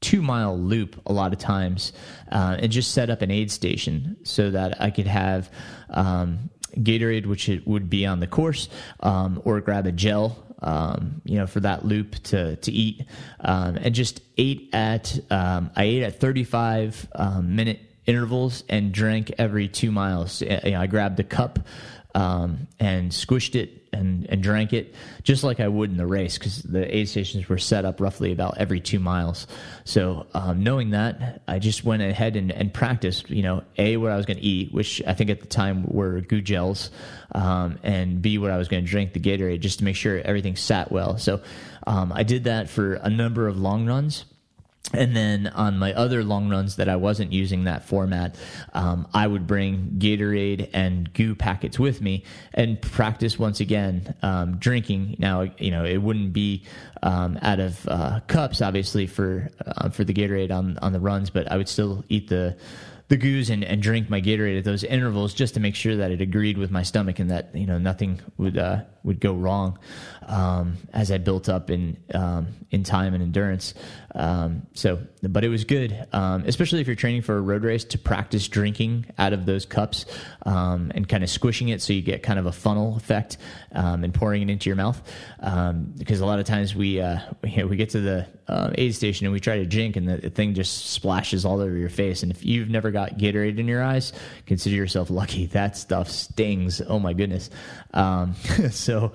two 0.00 0.22
mile 0.22 0.58
loop 0.58 1.00
a 1.06 1.12
lot 1.12 1.32
of 1.32 1.38
times 1.38 1.92
uh, 2.32 2.56
and 2.58 2.72
just 2.72 2.92
set 2.92 3.10
up 3.10 3.22
an 3.22 3.30
aid 3.30 3.50
station 3.50 4.16
so 4.22 4.50
that 4.50 4.80
I 4.80 4.90
could 4.90 5.06
have 5.06 5.50
um, 5.90 6.50
Gatorade, 6.76 7.26
which 7.26 7.48
it 7.48 7.66
would 7.66 7.90
be 7.90 8.06
on 8.06 8.20
the 8.20 8.26
course, 8.26 8.68
or 9.00 9.60
grab 9.60 9.86
a 9.86 9.92
gel. 9.92 10.49
Um, 10.62 11.22
you 11.24 11.38
know, 11.38 11.46
for 11.46 11.60
that 11.60 11.84
loop 11.84 12.16
to 12.24 12.56
to 12.56 12.72
eat, 12.72 13.06
um, 13.40 13.76
and 13.76 13.94
just 13.94 14.20
ate 14.36 14.68
at 14.74 15.18
um, 15.30 15.70
I 15.74 15.84
ate 15.84 16.02
at 16.02 16.20
35 16.20 17.08
um, 17.14 17.56
minute 17.56 17.80
intervals 18.06 18.64
and 18.68 18.92
drank 18.92 19.32
every 19.38 19.68
two 19.68 19.90
miles. 19.90 20.42
You 20.42 20.48
know, 20.72 20.80
I 20.80 20.86
grabbed 20.86 21.20
a 21.20 21.24
cup 21.24 21.60
um, 22.14 22.66
and 22.78 23.10
squished 23.10 23.54
it 23.54 23.88
and, 23.92 24.26
and 24.30 24.42
drank 24.42 24.72
it 24.72 24.94
just 25.22 25.42
like 25.42 25.60
I 25.60 25.68
would 25.68 25.90
in 25.90 25.96
the 25.96 26.06
race 26.06 26.38
because 26.38 26.62
the 26.62 26.96
aid 26.96 27.08
stations 27.08 27.48
were 27.48 27.58
set 27.58 27.84
up 27.84 28.00
roughly 28.00 28.32
about 28.32 28.58
every 28.58 28.80
two 28.80 28.98
miles. 28.98 29.46
So 29.84 30.26
um, 30.34 30.62
knowing 30.62 30.90
that, 30.90 31.42
I 31.48 31.58
just 31.58 31.84
went 31.84 32.02
ahead 32.02 32.36
and, 32.36 32.52
and 32.52 32.72
practiced, 32.72 33.30
you 33.30 33.42
know, 33.42 33.62
A, 33.78 33.96
what 33.96 34.12
I 34.12 34.16
was 34.16 34.26
going 34.26 34.38
to 34.38 34.44
eat, 34.44 34.72
which 34.72 35.02
I 35.06 35.14
think 35.14 35.30
at 35.30 35.40
the 35.40 35.46
time 35.46 35.84
were 35.86 36.20
GU 36.20 36.40
gels, 36.40 36.90
um, 37.32 37.78
and 37.82 38.22
B, 38.22 38.38
what 38.38 38.50
I 38.50 38.56
was 38.56 38.68
going 38.68 38.84
to 38.84 38.90
drink, 38.90 39.12
the 39.12 39.20
Gatorade, 39.20 39.60
just 39.60 39.78
to 39.78 39.84
make 39.84 39.96
sure 39.96 40.18
everything 40.18 40.56
sat 40.56 40.90
well. 40.90 41.18
So 41.18 41.40
um, 41.86 42.12
I 42.12 42.22
did 42.22 42.44
that 42.44 42.68
for 42.68 42.94
a 42.94 43.10
number 43.10 43.48
of 43.48 43.58
long 43.58 43.86
runs 43.86 44.24
and 44.92 45.14
then 45.14 45.46
on 45.48 45.78
my 45.78 45.92
other 45.92 46.24
long 46.24 46.48
runs 46.48 46.76
that 46.76 46.88
I 46.88 46.96
wasn't 46.96 47.32
using 47.32 47.64
that 47.64 47.84
format, 47.84 48.34
um, 48.72 49.06
I 49.14 49.26
would 49.26 49.46
bring 49.46 49.96
Gatorade 49.98 50.70
and 50.72 51.12
GU 51.12 51.36
packets 51.36 51.78
with 51.78 52.00
me 52.00 52.24
and 52.54 52.80
practice 52.80 53.38
once 53.38 53.60
again 53.60 54.14
um, 54.22 54.56
drinking. 54.56 55.16
Now, 55.18 55.42
you 55.58 55.70
know, 55.70 55.84
it 55.84 55.98
wouldn't 55.98 56.32
be 56.32 56.64
um, 57.02 57.38
out 57.40 57.60
of 57.60 57.86
uh, 57.86 58.20
cups, 58.26 58.60
obviously, 58.60 59.06
for 59.06 59.50
uh, 59.64 59.90
for 59.90 60.02
the 60.02 60.12
Gatorade 60.12 60.50
on 60.50 60.76
on 60.78 60.92
the 60.92 61.00
runs, 61.00 61.30
but 61.30 61.50
I 61.50 61.56
would 61.56 61.68
still 61.68 62.04
eat 62.08 62.28
the 62.28 62.56
the 63.10 63.16
GUs 63.16 63.50
and, 63.50 63.64
and 63.64 63.82
drink 63.82 64.08
my 64.08 64.20
Gatorade 64.20 64.58
at 64.58 64.64
those 64.64 64.84
intervals 64.84 65.34
just 65.34 65.54
to 65.54 65.60
make 65.60 65.74
sure 65.74 65.96
that 65.96 66.12
it 66.12 66.20
agreed 66.20 66.56
with 66.56 66.70
my 66.70 66.84
stomach 66.84 67.18
and 67.18 67.28
that 67.30 67.54
you 67.54 67.66
know 67.66 67.76
nothing 67.76 68.20
would 68.38 68.56
uh, 68.56 68.82
would 69.02 69.20
go 69.20 69.34
wrong 69.34 69.78
um, 70.26 70.76
as 70.92 71.10
I 71.10 71.18
built 71.18 71.48
up 71.48 71.70
in 71.70 71.96
um, 72.14 72.48
in 72.70 72.84
time 72.84 73.14
and 73.14 73.22
endurance. 73.22 73.74
Um, 74.14 74.66
so, 74.74 74.98
but 75.22 75.44
it 75.44 75.48
was 75.48 75.64
good, 75.64 76.06
um, 76.12 76.42
especially 76.46 76.80
if 76.80 76.86
you're 76.86 76.96
training 76.96 77.22
for 77.22 77.36
a 77.36 77.40
road 77.40 77.62
race 77.62 77.84
to 77.84 77.98
practice 77.98 78.48
drinking 78.48 79.06
out 79.18 79.32
of 79.32 79.46
those 79.46 79.64
cups 79.64 80.04
um, 80.46 80.90
and 80.94 81.08
kind 81.08 81.22
of 81.22 81.30
squishing 81.30 81.68
it 81.68 81.80
so 81.80 81.92
you 81.92 82.02
get 82.02 82.22
kind 82.22 82.38
of 82.38 82.46
a 82.46 82.52
funnel 82.52 82.96
effect 82.96 83.36
um, 83.72 84.02
and 84.02 84.12
pouring 84.12 84.42
it 84.42 84.50
into 84.50 84.68
your 84.68 84.76
mouth. 84.76 85.00
because 85.96 86.20
a 86.20 86.26
lot 86.26 86.40
of 86.40 86.44
times 86.44 86.74
we 86.74 87.00
uh, 87.00 87.20
know, 87.56 87.66
we 87.66 87.76
get 87.76 87.90
to 87.90 88.00
the 88.00 88.26
uh, 88.48 88.70
aid 88.74 88.94
station 88.94 89.26
and 89.26 89.32
we 89.32 89.38
try 89.38 89.58
to 89.58 89.66
drink 89.66 89.94
and 89.94 90.08
the, 90.08 90.16
the 90.16 90.30
thing 90.30 90.54
just 90.54 90.86
splashes 90.86 91.44
all 91.44 91.60
over 91.60 91.76
your 91.76 91.88
face. 91.88 92.22
And 92.24 92.32
if 92.32 92.44
you've 92.44 92.68
never 92.68 92.90
got 92.90 93.16
Gatorade 93.16 93.58
in 93.58 93.68
your 93.68 93.82
eyes, 93.82 94.12
consider 94.46 94.74
yourself 94.74 95.08
lucky. 95.08 95.46
That 95.46 95.76
stuff 95.76 96.10
stings. 96.10 96.82
Oh 96.86 96.98
my 96.98 97.12
goodness. 97.12 97.50
So 98.70 99.12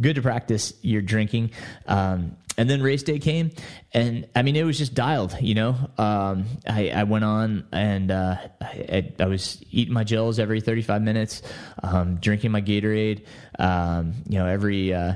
good 0.00 0.13
to 0.14 0.22
practice 0.22 0.72
your 0.82 1.02
drinking. 1.02 1.50
Um, 1.86 2.36
and 2.56 2.70
then 2.70 2.82
race 2.82 3.02
day 3.02 3.18
came, 3.18 3.50
and 3.92 4.28
I 4.34 4.42
mean 4.42 4.54
it 4.54 4.62
was 4.62 4.78
just 4.78 4.94
dialed. 4.94 5.36
You 5.40 5.54
know, 5.54 5.90
um, 5.98 6.46
I, 6.68 6.90
I, 6.90 7.02
went 7.02 7.24
on 7.24 7.66
and 7.72 8.10
uh, 8.12 8.36
I, 8.60 9.12
I, 9.18 9.26
was 9.26 9.60
eating 9.72 9.92
my 9.92 10.04
gels 10.04 10.38
every 10.38 10.60
35 10.60 11.02
minutes, 11.02 11.42
um, 11.82 12.16
drinking 12.16 12.52
my 12.52 12.62
Gatorade. 12.62 13.24
Um, 13.58 14.14
you 14.28 14.38
know, 14.38 14.46
every 14.46 14.94
uh, 14.94 15.14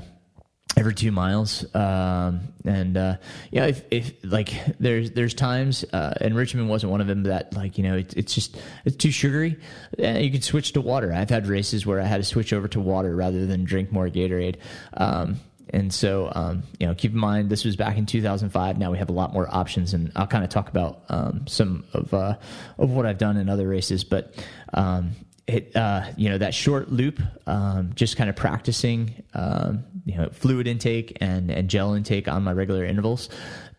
every 0.77 0.93
two 0.93 1.11
miles. 1.11 1.63
Um, 1.75 2.53
and 2.65 2.97
uh, 2.97 3.17
yeah, 3.51 3.65
if, 3.65 3.83
if 3.91 4.13
like 4.23 4.53
there's 4.79 5.11
there's 5.11 5.33
times, 5.33 5.83
uh, 5.91 6.13
and 6.21 6.35
Richmond 6.35 6.69
wasn't 6.69 6.91
one 6.91 7.01
of 7.01 7.07
them 7.07 7.23
that 7.23 7.53
like 7.53 7.77
you 7.77 7.83
know 7.83 7.97
it, 7.97 8.15
it's 8.15 8.33
just 8.33 8.57
it's 8.85 8.95
too 8.95 9.11
sugary. 9.11 9.59
And 9.97 10.23
you 10.23 10.31
can 10.31 10.41
switch 10.41 10.73
to 10.73 10.81
water. 10.81 11.13
I've 11.13 11.29
had 11.29 11.47
races 11.47 11.85
where 11.85 11.99
I 11.99 12.05
had 12.05 12.17
to 12.17 12.23
switch 12.23 12.53
over 12.53 12.67
to 12.69 12.79
water 12.79 13.15
rather 13.15 13.45
than 13.45 13.63
drink 13.63 13.91
more 13.91 14.07
Gatorade. 14.07 14.57
Um, 14.93 15.39
and 15.71 15.93
so, 15.93 16.31
um, 16.33 16.63
you 16.79 16.87
know, 16.87 16.95
keep 16.95 17.11
in 17.11 17.19
mind 17.19 17.49
this 17.49 17.63
was 17.63 17.75
back 17.75 17.97
in 17.97 18.05
2005. 18.05 18.77
Now 18.77 18.91
we 18.91 18.97
have 18.97 19.09
a 19.09 19.13
lot 19.13 19.33
more 19.33 19.47
options, 19.53 19.93
and 19.93 20.11
I'll 20.15 20.27
kind 20.27 20.43
of 20.43 20.49
talk 20.49 20.69
about 20.69 21.03
um, 21.09 21.45
some 21.47 21.85
of 21.93 22.13
uh, 22.13 22.35
of 22.77 22.89
what 22.89 23.05
I've 23.05 23.17
done 23.17 23.37
in 23.37 23.49
other 23.49 23.67
races. 23.67 24.03
But 24.03 24.33
um, 24.73 25.11
it, 25.49 25.75
uh, 25.75 26.05
you 26.15 26.29
know, 26.29 26.37
that 26.37 26.53
short 26.53 26.91
loop, 26.91 27.21
um, 27.47 27.91
just 27.95 28.17
kind 28.17 28.29
of 28.29 28.35
practicing, 28.35 29.23
um, 29.33 29.83
you 30.05 30.15
know, 30.15 30.29
fluid 30.31 30.67
intake 30.67 31.17
and, 31.21 31.49
and 31.49 31.69
gel 31.69 31.93
intake 31.93 32.27
on 32.27 32.43
my 32.43 32.53
regular 32.53 32.85
intervals, 32.85 33.29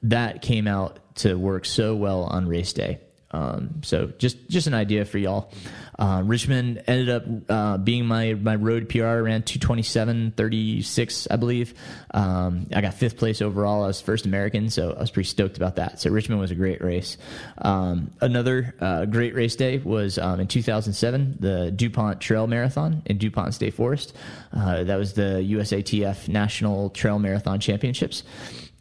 that 0.02 0.42
came 0.42 0.66
out 0.66 0.98
to 1.16 1.34
work 1.36 1.64
so 1.64 1.94
well 1.94 2.24
on 2.24 2.48
race 2.48 2.72
day. 2.72 3.00
Um, 3.32 3.82
so 3.82 4.06
just 4.18 4.48
just 4.48 4.66
an 4.66 4.74
idea 4.74 5.04
for 5.04 5.18
y'all. 5.18 5.52
Uh, 5.98 6.22
Richmond 6.24 6.82
ended 6.86 7.10
up 7.10 7.24
uh, 7.48 7.76
being 7.76 8.06
my 8.06 8.34
my 8.34 8.56
road 8.56 8.88
PR 8.88 9.04
around 9.04 9.44
227.36, 9.44 11.26
I 11.30 11.36
believe. 11.36 11.74
Um, 12.12 12.66
I 12.74 12.80
got 12.80 12.94
fifth 12.94 13.18
place 13.18 13.42
overall. 13.42 13.84
I 13.84 13.88
was 13.88 14.00
first 14.00 14.24
American, 14.24 14.70
so 14.70 14.92
I 14.92 15.00
was 15.00 15.10
pretty 15.10 15.28
stoked 15.28 15.56
about 15.58 15.76
that. 15.76 16.00
So 16.00 16.10
Richmond 16.10 16.40
was 16.40 16.50
a 16.50 16.54
great 16.54 16.82
race. 16.82 17.18
Um, 17.58 18.12
another 18.20 18.74
uh, 18.80 19.04
great 19.04 19.34
race 19.34 19.56
day 19.56 19.78
was 19.78 20.18
um, 20.18 20.40
in 20.40 20.48
2007, 20.48 21.36
the 21.38 21.70
DuPont 21.70 22.20
Trail 22.20 22.46
Marathon 22.46 23.02
in 23.06 23.18
DuPont 23.18 23.54
State 23.54 23.74
Forest. 23.74 24.16
Uh, 24.52 24.84
that 24.84 24.96
was 24.96 25.12
the 25.12 25.46
USATF 25.52 26.28
National 26.28 26.90
Trail 26.90 27.18
Marathon 27.18 27.60
Championships, 27.60 28.24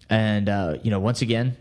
and 0.10 0.50
uh, 0.50 0.78
you 0.82 0.90
know 0.90 1.00
once 1.00 1.22
again 1.22 1.58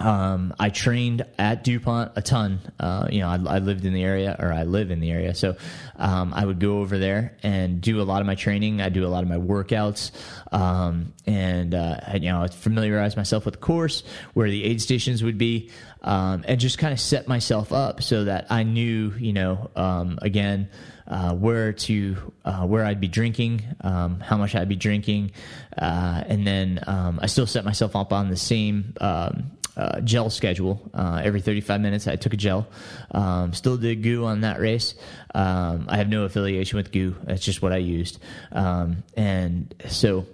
um, 0.00 0.54
I 0.58 0.70
trained 0.70 1.24
at 1.38 1.64
DuPont 1.64 2.12
a 2.16 2.22
ton. 2.22 2.60
Uh, 2.78 3.08
you 3.10 3.20
know, 3.20 3.28
I, 3.28 3.34
I, 3.34 3.58
lived 3.58 3.84
in 3.84 3.92
the 3.92 4.02
area, 4.02 4.36
or 4.38 4.52
I 4.52 4.64
live 4.64 4.90
in 4.90 5.00
the 5.00 5.10
area, 5.10 5.34
so 5.34 5.56
um, 5.96 6.32
I 6.34 6.44
would 6.44 6.58
go 6.60 6.78
over 6.78 6.98
there 6.98 7.36
and 7.42 7.80
do 7.80 8.00
a 8.00 8.04
lot 8.04 8.20
of 8.20 8.26
my 8.26 8.34
training. 8.34 8.80
I 8.80 8.88
do 8.88 9.06
a 9.06 9.08
lot 9.08 9.22
of 9.22 9.28
my 9.28 9.36
workouts, 9.36 10.10
um, 10.50 11.12
and 11.26 11.74
uh, 11.74 12.00
I, 12.06 12.16
you 12.16 12.30
know, 12.30 12.42
I 12.42 12.48
familiarize 12.48 13.16
myself 13.16 13.44
with 13.44 13.54
the 13.54 13.60
course, 13.60 14.02
where 14.34 14.50
the 14.50 14.64
aid 14.64 14.80
stations 14.80 15.22
would 15.22 15.38
be, 15.38 15.70
um, 16.02 16.44
and 16.48 16.58
just 16.58 16.78
kind 16.78 16.92
of 16.92 17.00
set 17.00 17.28
myself 17.28 17.72
up 17.72 18.02
so 18.02 18.24
that 18.24 18.46
I 18.50 18.62
knew, 18.62 19.12
you 19.18 19.32
know, 19.32 19.70
um, 19.76 20.18
again. 20.22 20.68
Uh, 21.04 21.34
where 21.34 21.72
to 21.72 22.16
uh, 22.44 22.64
where 22.64 22.84
I'd 22.84 23.00
be 23.00 23.08
drinking, 23.08 23.62
um, 23.82 24.20
how 24.20 24.36
much 24.38 24.54
I'd 24.54 24.68
be 24.68 24.76
drinking, 24.76 25.32
uh, 25.76 26.22
and 26.26 26.46
then 26.46 26.78
um, 26.86 27.18
I 27.20 27.26
still 27.26 27.46
set 27.46 27.64
myself 27.64 27.96
up 27.96 28.12
on 28.12 28.30
the 28.30 28.36
same 28.36 28.94
um, 29.00 29.50
uh, 29.76 30.00
gel 30.00 30.30
schedule. 30.30 30.90
Uh, 30.94 31.20
every 31.24 31.40
35 31.40 31.80
minutes, 31.80 32.06
I 32.06 32.16
took 32.16 32.32
a 32.32 32.36
gel. 32.36 32.66
Um, 33.10 33.52
still 33.52 33.76
did 33.76 34.02
GU 34.02 34.24
on 34.24 34.42
that 34.42 34.60
race. 34.60 34.94
Um, 35.34 35.86
I 35.88 35.96
have 35.96 36.08
no 36.08 36.24
affiliation 36.24 36.76
with 36.76 36.92
GU. 36.92 37.16
That's 37.24 37.44
just 37.44 37.62
what 37.62 37.72
I 37.72 37.78
used. 37.78 38.18
Um, 38.52 39.02
and 39.16 39.74
so, 39.88 40.26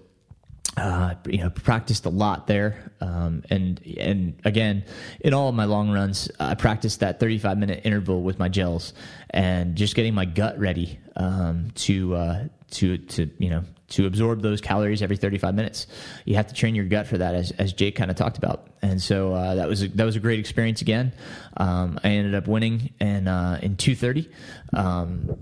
uh, 0.77 1.15
you 1.27 1.39
know, 1.39 1.51
practiced 1.51 2.07
a 2.07 2.11
lot 2.11 2.47
there. 2.47 2.93
Um, 3.01 3.43
and 3.51 3.81
and 3.99 4.41
again, 4.45 4.85
in 5.21 5.35
all 5.35 5.53
my 5.53 5.65
long 5.65 5.91
runs, 5.91 6.31
I 6.39 6.55
practiced 6.55 7.01
that 7.01 7.21
35 7.21 7.59
minute 7.59 7.81
interval 7.85 8.23
with 8.23 8.39
my 8.39 8.49
gels 8.49 8.93
and 9.31 9.77
just 9.77 9.95
getting 9.95 10.15
my 10.15 10.25
gut 10.25 10.59
ready 10.59 10.99
um, 11.17 11.71
to 11.75 12.15
uh, 12.15 12.45
to 12.73 12.99
to 12.99 13.31
you 13.39 13.51
know 13.51 13.65
to 13.89 14.07
absorb 14.07 14.43
those 14.43 14.61
calories 14.61 15.03
every 15.03 15.17
35 15.17 15.55
minutes. 15.55 15.87
You 16.25 16.37
have 16.37 16.47
to 16.49 16.55
train 16.55 16.75
your 16.75 16.85
gut 16.85 17.07
for 17.07 17.19
that, 17.19 17.35
as, 17.35 17.51
as 17.53 17.73
Jake 17.73 17.97
kind 17.97 18.11
of 18.11 18.17
talked 18.17 18.39
about. 18.39 18.69
And 18.83 19.01
so 19.01 19.33
uh, 19.33 19.55
that 19.57 19.69
was 19.69 19.83
a, 19.83 19.89
that 19.89 20.05
was 20.05 20.17
a 20.17 20.21
great 20.21 20.39
experience 20.39 20.83
again. 20.83 21.13
Um, 21.57 21.99
I 22.05 22.11
ended 22.11 22.35
up 22.35 22.47
winning 22.47 22.93
in 23.01 23.27
uh, 23.27 23.59
in 23.63 23.77
230, 23.77 24.31
um, 24.75 25.37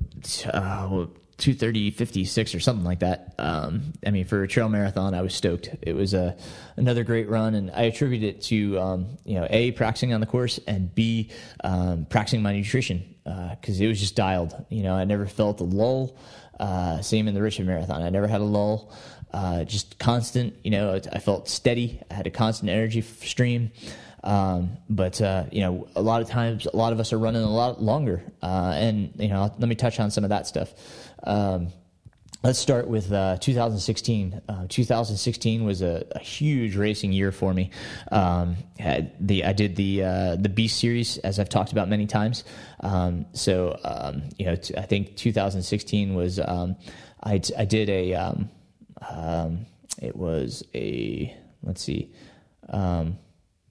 uh, 0.53 1.07
230 1.39 1.91
56 1.91 2.55
or 2.55 2.61
something 2.61 2.85
like 2.85 3.01
that. 3.01 3.35
Um, 3.39 3.93
I 4.07 4.11
mean, 4.11 4.25
for 4.25 4.43
a 4.43 4.49
trail 4.49 4.69
marathon, 4.69 5.13
I 5.13 5.23
was 5.23 5.35
stoked. 5.35 5.69
It 5.83 5.95
was 5.95 6.15
a 6.15 6.37
another 6.77 7.05
great 7.05 7.29
run, 7.29 7.55
and 7.55 7.71
I 7.73 7.83
attribute 7.83 8.23
it 8.23 8.43
to 8.43 8.79
um, 8.81 9.19
you 9.25 9.35
know 9.35 9.47
a 9.51 9.73
practicing 9.73 10.15
on 10.15 10.21
the 10.21 10.27
course 10.27 10.59
and 10.67 10.95
b 10.95 11.31
um, 11.63 12.07
practicing 12.09 12.43
my 12.43 12.53
nutrition 12.53 13.17
because 13.25 13.81
uh, 13.81 13.85
it 13.85 13.89
was 13.89 14.01
just 14.01 14.15
dialed. 14.15 14.55
You 14.71 14.85
know, 14.85 14.95
I 14.95 15.05
never 15.05 15.27
felt 15.27 15.61
a 15.61 15.65
lull. 15.65 16.17
Uh, 16.59 17.01
same 17.01 17.29
in 17.29 17.35
the 17.35 17.43
Richmond 17.43 17.69
Marathon. 17.69 18.03
I 18.03 18.11
never 18.11 18.27
had 18.27 18.41
a 18.41 18.45
lull. 18.45 18.93
Uh, 19.33 19.65
just 19.65 19.99
constant, 19.99 20.55
you 20.65 20.71
know, 20.71 21.01
I 21.13 21.19
felt 21.19 21.49
steady. 21.49 22.01
I 22.11 22.15
had 22.15 22.27
a 22.27 22.31
constant 22.31 22.71
energy 22.71 23.03
stream. 23.03 23.71
Um, 24.25 24.79
but, 24.89 25.21
uh, 25.21 25.45
you 25.53 25.61
know, 25.61 25.89
a 25.95 26.03
lot 26.03 26.23
of 26.23 26.29
times, 26.29 26.67
a 26.67 26.77
lot 26.77 26.93
of 26.93 27.01
us 27.01 27.13
are 27.13 27.19
running 27.19 27.43
a 27.43 27.51
lot 27.51 27.83
longer. 27.83 28.23
Uh, 28.43 28.73
and, 28.75 29.13
you 29.17 29.29
know, 29.29 29.53
let 29.59 29.69
me 29.69 29.75
touch 29.75 30.01
on 30.01 30.11
some 30.11 30.25
of 30.25 30.31
that 30.31 30.47
stuff. 30.47 30.73
Um, 31.23 31.69
let's 32.43 32.59
start 32.59 32.89
with 32.89 33.13
uh, 33.13 33.37
2016. 33.39 34.41
Uh, 34.49 34.67
2016 34.69 35.65
was 35.65 35.83
a, 35.83 36.07
a, 36.13 36.19
huge 36.19 36.77
racing 36.77 37.13
year 37.13 37.33
for 37.33 37.53
me. 37.53 37.71
Um, 38.11 38.57
the 39.21 39.45
I 39.45 39.53
did 39.53 39.77
the 39.77 40.05
uh, 40.05 40.37
the 40.37 40.49
Beast 40.49 40.79
series 40.79 41.19
as 41.19 41.39
I've 41.39 41.49
talked 41.49 41.73
about 41.73 41.89
many 41.89 42.07
times. 42.07 42.45
Um, 42.81 43.27
so 43.33 43.79
um, 43.85 44.23
you 44.39 44.47
know, 44.47 44.57
t- 44.57 44.77
I 44.77 44.83
think 44.83 45.17
2016 45.17 46.15
was 46.15 46.39
um, 46.41 46.77
I, 47.23 47.41
I 47.57 47.65
did 47.65 47.89
a 47.89 48.15
um, 48.15 48.51
um, 49.09 49.67
it 50.01 50.17
was 50.17 50.63
a 50.75 51.35
let's 51.63 51.83
see, 51.83 52.13
I 52.69 53.13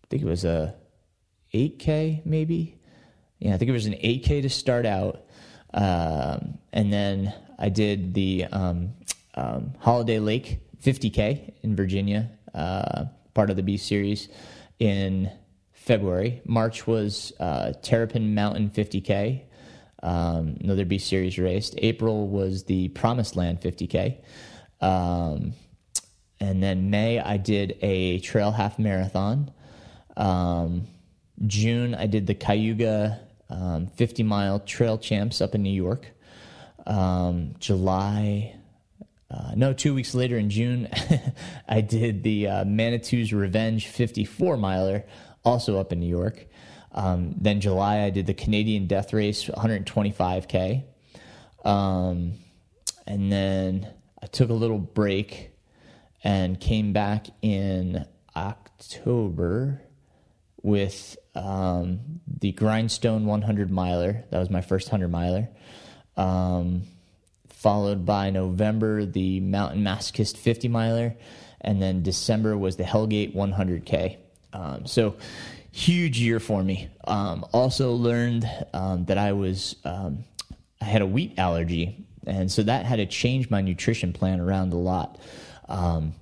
think 0.09 0.23
it 0.23 0.27
was 0.27 0.45
a 0.45 0.75
8K 1.53 2.25
maybe. 2.25 2.79
Yeah, 3.39 3.53
I 3.53 3.57
think 3.57 3.69
it 3.69 3.73
was 3.73 3.85
an 3.85 3.93
8K 3.93 4.41
to 4.43 4.49
start 4.49 4.85
out. 4.85 5.21
And 5.73 6.91
then 6.91 7.33
I 7.57 7.69
did 7.69 8.13
the 8.13 8.45
um, 8.51 8.93
um, 9.35 9.73
Holiday 9.79 10.19
Lake 10.19 10.59
50K 10.81 11.53
in 11.63 11.75
Virginia, 11.75 12.29
uh, 12.53 13.05
part 13.33 13.49
of 13.49 13.55
the 13.55 13.63
Beast 13.63 13.87
series 13.87 14.29
in 14.79 15.31
February. 15.73 16.41
March 16.45 16.87
was 16.87 17.33
uh, 17.39 17.73
Terrapin 17.81 18.35
Mountain 18.35 18.71
50K, 18.71 19.41
um, 20.03 20.57
another 20.61 20.85
Beast 20.85 21.07
series 21.07 21.37
race. 21.37 21.73
April 21.77 22.27
was 22.27 22.63
the 22.65 22.89
Promised 22.89 23.35
Land 23.35 23.61
50K. 23.61 24.17
Um, 24.81 25.53
and 26.39 26.61
then 26.61 26.89
May, 26.89 27.19
I 27.19 27.37
did 27.37 27.77
a 27.81 28.19
trail 28.19 28.51
half 28.51 28.77
marathon. 28.77 29.51
Um, 30.17 30.87
June, 31.47 31.95
I 31.95 32.07
did 32.07 32.27
the 32.27 32.35
Cayuga 32.35 33.19
um, 33.49 33.87
50 33.87 34.23
mile 34.23 34.59
trail 34.59 34.97
champs 34.97 35.41
up 35.41 35.55
in 35.55 35.63
New 35.63 35.69
York. 35.69 36.11
Um, 36.85 37.55
July, 37.59 38.55
uh, 39.31 39.51
no, 39.55 39.73
two 39.73 39.93
weeks 39.93 40.13
later 40.13 40.37
in 40.37 40.49
June, 40.49 40.87
I 41.67 41.81
did 41.81 42.23
the 42.23 42.47
uh, 42.47 42.63
Manitou's 42.65 43.33
Revenge 43.33 43.87
54 43.87 44.57
miler, 44.57 45.05
also 45.43 45.79
up 45.79 45.91
in 45.91 45.99
New 45.99 46.09
York. 46.09 46.45
Um, 46.91 47.35
then 47.37 47.59
July, 47.59 48.01
I 48.01 48.09
did 48.09 48.25
the 48.25 48.33
Canadian 48.33 48.87
Death 48.87 49.13
Race 49.13 49.45
125K. 49.45 50.83
Um, 51.65 52.33
and 53.05 53.31
then 53.31 53.91
I 54.21 54.27
took 54.27 54.49
a 54.49 54.53
little 54.53 54.79
break 54.79 55.51
and 56.23 56.59
came 56.59 56.93
back 56.93 57.27
in 57.41 58.05
October 58.35 59.81
with 60.61 61.17
um, 61.35 61.99
the 62.25 62.51
Grindstone 62.53 63.25
100 63.25 63.69
miler. 63.69 64.23
That 64.31 64.39
was 64.39 64.49
my 64.49 64.61
first 64.61 64.87
100 64.87 65.09
miler. 65.09 65.49
Um, 66.17 66.83
followed 67.49 68.05
by 68.05 68.29
November, 68.29 69.05
the 69.05 69.39
Mountain 69.39 69.83
Masochist 69.83 70.37
50 70.37 70.67
miler. 70.67 71.15
And 71.61 71.81
then 71.81 72.03
December 72.03 72.55
was 72.57 72.75
the 72.75 72.83
Hellgate 72.83 73.33
100K. 73.33 74.17
Um, 74.53 74.85
so, 74.85 75.15
huge 75.75 76.19
year 76.19 76.39
for 76.39 76.63
me. 76.63 76.89
Um, 77.05 77.45
also 77.51 77.93
learned 77.93 78.49
um, 78.73 79.05
that 79.05 79.17
I 79.17 79.33
was, 79.33 79.75
um, 79.83 80.23
I 80.79 80.85
had 80.85 81.01
a 81.01 81.05
wheat 81.05 81.37
allergy. 81.37 82.05
And 82.25 82.51
so 82.51 82.63
that 82.63 82.85
had 82.85 82.97
to 82.97 83.05
change 83.05 83.49
my 83.49 83.61
nutrition 83.61 84.13
plan 84.13 84.39
around 84.39 84.71
a 84.71 84.77
lot. 84.77 85.19
Um, 85.67 86.13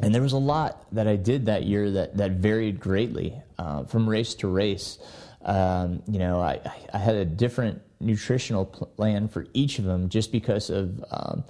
and 0.00 0.14
there 0.14 0.22
was 0.22 0.32
a 0.32 0.38
lot 0.38 0.86
that 0.92 1.08
I 1.08 1.16
did 1.16 1.46
that 1.46 1.64
year 1.64 1.90
that, 1.90 2.16
that 2.16 2.32
varied 2.32 2.78
greatly 2.78 3.34
uh, 3.58 3.84
from 3.84 4.08
race 4.08 4.34
to 4.36 4.48
race. 4.48 4.98
Um, 5.44 6.02
you 6.08 6.18
know, 6.18 6.40
I, 6.40 6.60
I 6.92 6.98
had 6.98 7.16
a 7.16 7.24
different 7.24 7.82
nutritional 8.00 8.64
plan 8.64 9.28
for 9.28 9.46
each 9.52 9.78
of 9.78 9.84
them 9.84 10.08
just 10.08 10.32
because 10.32 10.70
of, 10.70 11.04
um, 11.10 11.44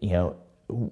you 0.00 0.10
know, 0.10 0.36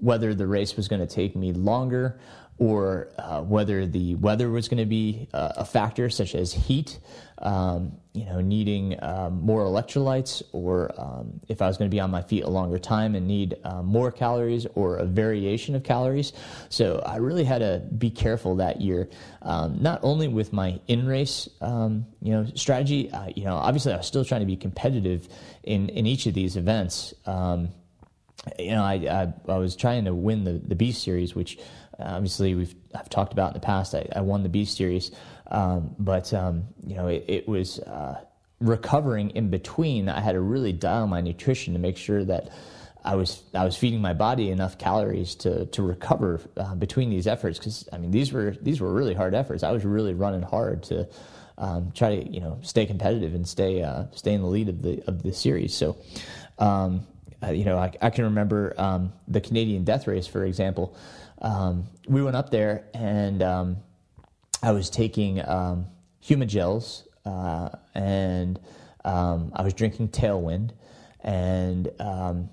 whether 0.01 0.34
the 0.34 0.47
race 0.47 0.76
was 0.76 0.89
going 0.89 1.01
to 1.01 1.07
take 1.07 1.37
me 1.37 1.53
longer 1.53 2.18
or 2.59 3.09
uh, 3.18 3.43
whether 3.43 3.87
the 3.87 4.14
weather 4.14 4.49
was 4.49 4.68
going 4.68 4.78
to 4.78 4.87
be 4.87 5.28
uh, 5.34 5.53
a 5.57 5.64
factor, 5.64 6.09
such 6.09 6.34
as 6.34 6.53
heat, 6.53 6.99
um, 7.39 7.93
you 8.14 8.24
know, 8.24 8.41
needing 8.41 8.97
um, 9.03 9.43
more 9.43 9.64
electrolytes, 9.64 10.43
or 10.53 10.91
um, 10.99 11.39
if 11.49 11.61
I 11.61 11.66
was 11.66 11.76
going 11.76 11.91
to 11.91 11.95
be 11.95 12.01
on 12.01 12.11
my 12.11 12.22
feet 12.22 12.45
a 12.45 12.49
longer 12.49 12.78
time 12.78 13.14
and 13.14 13.26
need 13.26 13.57
uh, 13.62 13.82
more 13.82 14.11
calories 14.11 14.66
or 14.74 14.97
a 14.97 15.05
variation 15.05 15.74
of 15.74 15.84
calories. 15.84 16.32
So 16.70 17.03
I 17.05 17.16
really 17.16 17.45
had 17.45 17.59
to 17.59 17.82
be 17.99 18.11
careful 18.11 18.57
that 18.57 18.80
year, 18.80 19.11
um, 19.43 19.82
not 19.82 20.01
only 20.03 20.28
with 20.28 20.55
my 20.55 20.80
in 20.89 21.07
race, 21.07 21.51
um, 21.61 22.07
you 22.22 22.32
know, 22.32 22.47
strategy. 22.55 23.11
Uh, 23.11 23.28
you 23.37 23.45
know, 23.45 23.57
obviously 23.57 23.93
I 23.93 23.99
was 23.99 24.07
still 24.07 24.24
trying 24.24 24.41
to 24.41 24.47
be 24.47 24.57
competitive 24.57 25.28
in 25.62 25.91
in 25.91 26.07
each 26.07 26.24
of 26.24 26.32
these 26.32 26.57
events 26.57 27.12
you 28.59 28.71
know, 28.71 28.83
I, 28.83 28.95
I, 28.95 29.53
I 29.53 29.59
was 29.59 29.77
trying 29.77 30.05
to 30.05 30.15
win 30.15 30.45
the 30.45 30.53
the 30.53 30.75
Beast 30.75 31.03
series, 31.03 31.35
which 31.35 31.59
obviously 31.99 32.55
we've 32.55 32.75
I've 32.95 33.09
talked 33.09 33.33
about 33.33 33.49
in 33.49 33.55
the 33.55 33.67
past. 33.67 33.95
I, 33.95 34.09
I 34.15 34.21
won 34.21 34.43
the 34.43 34.49
Beast 34.49 34.77
series, 34.77 35.11
um, 35.49 35.95
but 35.99 36.33
um, 36.33 36.65
you 36.87 36.97
know, 36.97 37.09
it, 37.09 37.25
it 37.29 37.49
was 37.49 37.79
uh, 37.81 38.21
recovering 38.61 39.31
in 39.31 39.51
between. 39.51 40.09
I 40.09 40.21
had 40.21 40.33
to 40.33 40.41
really 40.41 40.73
dial 40.73 41.07
my 41.07 41.21
nutrition 41.21 41.75
to 41.75 41.79
make 41.79 41.97
sure 41.97 42.25
that. 42.25 42.51
I 43.05 43.15
was 43.15 43.45
I 43.55 43.65
was 43.65 43.77
feeding 43.77 44.01
my 44.01 44.15
body 44.15 44.51
enough 44.51 44.79
calories 44.79 45.37
to 45.37 45.67
to 45.67 45.83
recover 45.85 46.41
uh, 46.57 46.75
between 46.75 47.09
these 47.09 47.29
efforts 47.29 47.57
because 47.57 47.89
I 47.93 47.99
mean 47.99 48.11
these 48.11 48.33
were 48.33 48.57
these 48.61 48.81
were 48.81 48.93
really 48.93 49.15
hard 49.15 49.33
efforts. 49.33 49.63
I 49.63 49.71
was 49.71 49.85
really 49.85 50.13
running 50.13 50.43
hard 50.43 50.83
to 50.85 51.09
um, 51.57 51.93
try 51.93 52.17
to 52.17 52.29
you 52.29 52.41
know 52.41 52.59
stay 52.63 52.85
competitive 52.85 53.33
and 53.33 53.47
stay 53.47 53.81
uh, 53.83 54.07
stay 54.11 54.33
in 54.33 54.43
the 54.43 54.49
lead 54.49 54.69
of 54.69 54.83
the 54.83 55.05
of 55.07 55.23
the 55.23 55.33
series. 55.33 55.73
So 55.73 55.97
um, 56.59 57.07
uh, 57.43 57.51
you 57.51 57.64
know, 57.64 57.78
I, 57.78 57.93
I 58.01 58.11
can 58.11 58.24
remember 58.24 58.74
um, 58.78 59.12
the 59.28 59.41
Canadian 59.41 59.84
Death 59.84 60.07
Race, 60.07 60.26
for 60.26 60.45
example. 60.45 60.97
Um, 61.43 61.87
we 62.09 62.22
went 62.22 62.37
up 62.37 62.51
there, 62.51 62.84
and 62.95 63.43
um, 63.43 63.76
I 64.62 64.72
was 64.72 64.89
taking 64.89 65.47
um, 65.47 65.87
Humagels, 66.24 67.07
uh, 67.24 67.70
and 67.95 68.59
um, 69.05 69.53
I 69.55 69.62
was 69.62 69.74
drinking 69.74 70.09
Tailwind, 70.09 70.70
and 71.20 71.91
um, 72.01 72.49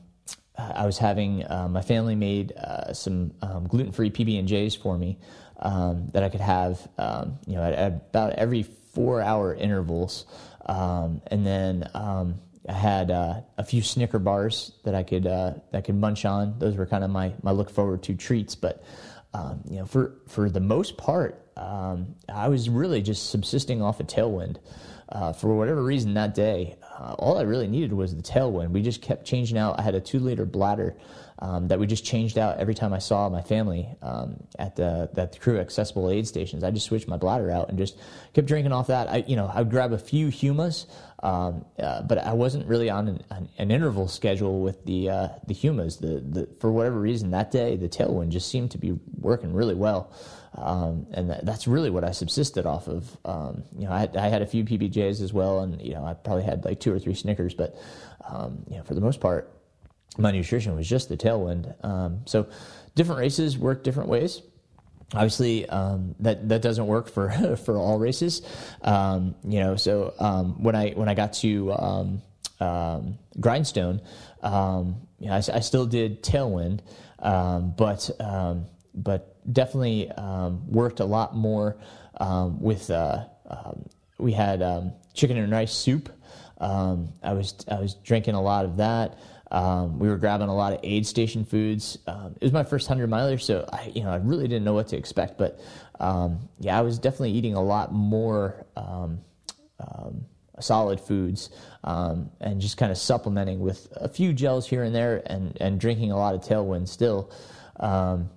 I 0.58 0.86
was 0.86 0.98
having 0.98 1.50
uh, 1.50 1.68
my 1.70 1.82
family 1.82 2.16
made 2.16 2.52
uh, 2.54 2.94
some 2.94 3.34
gluten-free 3.68 4.12
PB 4.12 4.40
and 4.40 4.48
J's 4.48 4.76
for 4.76 4.98
me 4.98 5.18
that 5.62 6.24
I 6.24 6.30
could 6.30 6.42
have, 6.42 6.88
you 7.48 7.56
know, 7.56 7.64
at, 7.64 7.74
at, 7.74 7.94
about 7.94 8.34
every 8.34 8.64
four-hour 8.64 9.56
intervals, 9.56 10.26
and 10.68 11.46
then 11.46 11.90
I 12.68 12.74
had 12.74 13.12
uh, 13.12 13.42
a 13.58 13.64
few 13.64 13.82
Snicker 13.82 14.20
bars 14.20 14.72
that 14.84 14.96
I 14.96 15.04
could 15.04 15.28
uh, 15.28 15.54
that 15.72 15.78
I 15.78 15.82
could 15.82 15.96
munch 15.96 16.26
on. 16.26 16.60
Those 16.60 16.76
were 16.76 16.86
kind 16.86 17.04
of 17.04 17.10
my 17.10 17.34
my 17.42 17.52
look 17.52 17.70
forward 17.70 18.04
to 18.04 18.16
treats. 18.16 18.56
But 18.56 18.84
um, 19.34 19.62
you 19.70 19.80
know, 19.80 19.86
for 19.86 20.16
for 20.28 20.50
the 20.50 20.62
most 20.62 20.98
part, 20.98 21.46
um, 21.58 22.16
I 22.30 22.48
was 22.48 22.70
really 22.70 23.02
just 23.02 23.30
subsisting 23.30 23.82
off 23.82 24.00
a 24.00 24.04
tailwind. 24.04 24.58
Uh, 25.14 25.32
for 25.32 25.56
whatever 25.56 25.84
reason 25.84 26.16
that 26.16 26.34
day, 26.34 26.76
uh, 27.00 27.14
all 27.20 27.38
I 27.38 27.44
really 27.44 27.68
needed 27.68 27.94
was 27.94 28.16
the 28.16 28.24
tailwind. 28.24 28.72
We 28.72 28.82
just 28.82 29.04
kept 29.04 29.26
changing 29.26 29.60
out. 29.60 29.80
I 29.80 29.84
had 29.84 29.94
a 29.94 30.02
two 30.02 30.18
liter 30.18 30.44
bladder 30.44 30.96
um, 31.38 31.68
that 31.68 31.80
we 31.80 31.86
just 31.86 32.04
changed 32.04 32.40
out 32.40 32.58
every 32.58 32.74
time 32.74 32.94
I 32.94 32.98
saw 32.98 33.30
my 33.30 33.42
family 33.42 33.88
um, 34.02 34.44
at 34.58 34.76
the 34.76 35.12
at 35.16 35.34
the 35.34 35.40
crew 35.40 35.60
accessible 35.60 36.10
aid 36.10 36.28
stations. 36.28 36.64
I 36.64 36.72
just 36.72 36.88
switched 36.88 37.08
my 37.08 37.18
bladder 37.18 37.52
out 37.52 37.70
and 37.70 37.78
just 37.78 37.96
kept 38.34 38.48
drinking 38.48 38.72
off 38.72 38.88
that. 38.88 39.08
I 39.08 39.24
you 39.28 39.36
know 39.36 39.52
I 39.54 39.60
would 39.60 39.70
grab 39.70 39.92
a 39.92 40.00
few 40.00 40.30
humas, 40.30 40.88
um, 41.22 41.66
uh, 41.78 42.02
but 42.02 42.18
I 42.18 42.34
wasn't 42.34 42.66
really 42.68 42.90
on 42.90 43.08
an, 43.08 43.24
an, 43.30 43.50
an 43.60 43.70
interval 43.70 44.08
schedule 44.08 44.62
with 44.62 44.84
the 44.86 45.10
uh, 45.10 45.28
the 45.46 45.54
humas. 45.54 45.98
The, 45.98 46.22
the 46.22 46.50
for 46.60 46.72
whatever 46.72 47.00
reason 47.00 47.30
that 47.32 47.52
day 47.52 47.76
the 47.76 47.90
tailwind 47.90 48.30
just 48.30 48.50
seemed 48.50 48.72
to 48.72 48.80
be 48.80 48.98
working 49.20 49.54
really 49.54 49.76
well. 49.76 50.12
Um, 50.56 51.08
and 51.12 51.30
that, 51.30 51.46
that's 51.46 51.68
really 51.68 51.90
what 51.90 52.04
I 52.04 52.12
subsisted 52.12 52.66
off 52.66 52.88
of. 52.88 53.18
Um, 53.26 53.64
you 53.78 53.86
know, 53.86 53.92
I 53.92 54.00
had, 54.00 54.18
I 54.18 54.28
had, 54.28 54.42
a 54.42 54.46
few 54.46 54.64
PBJs 54.64 55.22
as 55.22 55.34
well, 55.34 55.60
and 55.60 55.82
you 55.82 55.94
know, 55.94 56.06
I 56.06 56.14
probably 56.14 56.44
had 56.44 56.64
like 56.64 56.80
two 56.80 56.94
or 56.94 57.00
three 57.00 57.16
Snickers, 57.16 57.54
but 57.54 57.76
um, 58.28 58.64
you 58.70 58.78
know, 58.78 58.84
for 58.84 58.94
the 58.94 59.02
most 59.02 59.20
part, 59.20 59.52
my 60.18 60.32
nutrition 60.32 60.76
was 60.76 60.88
just 60.88 61.10
the 61.10 61.18
tailwind. 61.18 61.74
Um, 61.84 62.22
so 62.26 62.48
different 62.94 63.20
races 63.20 63.58
work 63.58 63.84
different 63.84 64.10
ways. 64.10 64.42
Obviously, 65.14 65.68
um, 65.70 66.16
that 66.20 66.48
that 66.50 66.62
doesn't 66.62 66.86
work 66.86 67.10
for 67.10 67.56
for 67.66 67.78
all 67.78 67.98
races. 67.98 68.42
Um, 68.84 69.36
you 69.44 69.60
know, 69.60 69.76
so 69.76 70.14
when 70.58 70.76
I 70.76 70.92
when 70.92 71.10
I 71.10 71.16
got 71.16 71.34
to 71.34 72.22
grindstone, 73.40 74.02
you 74.44 74.50
know, 74.50 75.34
I, 75.34 75.38
I, 75.38 75.60
still 75.60 75.86
did 75.86 76.24
tailwind, 76.24 76.82
but 77.20 78.10
but 78.94 79.33
definitely 79.52 80.12
worked 80.68 81.00
a 81.00 81.06
lot 81.06 81.36
more 81.36 81.78
with. 82.60 82.90
Uh, 82.90 83.26
we 84.18 84.32
had 84.32 84.94
chicken 85.14 85.38
and 85.38 85.52
rice 85.52 85.74
soup. 85.74 86.10
I 86.60 87.34
was 87.34 87.56
I 87.70 87.80
was 87.80 87.96
drinking 87.96 88.36
a 88.36 88.42
lot 88.42 88.66
of 88.66 88.78
that. 88.78 89.18
Um, 89.54 90.00
we 90.00 90.10
were 90.10 90.18
grabbing 90.18 90.48
a 90.50 90.56
lot 90.56 90.74
of 90.74 90.80
aid 90.82 91.06
station 91.06 91.46
foods. 91.46 92.00
Um, 92.08 92.36
it 92.42 92.44
was 92.44 92.52
my 92.52 92.64
first 92.64 92.88
hundred 92.88 93.08
miler, 93.12 93.38
so 93.38 93.70
I, 93.72 93.92
you 93.94 94.04
know, 94.04 94.10
I 94.10 94.16
really 94.16 94.48
didn't 94.48 94.64
know 94.64 94.74
what 94.74 94.88
to 94.88 94.98
expect. 94.98 95.38
But 95.38 95.60
um, 96.00 96.50
yeah, 96.60 96.78
I 96.78 96.82
was 96.82 96.98
definitely 96.98 97.34
eating 97.34 97.54
a 97.54 97.62
lot 97.62 97.94
more 97.94 98.66
um, 98.76 99.20
um, 99.80 100.26
solid 100.60 101.00
foods 101.00 101.52
um, 101.84 102.32
and 102.42 102.60
just 102.60 102.78
kind 102.78 102.92
of 102.92 102.98
supplementing 102.98 103.60
with 103.60 103.88
a 103.96 104.10
few 104.10 104.34
gels 104.34 104.68
here 104.68 104.84
and 104.84 104.96
there 104.96 105.22
and, 105.28 105.56
and 105.62 105.80
drinking 105.80 106.12
a 106.12 106.18
lot 106.18 106.34
of 106.34 106.42
tailwind 106.42 106.88
still. 106.88 107.32
Um, 107.80 108.32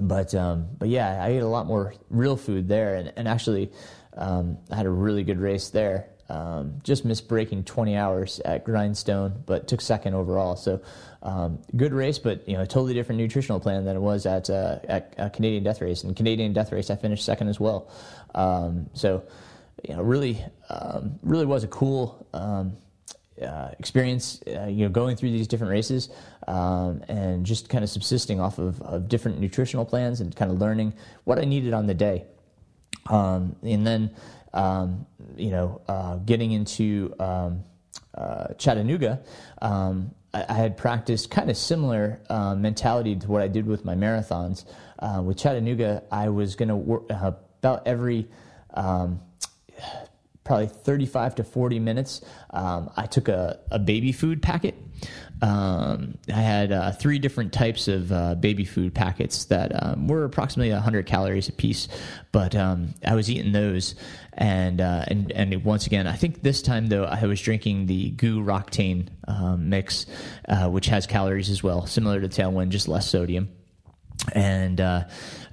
but 0.00 0.34
um, 0.34 0.68
but 0.78 0.88
yeah, 0.88 1.22
I 1.22 1.28
ate 1.28 1.42
a 1.42 1.46
lot 1.46 1.66
more 1.66 1.94
real 2.10 2.36
food 2.36 2.68
there, 2.68 2.96
and, 2.96 3.12
and 3.16 3.28
actually 3.28 3.70
um, 4.16 4.58
I 4.70 4.76
had 4.76 4.86
a 4.86 4.90
really 4.90 5.24
good 5.24 5.38
race 5.38 5.70
there. 5.70 6.08
Um, 6.28 6.80
just 6.82 7.04
missed 7.04 7.28
breaking 7.28 7.64
20 7.64 7.96
hours 7.96 8.40
at 8.46 8.64
Grindstone, 8.64 9.42
but 9.44 9.68
took 9.68 9.82
second 9.82 10.14
overall. 10.14 10.56
So 10.56 10.80
um, 11.22 11.60
good 11.76 11.92
race, 11.92 12.18
but 12.18 12.48
you 12.48 12.56
know, 12.56 12.62
a 12.62 12.66
totally 12.66 12.94
different 12.94 13.20
nutritional 13.20 13.60
plan 13.60 13.84
than 13.84 13.94
it 13.94 14.00
was 14.00 14.24
at 14.24 14.48
uh, 14.48 14.78
at 14.88 15.34
Canadian 15.34 15.64
Death 15.64 15.80
Race. 15.80 16.02
And 16.02 16.16
Canadian 16.16 16.52
Death 16.52 16.72
Race, 16.72 16.90
I 16.90 16.96
finished 16.96 17.24
second 17.24 17.48
as 17.48 17.60
well. 17.60 17.90
Um, 18.34 18.88
so 18.94 19.24
you 19.86 19.94
know, 19.94 20.02
really, 20.02 20.42
um, 20.70 21.18
really 21.22 21.46
was 21.46 21.64
a 21.64 21.68
cool 21.68 22.26
uh, 23.40 23.70
experience, 23.78 24.40
uh, 24.46 24.66
you 24.66 24.84
know, 24.84 24.88
going 24.88 25.16
through 25.16 25.30
these 25.30 25.48
different 25.48 25.72
races 25.72 26.08
um, 26.46 27.02
and 27.08 27.44
just 27.44 27.68
kind 27.68 27.82
of 27.82 27.90
subsisting 27.90 28.40
off 28.40 28.58
of, 28.58 28.80
of, 28.82 29.08
different 29.08 29.40
nutritional 29.40 29.84
plans 29.84 30.20
and 30.20 30.34
kind 30.36 30.50
of 30.50 30.60
learning 30.60 30.92
what 31.24 31.38
I 31.38 31.44
needed 31.44 31.72
on 31.72 31.86
the 31.86 31.94
day. 31.94 32.26
Um, 33.06 33.56
and 33.62 33.86
then, 33.86 34.14
um, 34.52 35.06
you 35.36 35.50
know, 35.50 35.80
uh, 35.88 36.16
getting 36.16 36.52
into 36.52 37.12
um, 37.18 37.64
uh, 38.14 38.54
Chattanooga, 38.54 39.20
um, 39.60 40.14
I, 40.32 40.52
had 40.52 40.76
practiced 40.76 41.30
kind 41.30 41.50
of 41.50 41.56
similar 41.56 42.20
uh, 42.30 42.54
mentality 42.54 43.16
to 43.16 43.26
what 43.26 43.42
I 43.42 43.48
did 43.48 43.66
with 43.66 43.84
my 43.84 43.94
marathons. 43.94 44.64
Uh, 44.98 45.22
with 45.22 45.38
Chattanooga, 45.38 46.04
I 46.10 46.28
was 46.28 46.54
going 46.54 46.68
to 46.68 46.76
work 46.76 47.10
about 47.10 47.86
every 47.86 48.28
um, 48.74 49.20
probably 50.44 50.66
35 50.66 51.36
to 51.36 51.44
40 51.44 51.80
minutes, 51.80 52.20
um, 52.50 52.90
I 52.96 53.06
took 53.06 53.28
a, 53.28 53.58
a, 53.70 53.78
baby 53.78 54.12
food 54.12 54.42
packet. 54.42 54.74
Um, 55.40 56.18
I 56.28 56.40
had 56.40 56.70
uh, 56.70 56.92
three 56.92 57.18
different 57.18 57.52
types 57.52 57.88
of 57.88 58.12
uh, 58.12 58.34
baby 58.34 58.64
food 58.64 58.94
packets 58.94 59.46
that 59.46 59.72
um, 59.82 60.06
were 60.06 60.24
approximately 60.24 60.72
100 60.72 61.06
calories 61.06 61.48
a 61.48 61.52
piece, 61.52 61.88
but 62.30 62.54
um, 62.54 62.94
I 63.04 63.14
was 63.14 63.30
eating 63.30 63.52
those. 63.52 63.94
And, 64.34 64.80
uh, 64.80 65.04
and 65.08 65.32
and 65.32 65.64
once 65.64 65.86
again, 65.86 66.06
I 66.06 66.14
think 66.14 66.42
this 66.42 66.60
time 66.60 66.88
though 66.88 67.04
I 67.04 67.24
was 67.26 67.40
drinking 67.40 67.86
the 67.86 68.10
GU 68.10 68.44
Roctane 68.44 69.08
um, 69.28 69.68
mix, 69.68 70.06
uh, 70.48 70.68
which 70.68 70.86
has 70.86 71.06
calories 71.06 71.50
as 71.50 71.62
well, 71.62 71.86
similar 71.86 72.20
to 72.20 72.28
Tailwind, 72.28 72.68
just 72.68 72.88
less 72.88 73.08
sodium. 73.08 73.48
And 74.32 74.80
uh, 74.80 75.04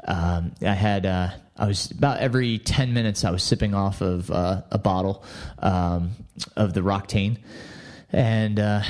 um, 0.06 0.54
I 0.62 0.74
had 0.74 1.06
uh, 1.06 1.30
I 1.62 1.68
was 1.68 1.91
about 1.91 2.18
every 2.18 2.57
10 2.57 2.91
minutes, 2.91 3.24
I 3.24 3.30
was 3.30 3.43
sipping 3.43 3.76
off 3.76 4.01
of 4.01 4.32
uh, 4.32 4.64
a 4.72 4.80
bottle 4.80 5.24
um, 5.59 6.14
of 6.55 6.74
the 6.74 6.82
Roctane. 6.82 7.38
And, 8.12 8.59
uh, 8.59 8.82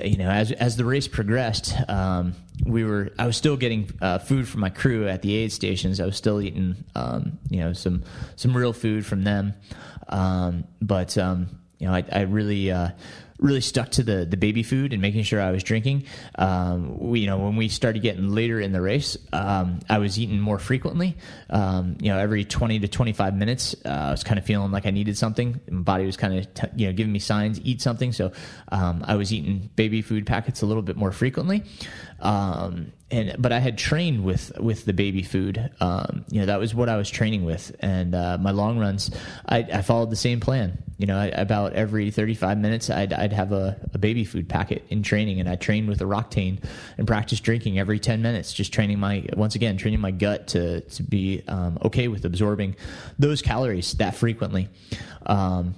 you 0.00 0.16
know, 0.16 0.30
as, 0.30 0.52
as 0.52 0.76
the 0.76 0.84
race 0.84 1.08
progressed, 1.08 1.74
um, 1.88 2.36
we 2.64 2.84
were, 2.84 3.10
I 3.18 3.26
was 3.26 3.36
still 3.36 3.56
getting 3.56 3.90
uh, 4.00 4.20
food 4.20 4.46
from 4.46 4.60
my 4.60 4.70
crew 4.70 5.08
at 5.08 5.22
the 5.22 5.34
aid 5.34 5.50
stations. 5.50 5.98
I 5.98 6.06
was 6.06 6.16
still 6.16 6.40
eating, 6.40 6.76
um, 6.94 7.40
you 7.50 7.58
know, 7.58 7.72
some, 7.72 8.04
some 8.36 8.56
real 8.56 8.72
food 8.72 9.04
from 9.04 9.24
them. 9.24 9.54
Um, 10.08 10.68
but, 10.80 11.18
um, 11.18 11.48
you 11.80 11.88
know, 11.88 11.94
I, 11.94 12.04
I 12.12 12.20
really, 12.20 12.70
uh, 12.70 12.90
really 13.40 13.60
stuck 13.60 13.90
to 13.90 14.02
the 14.02 14.24
the 14.24 14.36
baby 14.36 14.62
food 14.62 14.92
and 14.92 15.02
making 15.02 15.22
sure 15.22 15.40
I 15.40 15.50
was 15.50 15.62
drinking. 15.62 16.04
Um, 16.36 16.98
we, 16.98 17.20
you 17.20 17.26
know, 17.26 17.38
when 17.38 17.56
we 17.56 17.68
started 17.68 18.02
getting 18.02 18.30
later 18.30 18.60
in 18.60 18.72
the 18.72 18.80
race, 18.80 19.16
um, 19.32 19.80
I 19.88 19.98
was 19.98 20.18
eating 20.18 20.40
more 20.40 20.58
frequently. 20.58 21.16
Um, 21.48 21.96
you 22.00 22.10
know, 22.10 22.18
every 22.18 22.44
20 22.44 22.80
to 22.80 22.88
25 22.88 23.34
minutes, 23.34 23.74
uh, 23.84 23.88
I 23.88 24.10
was 24.10 24.24
kind 24.24 24.38
of 24.38 24.44
feeling 24.44 24.70
like 24.70 24.86
I 24.86 24.90
needed 24.90 25.16
something. 25.16 25.60
My 25.70 25.80
body 25.80 26.06
was 26.06 26.16
kind 26.16 26.38
of, 26.38 26.54
t- 26.54 26.66
you 26.76 26.86
know, 26.86 26.92
giving 26.92 27.12
me 27.12 27.18
signs, 27.18 27.60
eat 27.62 27.80
something. 27.80 28.12
So 28.12 28.32
um, 28.70 29.04
I 29.06 29.16
was 29.16 29.32
eating 29.32 29.70
baby 29.76 30.02
food 30.02 30.26
packets 30.26 30.62
a 30.62 30.66
little 30.66 30.82
bit 30.82 30.96
more 30.96 31.12
frequently. 31.12 31.64
Um, 32.20 32.92
and 33.10 33.34
but 33.38 33.52
I 33.52 33.58
had 33.58 33.76
trained 33.76 34.24
with 34.24 34.52
with 34.58 34.84
the 34.84 34.92
baby 34.92 35.22
food. 35.22 35.70
Um, 35.80 36.24
you 36.30 36.40
know, 36.40 36.46
that 36.46 36.60
was 36.60 36.74
what 36.74 36.88
I 36.88 36.96
was 36.96 37.10
training 37.10 37.44
with. 37.44 37.74
And 37.80 38.14
uh, 38.14 38.38
my 38.38 38.52
long 38.52 38.78
runs, 38.78 39.10
I, 39.46 39.58
I, 39.58 39.82
followed 39.82 40.10
the 40.10 40.16
same 40.16 40.38
plan. 40.38 40.78
You 41.00 41.06
know, 41.06 41.30
about 41.32 41.72
every 41.72 42.10
35 42.10 42.58
minutes, 42.58 42.90
I'd, 42.90 43.14
I'd 43.14 43.32
have 43.32 43.52
a, 43.52 43.74
a, 43.94 43.98
baby 43.98 44.22
food 44.22 44.50
packet 44.50 44.84
in 44.90 45.02
training, 45.02 45.40
and 45.40 45.48
I 45.48 45.56
trained 45.56 45.88
with 45.88 46.02
a 46.02 46.04
Roctane 46.04 46.62
and 46.98 47.06
practiced 47.06 47.42
drinking 47.42 47.78
every 47.78 47.98
10 47.98 48.20
minutes, 48.20 48.52
just 48.52 48.70
training 48.70 48.98
my 48.98 49.24
once 49.34 49.54
again 49.54 49.78
training 49.78 50.00
my 50.00 50.10
gut 50.10 50.48
to 50.48 50.82
to 50.82 51.02
be 51.02 51.42
um, 51.48 51.78
okay 51.86 52.08
with 52.08 52.26
absorbing 52.26 52.76
those 53.18 53.40
calories 53.40 53.94
that 53.94 54.14
frequently. 54.14 54.68
Um, 55.24 55.74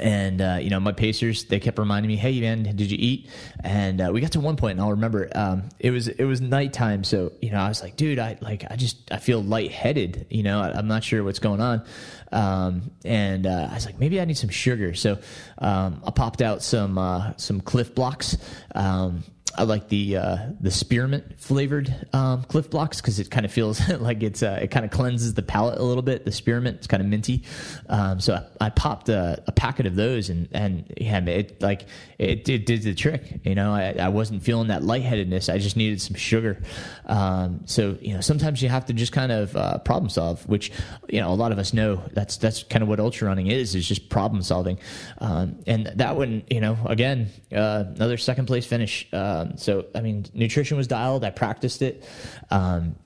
and 0.00 0.40
uh, 0.40 0.58
you 0.60 0.70
know 0.70 0.80
my 0.80 0.92
pacers 0.92 1.44
they 1.44 1.58
kept 1.58 1.78
reminding 1.78 2.08
me 2.08 2.16
hey 2.16 2.40
man 2.40 2.62
did 2.62 2.90
you 2.90 2.98
eat? 2.98 3.28
And 3.64 4.00
uh, 4.00 4.10
we 4.12 4.20
got 4.20 4.32
to 4.32 4.40
one 4.40 4.56
point 4.56 4.72
and 4.72 4.80
i'll 4.80 4.90
remember 4.90 5.28
um, 5.34 5.68
it 5.78 5.90
was 5.90 6.08
it 6.08 6.24
was 6.24 6.40
nighttime 6.40 7.04
so 7.04 7.32
you 7.40 7.50
know 7.50 7.58
i 7.58 7.68
was 7.68 7.82
like 7.82 7.96
dude 7.96 8.18
i 8.18 8.36
like 8.40 8.64
i 8.70 8.76
just 8.76 9.10
i 9.10 9.18
feel 9.18 9.42
lightheaded 9.42 10.26
you 10.30 10.42
know 10.42 10.60
I, 10.60 10.78
am 10.78 10.88
not 10.88 11.04
sure 11.04 11.24
what's 11.24 11.38
going 11.38 11.60
on. 11.60 11.84
Um, 12.30 12.90
and 13.04 13.46
uh, 13.46 13.68
i 13.70 13.74
was 13.74 13.86
like 13.86 13.98
maybe 13.98 14.20
i 14.20 14.24
need 14.24 14.36
some 14.36 14.50
sugar. 14.50 14.94
So 14.94 15.18
um, 15.58 16.02
i 16.06 16.10
popped 16.10 16.42
out 16.42 16.62
some 16.62 16.98
uh, 16.98 17.32
some 17.36 17.60
Clif 17.60 17.94
Bloks 17.94 18.36
um, 18.74 19.24
I 19.58 19.64
like 19.64 19.88
the 19.88 20.16
uh, 20.16 20.36
the 20.60 20.70
spearmint 20.70 21.40
flavored 21.40 21.92
um, 22.12 22.44
Clif 22.44 22.70
Bloks 22.70 23.00
because 23.00 23.18
it 23.18 23.28
kind 23.28 23.44
of 23.44 23.50
feels 23.50 23.86
like 24.00 24.22
it's 24.22 24.40
uh, 24.40 24.60
it 24.62 24.68
kind 24.70 24.84
of 24.84 24.92
cleanses 24.92 25.34
the 25.34 25.42
palate 25.42 25.80
a 25.80 25.82
little 25.82 26.02
bit. 26.02 26.24
The 26.24 26.30
spearmint 26.30 26.76
it's 26.76 26.86
kind 26.86 27.02
of 27.02 27.08
minty, 27.08 27.42
um, 27.88 28.20
so 28.20 28.34
I, 28.60 28.66
I 28.66 28.70
popped 28.70 29.08
a, 29.08 29.42
a, 29.48 29.52
packet 29.52 29.86
of 29.86 29.96
those 29.96 30.30
and 30.30 30.48
and 30.52 30.92
yeah, 30.96 31.18
it 31.24 31.60
like 31.60 31.86
it, 32.18 32.48
it 32.48 32.66
did 32.66 32.82
the 32.82 32.94
trick. 32.94 33.40
You 33.42 33.56
know, 33.56 33.74
I, 33.74 33.96
I, 33.98 34.08
wasn't 34.10 34.44
feeling 34.44 34.68
that 34.68 34.84
lightheadedness. 34.84 35.52
I 35.52 35.58
just 35.58 35.76
needed 35.76 36.00
some 36.00 36.14
sugar. 36.14 36.62
Um, 37.06 37.62
so 37.64 37.98
you 38.00 38.14
know, 38.14 38.20
sometimes 38.20 38.62
you 38.62 38.68
have 38.68 38.86
to 38.86 38.92
just 38.92 39.10
kind 39.10 39.32
of 39.32 39.56
uh, 39.56 39.78
problem 39.78 40.08
solve, 40.08 40.48
which 40.48 40.70
you 41.08 41.20
know 41.20 41.32
a 41.32 41.34
lot 41.34 41.50
of 41.50 41.58
us 41.58 41.72
know 41.72 42.00
that's 42.12 42.36
that's 42.36 42.62
kind 42.62 42.84
of 42.84 42.88
what 42.88 43.00
ultra 43.00 43.26
running 43.26 43.48
is 43.48 43.74
is 43.74 43.88
just 43.88 44.08
problem 44.08 44.40
solving. 44.40 44.78
Um, 45.18 45.58
and 45.66 45.86
that 45.96 46.16
one, 46.16 46.44
you 46.48 46.60
know, 46.60 46.78
again, 46.86 47.30
uh, 47.52 47.82
another 47.96 48.18
second 48.18 48.46
place 48.46 48.64
finish. 48.64 49.08
Um, 49.12 49.47
um, 49.50 49.56
so, 49.58 49.86
I 49.94 50.00
mean, 50.00 50.26
nutrition 50.34 50.76
was 50.76 50.86
dialed. 50.86 51.24
I 51.24 51.30
practiced 51.30 51.82
it. 51.82 52.04
Um, 52.50 52.96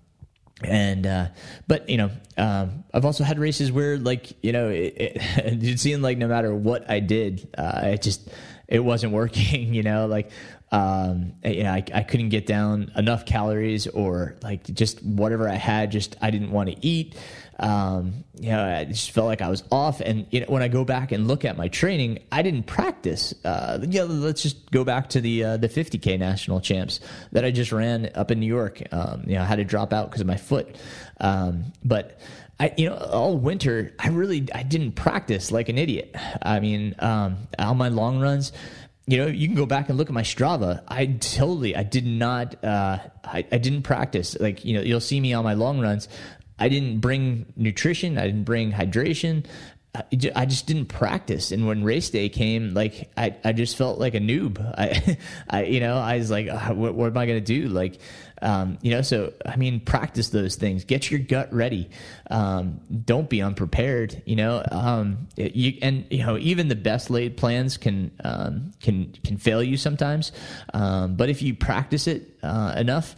and 0.65 1.07
uh, 1.07 1.27
but 1.67 1.89
you 1.89 1.97
know 1.97 2.11
um, 2.37 2.85
I've 2.95 3.05
also 3.05 3.25
had 3.25 3.41
races 3.41 3.73
where 3.73 3.99
like 3.99 4.33
you 4.45 4.53
know 4.53 4.69
it, 4.69 4.95
it, 4.97 5.13
it 5.63 5.81
seemed 5.81 6.03
like 6.05 6.19
no 6.19 6.29
matter 6.29 6.55
what 6.55 6.89
I 6.89 7.01
did 7.01 7.49
uh, 7.59 7.81
it 7.85 8.03
just 8.03 8.29
it 8.69 8.79
wasn't 8.79 9.13
working 9.13 9.75
you 9.75 9.83
know 9.83 10.07
like 10.07 10.31
um, 10.73 11.35
you 11.45 11.65
know, 11.65 11.71
I, 11.71 11.85
I 11.93 12.03
couldn't 12.03 12.31
get 12.31 12.47
down 12.47 12.93
enough 12.97 13.27
calories 13.27 13.87
or 13.87 14.37
like 14.43 14.65
just 14.65 15.03
whatever 15.03 15.47
I 15.47 15.55
had, 15.57 15.93
just 15.93 16.17
I 16.23 16.31
didn't 16.31 16.51
want 16.51 16.71
to 16.71 16.77
eat. 16.81 17.15
Um, 17.63 18.25
you 18.41 18.51
know, 18.51 18.65
I 18.65 18.85
just 18.85 19.13
felt 19.13 19.29
like 19.29 19.41
I 19.41 19.49
was 19.49 19.63
off. 19.71 20.01
And 20.01 20.27
you 20.31 20.41
know, 20.41 20.47
when 20.49 20.63
I 20.63 20.69
go 20.69 20.85
back 20.85 21.13
and 21.13 21.29
look 21.29 21.45
at 21.45 21.57
my 21.57 21.69
training, 21.69 22.19
I 22.33 22.43
didn't 22.43 22.65
practice. 22.65 23.33
Uh, 23.45 23.79
yeah, 23.89 24.03
let's 24.03 24.43
just 24.43 24.71
go 24.73 24.85
back 24.85 25.11
to 25.11 25.21
the 25.21 25.45
uh, 25.45 25.57
the 25.57 25.69
50k 25.69 26.19
national 26.19 26.61
champs 26.61 26.99
that 27.31 27.45
I 27.45 27.53
just 27.53 27.71
ran 27.71 28.11
up 28.17 28.33
in 28.33 28.41
New 28.41 28.47
York. 28.47 28.83
Um, 28.93 29.23
you 29.27 29.37
know, 29.37 29.43
I 29.43 29.45
had 29.45 29.57
to 29.57 29.65
drop 29.65 29.93
out 29.93 30.11
because 30.11 30.21
of 30.21 30.27
my 30.27 30.37
foot. 30.37 30.77
Um, 31.21 31.73
but 31.85 32.19
I, 32.59 32.75
you 32.77 32.91
know, 32.91 32.97
all 32.97 33.39
winter 33.39 33.93
I 33.99 34.09
really 34.09 34.49
I 34.53 34.65
didn't 34.65 34.93
practice 34.93 35.53
like 35.53 35.69
an 35.69 35.79
idiot. 35.79 36.17
I 36.43 36.59
mean, 36.59 36.97
um, 36.99 37.47
on 37.59 37.77
my 37.77 37.89
long 37.89 38.21
runs 38.21 38.53
you 39.07 39.19
know, 39.19 39.27
you 39.27 39.49
can 39.49 39.57
go 39.57 39.67
back 39.67 39.89
and 39.89 39.99
look 39.99 40.09
at 40.09 40.15
my 40.15 40.23
Strava. 40.23 40.83
I 40.87 41.07
totally, 41.07 41.75
I 41.75 41.83
did 41.83 42.07
not, 42.07 42.63
uh, 42.65 42.99
I, 43.25 43.45
I 43.51 43.59
didn't 43.59 43.83
practice. 43.83 44.39
Like, 44.39 44.65
you 44.65 44.75
know, 44.75 44.81
you'll 44.81 45.01
see 45.01 45.21
me 45.21 45.33
on 45.33 45.43
my 45.43 45.55
long 45.55 45.81
runs. 45.81 46.09
I 46.63 46.69
didn't 46.69 47.01
bring 47.01 47.53
nutrition. 47.57 48.19
I 48.19 48.27
didn't 48.27 48.45
bring 48.45 48.71
hydration. 48.71 49.45
I 50.37 50.47
just 50.47 50.69
didn't 50.69 50.87
practice, 50.87 51.51
and 51.51 51.67
when 51.67 51.83
race 51.83 52.09
day 52.09 52.29
came, 52.29 52.73
like 52.73 53.11
I, 53.17 53.35
I 53.45 53.53
just 53.53 53.77
felt 53.77 53.99
like 53.99 54.15
a 54.15 54.21
noob. 54.21 54.59
I, 54.79 55.19
I 55.51 55.65
you 55.65 55.81
know, 55.81 55.97
I 55.99 56.19
was 56.19 56.31
like, 56.31 56.47
oh, 56.47 56.75
what, 56.75 56.95
what, 56.95 57.09
am 57.09 57.19
I 57.19 57.27
gonna 57.27 57.41
do? 57.41 57.67
Like, 57.67 57.99
um, 58.43 58.77
you 58.83 58.91
know, 58.91 59.03
so 59.03 59.33
I 59.47 59.57
mean, 59.57 59.81
practice 59.81 60.31
those 60.31 60.57
things. 60.57 60.85
Get 60.85 61.11
your 61.11 61.21
gut 61.21 61.53
ready. 61.55 61.89
Um, 62.29 62.81
don't 63.05 63.31
be 63.31 63.41
unprepared. 63.41 64.21
You 64.27 64.37
know, 64.37 64.63
um, 64.71 65.29
it, 65.37 65.55
you, 65.55 65.79
and 65.81 66.05
you 66.11 66.25
know, 66.25 66.37
even 66.37 66.69
the 66.69 66.77
best 66.77 67.09
laid 67.09 67.37
plans 67.37 67.77
can 67.77 68.11
um, 68.25 68.73
can 68.81 69.15
can 69.25 69.37
fail 69.37 69.63
you 69.63 69.77
sometimes. 69.77 70.33
Um, 70.75 71.15
but 71.15 71.29
if 71.31 71.41
you 71.41 71.55
practice 71.55 72.09
it 72.09 72.37
uh, 72.43 72.75
enough, 72.77 73.15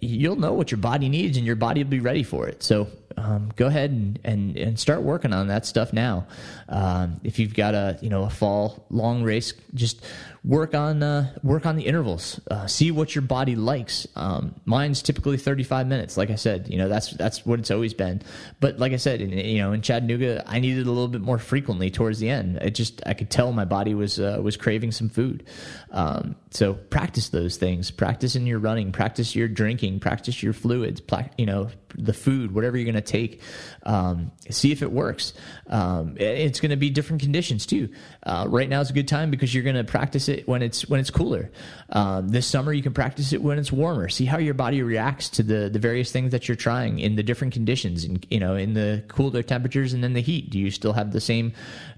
you'll 0.00 0.36
know 0.36 0.52
what 0.52 0.70
your 0.70 0.78
body 0.78 1.08
needs, 1.08 1.38
and 1.38 1.46
your 1.46 1.56
body 1.56 1.82
will 1.82 1.90
be 1.90 2.00
ready 2.00 2.22
for 2.22 2.46
it. 2.46 2.62
So 2.62 2.88
um, 3.16 3.50
go 3.56 3.66
ahead 3.66 3.90
and, 3.90 4.18
and, 4.24 4.56
and 4.56 4.78
start 4.78 5.02
working 5.02 5.32
on 5.32 5.48
that 5.48 5.64
stuff 5.64 5.92
now. 5.92 6.26
Um, 6.68 7.20
if 7.24 7.38
you've 7.38 7.54
got 7.54 7.74
a 7.74 7.98
you 8.02 8.10
know 8.10 8.24
a 8.24 8.30
fall 8.30 8.84
long 8.90 9.22
race, 9.22 9.54
just 9.74 10.04
work 10.46 10.74
on 10.74 11.02
uh, 11.02 11.34
work 11.42 11.66
on 11.66 11.76
the 11.76 11.84
intervals. 11.84 12.40
Uh, 12.50 12.66
see 12.66 12.90
what 12.90 13.14
your 13.14 13.22
body 13.22 13.56
likes. 13.56 14.06
Um, 14.14 14.54
mine's 14.64 15.02
typically 15.02 15.36
35 15.36 15.86
minutes. 15.86 16.16
Like 16.16 16.30
I 16.30 16.36
said, 16.36 16.68
you 16.70 16.78
know 16.78 16.88
that's 16.88 17.10
that's 17.10 17.44
what 17.44 17.58
it's 17.58 17.70
always 17.70 17.92
been. 17.92 18.22
But 18.60 18.78
like 18.78 18.92
I 18.92 18.96
said, 18.96 19.20
in, 19.20 19.30
you 19.30 19.58
know 19.58 19.72
in 19.72 19.82
Chattanooga, 19.82 20.44
I 20.46 20.60
needed 20.60 20.86
a 20.86 20.90
little 20.90 21.08
bit 21.08 21.20
more 21.20 21.38
frequently 21.38 21.90
towards 21.90 22.20
the 22.20 22.30
end. 22.30 22.56
It 22.62 22.74
just 22.74 23.02
I 23.04 23.14
could 23.14 23.28
tell 23.28 23.52
my 23.52 23.64
body 23.64 23.94
was 23.94 24.20
uh, 24.20 24.38
was 24.42 24.56
craving 24.56 24.92
some 24.92 25.08
food. 25.08 25.44
Um, 25.90 26.36
so 26.50 26.74
practice 26.74 27.28
those 27.28 27.56
things. 27.56 27.90
Practice 27.90 28.36
in 28.36 28.46
your 28.46 28.58
running. 28.58 28.92
Practice 28.92 29.34
your 29.34 29.48
drinking. 29.48 30.00
Practice 30.00 30.42
your 30.42 30.52
fluids. 30.52 31.00
You 31.38 31.46
know 31.46 31.68
the 31.98 32.12
food, 32.12 32.52
whatever 32.52 32.76
you're 32.76 32.84
going 32.84 32.94
to 32.94 33.00
take. 33.00 33.40
Um, 33.84 34.32
see 34.50 34.72
if 34.72 34.82
it 34.82 34.92
works. 34.92 35.32
Um, 35.68 36.16
it's 36.18 36.60
going 36.60 36.70
to 36.70 36.76
be 36.76 36.90
different 36.90 37.22
conditions 37.22 37.66
too. 37.66 37.90
Uh, 38.22 38.46
right 38.48 38.68
now 38.68 38.80
is 38.80 38.90
a 38.90 38.92
good 38.92 39.08
time 39.08 39.30
because 39.30 39.54
you're 39.54 39.64
going 39.64 39.76
to 39.76 39.84
practice 39.84 40.28
it 40.28 40.46
when 40.46 40.62
it's 40.62 40.88
when 40.88 41.00
it's 41.00 41.10
cooler. 41.10 41.50
Um, 41.90 42.28
this 42.28 42.46
summer 42.46 42.72
you 42.72 42.82
can 42.82 42.92
practice 42.92 43.32
it 43.32 43.42
when 43.42 43.58
it's 43.58 43.72
warmer. 43.72 44.08
See 44.08 44.24
how 44.24 44.38
your 44.38 44.54
body 44.54 44.82
reacts 44.82 45.28
to 45.30 45.42
the 45.42 45.68
the 45.70 45.78
various 45.78 46.12
things 46.12 46.32
that 46.32 46.48
you're 46.48 46.56
trying 46.56 46.98
in 46.98 47.16
the 47.16 47.22
different 47.22 47.54
conditions, 47.54 48.04
and 48.04 48.24
you 48.30 48.40
know 48.40 48.56
in 48.56 48.74
the 48.74 49.04
cooler 49.08 49.42
temperatures 49.42 49.92
and 49.92 50.02
then 50.02 50.12
the 50.12 50.22
heat. 50.22 50.50
Do 50.50 50.58
you 50.58 50.70
still 50.70 50.92
have 50.92 51.12
the 51.12 51.20
same 51.20 51.52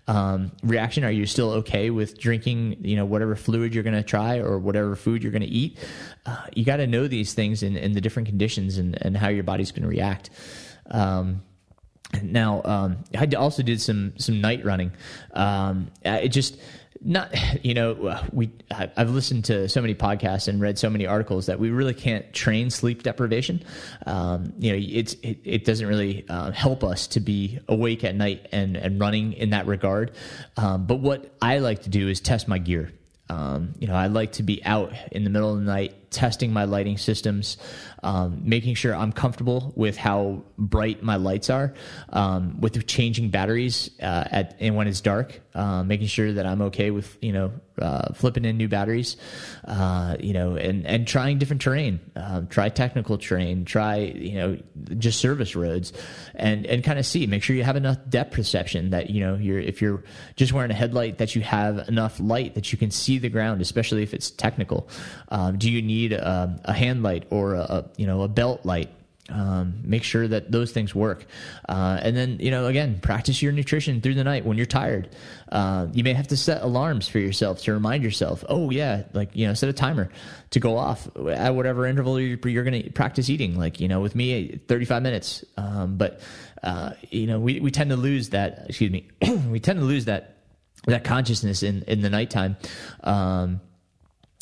um, 0.07 0.53
reaction? 0.62 1.05
Are 1.05 1.11
you 1.11 1.26
still 1.26 1.51
okay 1.53 1.91
with 1.91 2.18
drinking 2.18 2.76
you 2.84 2.97
know 2.97 3.05
whatever 3.05 3.34
fluid 3.36 3.72
you're 3.79 3.85
going 3.85 3.95
to 3.95 4.03
try 4.03 4.39
or 4.39 4.59
whatever 4.59 4.97
food 4.97 5.22
you're 5.22 5.31
going 5.33 5.43
to 5.43 5.49
eat? 5.49 5.79
Uh, 6.26 6.37
you 6.53 6.64
got 6.64 6.79
to 6.79 6.87
know 6.89 7.07
these 7.07 7.33
things 7.33 7.62
in, 7.62 7.76
in 7.76 7.93
the 7.93 8.01
different 8.01 8.29
conditions 8.29 8.76
and, 8.76 9.01
and 9.01 9.16
how 9.16 9.29
your 9.29 9.45
body's 9.45 9.70
going 9.70 9.83
to 9.83 9.89
react. 9.89 10.31
Um, 10.91 11.43
now, 12.22 12.62
um, 12.64 13.05
I 13.16 13.26
also 13.37 13.62
did 13.62 13.81
some 13.81 14.14
some 14.18 14.41
night 14.41 14.64
running. 14.64 14.93
Um, 15.33 15.91
it 16.05 16.29
just 16.29 16.59
not 17.01 17.33
you 17.64 17.74
know 17.74 18.18
we 18.33 18.51
I've 18.70 19.11
listened 19.11 19.45
to 19.47 19.68
so 19.68 19.81
many 19.81 19.95
podcasts 19.95 20.49
and 20.49 20.61
read 20.61 20.79
so 20.79 20.91
many 20.91 21.07
articles 21.07 21.47
that 21.47 21.59
we 21.59 21.70
really 21.70 21.95
can't 21.95 22.33
train 22.33 22.70
sleep 22.70 23.03
deprivation. 23.03 23.62
Um, 24.07 24.53
you 24.59 24.72
know, 24.72 24.79
it's 24.81 25.14
it, 25.14 25.39
it 25.45 25.64
doesn't 25.64 25.87
really 25.87 26.24
uh, 26.29 26.51
help 26.53 26.83
us 26.83 27.07
to 27.09 27.20
be 27.20 27.59
awake 27.68 28.05
at 28.05 28.14
night 28.14 28.49
and 28.53 28.76
and 28.76 29.01
running 29.01 29.35
in 29.35 29.51
that 29.51 29.66
regard. 29.66 30.12
Um, 30.57 30.87
but 30.87 31.01
what 31.01 31.35
I 31.43 31.59
like 31.59 31.83
to 31.83 31.91
do 31.91 32.09
is 32.09 32.20
test 32.20 32.49
my 32.49 32.59
gear. 32.59 32.91
Um, 33.29 33.74
you 33.79 33.87
know, 33.87 33.95
I 33.95 34.07
like 34.07 34.33
to 34.33 34.43
be 34.43 34.64
out 34.64 34.93
in 35.12 35.24
the 35.24 35.31
middle 35.31 35.53
of 35.53 35.59
the 35.59 35.64
night 35.64 36.11
testing 36.11 36.53
my 36.53 36.64
lighting 36.64 36.97
systems, 36.97 37.59
um, 38.03 38.41
making 38.43 38.74
sure 38.74 38.95
I'm 38.95 39.12
comfortable 39.12 39.72
with 39.76 39.97
how 39.97 40.43
bright 40.57 41.03
my 41.03 41.16
lights 41.16 41.51
are, 41.51 41.74
um, 42.11 42.61
with 42.61 42.87
changing 42.87 43.31
batteries 43.31 43.91
uh, 44.01 44.24
at 44.31 44.57
and 44.61 44.76
when 44.76 44.89
it's 44.89 45.01
dark, 45.01 45.41
uh, 45.59 45.82
making 45.82 46.06
sure 46.06 46.32
that 46.32 46.46
I'm 46.46 46.62
okay 46.62 46.92
with 46.92 47.18
you 47.20 47.32
know 47.32 47.52
uh, 47.82 48.12
flipping 48.14 48.44
in 48.44 48.56
new 48.56 48.68
batteries, 48.68 49.16
uh, 49.64 50.16
you 50.20 50.32
know, 50.32 50.54
and 50.54 50.86
and 50.86 51.06
trying 51.06 51.38
different 51.38 51.61
terrain, 51.62 51.98
um, 52.14 52.46
try 52.46 52.68
technical 52.68 53.18
terrain, 53.18 53.64
try 53.64 53.96
you 53.96 54.34
know 54.34 54.59
just 54.98 55.18
service 55.20 55.56
roads, 55.56 55.92
and 56.36 56.64
and 56.64 56.84
kind 56.84 56.98
of 56.98 57.04
see, 57.04 57.26
make 57.26 57.42
sure 57.42 57.56
you 57.56 57.64
have 57.64 57.76
enough 57.76 57.98
depth 58.09 58.34
perception 58.34 58.90
that 58.90 59.11
you 59.11 59.20
know 59.20 59.34
you're 59.34 59.59
if 59.59 59.82
you're 59.82 60.04
just 60.36 60.52
wearing 60.52 60.70
a 60.70 60.74
headlight 60.74 61.18
that 61.18 61.34
you 61.34 61.42
have 61.42 61.88
enough 61.88 62.20
light 62.20 62.54
that 62.54 62.70
you 62.70 62.78
can 62.78 62.92
see 62.92 63.18
the 63.18 63.28
ground, 63.28 63.61
especially 63.61 64.04
if 64.04 64.14
it's 64.14 64.30
technical. 64.30 64.88
Um, 65.30 65.59
do 65.59 65.70
you 65.70 65.82
need 65.82 66.12
a, 66.12 66.56
a 66.64 66.72
hand 66.72 67.02
light 67.02 67.26
or 67.30 67.54
a, 67.54 67.90
you 67.96 68.06
know 68.06 68.22
a 68.22 68.28
belt 68.28 68.64
light 68.64 68.90
um, 69.29 69.81
make 69.83 70.03
sure 70.03 70.26
that 70.26 70.51
those 70.51 70.72
things 70.72 70.95
work. 70.95 71.26
Uh, 71.68 71.99
and 72.03 72.16
then 72.16 72.39
you 72.41 72.51
know 72.51 72.66
again 72.66 72.99
practice 73.01 73.43
your 73.43 73.53
nutrition 73.53 74.01
through 74.01 74.14
the 74.14 74.24
night 74.24 74.45
when 74.45 74.57
you're 74.57 74.66
tired. 74.66 75.09
Uh, 75.51 75.87
you 75.93 76.05
may 76.05 76.12
have 76.12 76.29
to 76.29 76.37
set 76.37 76.62
alarms 76.62 77.09
for 77.09 77.18
yourself 77.18 77.61
to 77.62 77.72
remind 77.72 78.05
yourself 78.05 78.45
oh 78.49 78.70
yeah 78.70 79.05
like 79.14 79.35
you 79.35 79.47
know 79.47 79.55
set 79.55 79.68
a 79.68 79.72
timer 79.72 80.11
to 80.51 80.61
go 80.61 80.76
off 80.76 81.09
at 81.29 81.55
whatever 81.55 81.87
interval 81.87 82.20
you're, 82.20 82.39
you're 82.45 82.64
going 82.64 82.83
to 82.83 82.91
practice 82.91 83.29
eating. 83.29 83.57
Like 83.59 83.81
you 83.81 83.89
know 83.89 84.01
with 84.01 84.14
me 84.14 84.61
35 84.68 85.03
minutes. 85.03 85.45
Um, 85.57 85.97
but 85.97 86.20
uh, 86.62 86.93
you 87.11 87.26
know 87.26 87.39
we, 87.39 87.61
we 87.61 87.70
tend 87.70 87.91
to 87.91 87.97
lose 87.97 88.31
that 88.31 88.66
excuse 88.68 88.91
me 88.91 89.09
we 89.49 89.61
tend 89.61 89.79
to 89.79 89.85
lose 89.85 90.07
that 90.07 90.37
that 90.87 91.05
consciousness 91.05 91.62
in 91.62 91.83
in 91.83 92.01
the 92.01 92.11
nighttime. 92.11 92.57
Um, 93.05 93.61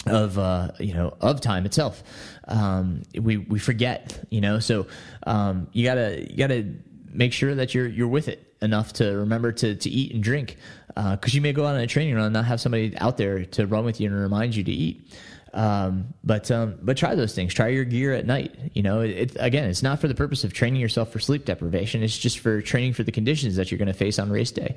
of 0.06 0.38
uh, 0.38 0.72
you 0.78 0.94
know 0.94 1.16
of 1.20 1.40
time 1.40 1.66
itself. 1.66 2.02
Um, 2.48 3.02
we 3.20 3.38
we 3.38 3.58
forget, 3.58 4.24
you 4.30 4.40
know. 4.40 4.58
So 4.58 4.86
um, 5.26 5.68
you 5.72 5.84
gotta 5.84 6.26
you 6.30 6.36
gotta 6.36 6.74
make 7.10 7.32
sure 7.32 7.54
that 7.54 7.74
you're 7.74 7.88
you're 7.88 8.08
with 8.08 8.28
it 8.28 8.54
enough 8.62 8.94
to 8.94 9.04
remember 9.16 9.52
to 9.52 9.74
to 9.74 9.90
eat 9.90 10.14
and 10.14 10.22
drink 10.22 10.56
because 10.88 11.34
uh, 11.34 11.36
you 11.36 11.40
may 11.40 11.52
go 11.52 11.66
out 11.66 11.74
on 11.74 11.80
a 11.80 11.86
training 11.86 12.14
run 12.14 12.24
and 12.24 12.32
not 12.32 12.46
have 12.46 12.60
somebody 12.60 12.96
out 12.98 13.16
there 13.16 13.44
to 13.44 13.66
run 13.66 13.84
with 13.84 14.00
you 14.00 14.08
and 14.08 14.18
remind 14.18 14.54
you 14.54 14.64
to 14.64 14.72
eat. 14.72 15.12
Um, 15.56 16.12
but 16.22 16.50
um, 16.50 16.78
but 16.82 16.98
try 16.98 17.14
those 17.14 17.34
things. 17.34 17.54
Try 17.54 17.68
your 17.68 17.86
gear 17.86 18.12
at 18.12 18.26
night. 18.26 18.54
You 18.74 18.82
know, 18.82 19.00
it, 19.00 19.36
again, 19.40 19.68
it's 19.70 19.82
not 19.82 20.00
for 20.00 20.06
the 20.06 20.14
purpose 20.14 20.44
of 20.44 20.52
training 20.52 20.82
yourself 20.82 21.10
for 21.10 21.18
sleep 21.18 21.46
deprivation. 21.46 22.02
It's 22.02 22.16
just 22.16 22.40
for 22.40 22.60
training 22.60 22.92
for 22.92 23.04
the 23.04 23.12
conditions 23.12 23.56
that 23.56 23.70
you're 23.70 23.78
going 23.78 23.86
to 23.88 23.94
face 23.94 24.18
on 24.18 24.30
race 24.30 24.50
day. 24.50 24.76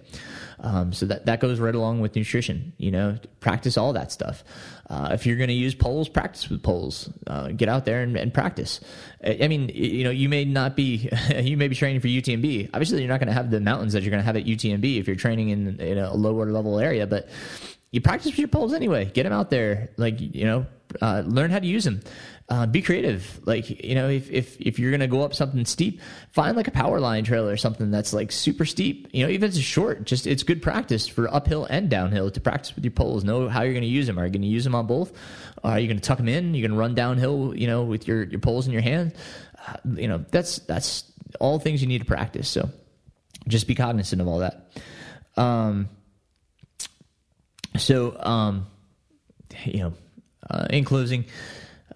Um, 0.62 0.94
so 0.94 1.06
that 1.08 1.26
that 1.26 1.42
goes 1.42 1.60
right 1.60 1.76
along 1.76 2.00
with 2.00 2.16
nutrition. 2.16 2.72
You 2.78 2.92
know, 2.92 3.18
practice 3.42 3.78
all 3.78 3.92
that 3.92 4.10
stuff. 4.12 4.44
Uh, 4.90 5.10
if 5.12 5.26
you're 5.26 5.38
going 5.38 5.50
to 5.50 5.54
use 5.54 5.76
poles, 5.76 6.10
practice 6.10 6.50
with 6.50 6.64
poles. 6.64 7.10
Uh, 7.28 7.50
get 7.50 7.70
out 7.70 7.86
there 7.86 8.02
and, 8.02 8.18
and, 8.18 8.34
practice. 8.34 8.80
I 9.24 9.48
mean, 9.48 9.70
you 9.70 10.04
know, 10.04 10.10
you 10.10 10.30
may 10.30 10.46
not 10.46 10.76
be 10.76 11.10
you 11.36 11.58
may 11.58 11.68
be 11.68 11.76
training 11.76 12.02
for 12.02 12.08
UTMB. 12.08 12.72
Obviously, 12.74 13.00
you're 13.00 13.10
not 13.10 13.20
going 13.20 13.28
to 13.28 13.34
have 13.34 13.52
the 13.52 13.60
mountains 13.60 13.94
that 13.94 14.02
you're 14.02 14.10
going 14.10 14.22
to 14.22 14.26
have 14.26 14.36
at 14.36 14.46
UTMB 14.46 15.00
if 15.00 15.06
you're 15.06 15.16
training 15.16 15.50
in, 15.50 15.80
in 15.80 16.00
a 16.00 16.14
lower 16.14 16.52
level 16.52 16.80
area, 16.80 17.06
but 17.06 17.30
you 17.92 18.02
practice 18.02 18.32
with 18.32 18.40
your 18.40 18.48
poles 18.48 18.74
anyway. 18.74 19.06
Get 19.06 19.24
them 19.24 19.34
out 19.34 19.52
there, 19.52 19.92
like 19.98 20.20
you 20.20 20.46
know, 20.46 20.66
uh, 21.02 21.24
learn 21.26 21.52
how 21.52 21.60
to 21.60 21.68
use 21.68 21.84
them. 21.84 22.02
Uh, 22.50 22.66
be 22.66 22.82
creative. 22.82 23.40
Like 23.46 23.84
you 23.84 23.94
know, 23.94 24.10
if 24.10 24.32
if 24.32 24.60
if 24.60 24.80
you're 24.80 24.90
gonna 24.90 25.08
go 25.08 25.22
up 25.22 25.36
something 25.36 25.66
steep, 25.66 26.02
find 26.32 26.58
like 26.58 26.68
a 26.68 26.72
power 26.72 27.00
line 27.00 27.24
trail 27.24 27.48
or 27.48 27.58
something 27.58 27.92
that's 27.92 28.12
like 28.12 28.32
super 28.32 28.66
steep. 28.66 29.08
You 29.14 29.24
know, 29.24 29.32
even 29.32 29.50
if 29.50 29.56
it's 29.56 29.64
short, 29.64 30.04
just 30.04 30.26
it's 30.26 30.42
good 30.42 30.62
practice 30.64 31.08
for 31.08 31.32
uphill 31.32 31.66
and 31.66 31.90
downhill 31.90 32.32
to 32.32 32.42
practice 32.42 32.74
with 32.76 32.84
your 32.84 32.92
poles. 32.92 33.24
Know 33.24 33.50
how 33.50 33.62
you're 33.62 33.76
gonna 33.76 33.86
use 33.86 34.08
them. 34.08 34.18
Are 34.18 34.26
you 34.26 34.32
gonna 34.32 34.48
use 34.48 34.64
them 34.64 34.74
on 34.74 34.88
both? 34.88 35.14
Are 35.64 35.80
you 35.80 35.88
gonna 35.88 36.00
tuck 36.00 36.18
them 36.18 36.28
in? 36.28 36.56
You're 36.56 36.68
gonna 36.68 36.80
run 36.80 36.96
downhill. 36.96 37.54
You 37.56 37.68
know, 37.68 37.84
with 37.84 38.08
your 38.08 38.24
your 38.24 38.40
poles 38.40 38.66
in 38.66 38.74
your 38.74 38.82
hand. 38.82 39.14
Uh, 39.68 39.76
you 39.96 40.08
know, 40.08 40.26
that's 40.32 40.58
that's 40.60 41.04
all 41.40 41.60
things 41.60 41.82
you 41.82 41.88
need 41.88 42.00
to 42.00 42.06
practice. 42.06 42.50
So 42.50 42.68
just 43.48 43.68
be 43.68 43.76
cognizant 43.76 44.22
of 44.22 44.28
all 44.28 44.40
that. 44.40 44.72
Um, 45.38 45.90
so, 47.78 48.18
um, 48.20 48.68
you 49.66 49.80
know, 49.80 49.94
uh, 50.50 50.68
in 50.70 50.84
closing, 50.84 51.26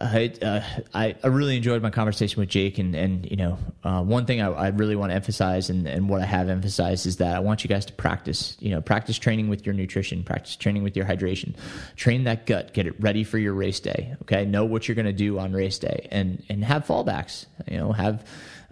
I, 0.04 0.34
uh, 0.42 0.62
I, 0.94 1.16
I 1.24 1.28
really 1.28 1.56
enjoyed 1.56 1.82
my 1.82 1.90
conversation 1.90 2.40
with 2.40 2.50
Jake, 2.50 2.78
and 2.78 2.94
and 2.96 3.30
you 3.30 3.38
know, 3.38 3.58
uh, 3.84 4.04
one 4.04 4.26
thing 4.26 4.42
I, 4.42 4.52
I, 4.52 4.68
really 4.70 4.96
want 4.96 5.12
to 5.12 5.16
emphasize, 5.16 5.70
and, 5.70 5.88
and 5.88 6.10
what 6.10 6.22
I 6.22 6.26
have 6.26 6.50
emphasized 6.50 7.06
is 7.06 7.18
that 7.18 7.36
I 7.36 7.40
want 7.40 7.64
you 7.64 7.68
guys 7.68 7.86
to 7.86 7.94
practice. 7.94 8.58
You 8.60 8.72
know, 8.72 8.82
practice 8.82 9.18
training 9.18 9.50
with 9.50 9.66
your 9.66 9.74
nutrition, 9.74 10.24
practice 10.24 10.56
training 10.56 10.84
with 10.84 10.98
your 10.98 11.06
hydration, 11.06 11.56
train 11.96 12.26
that 12.26 12.46
gut, 12.46 12.74
get 12.74 12.86
it 12.86 13.00
ready 13.00 13.24
for 13.24 13.38
your 13.38 13.54
race 13.54 13.80
day. 13.80 14.16
Okay, 14.24 14.46
know 14.46 14.66
what 14.66 14.88
you're 14.88 14.96
going 14.96 15.06
to 15.06 15.14
do 15.14 15.40
on 15.40 15.54
race 15.54 15.80
day, 15.80 16.08
and 16.12 16.44
and 16.50 16.66
have 16.66 16.86
fallbacks. 16.86 17.46
You 17.68 17.78
know, 17.78 17.92
have 17.94 18.26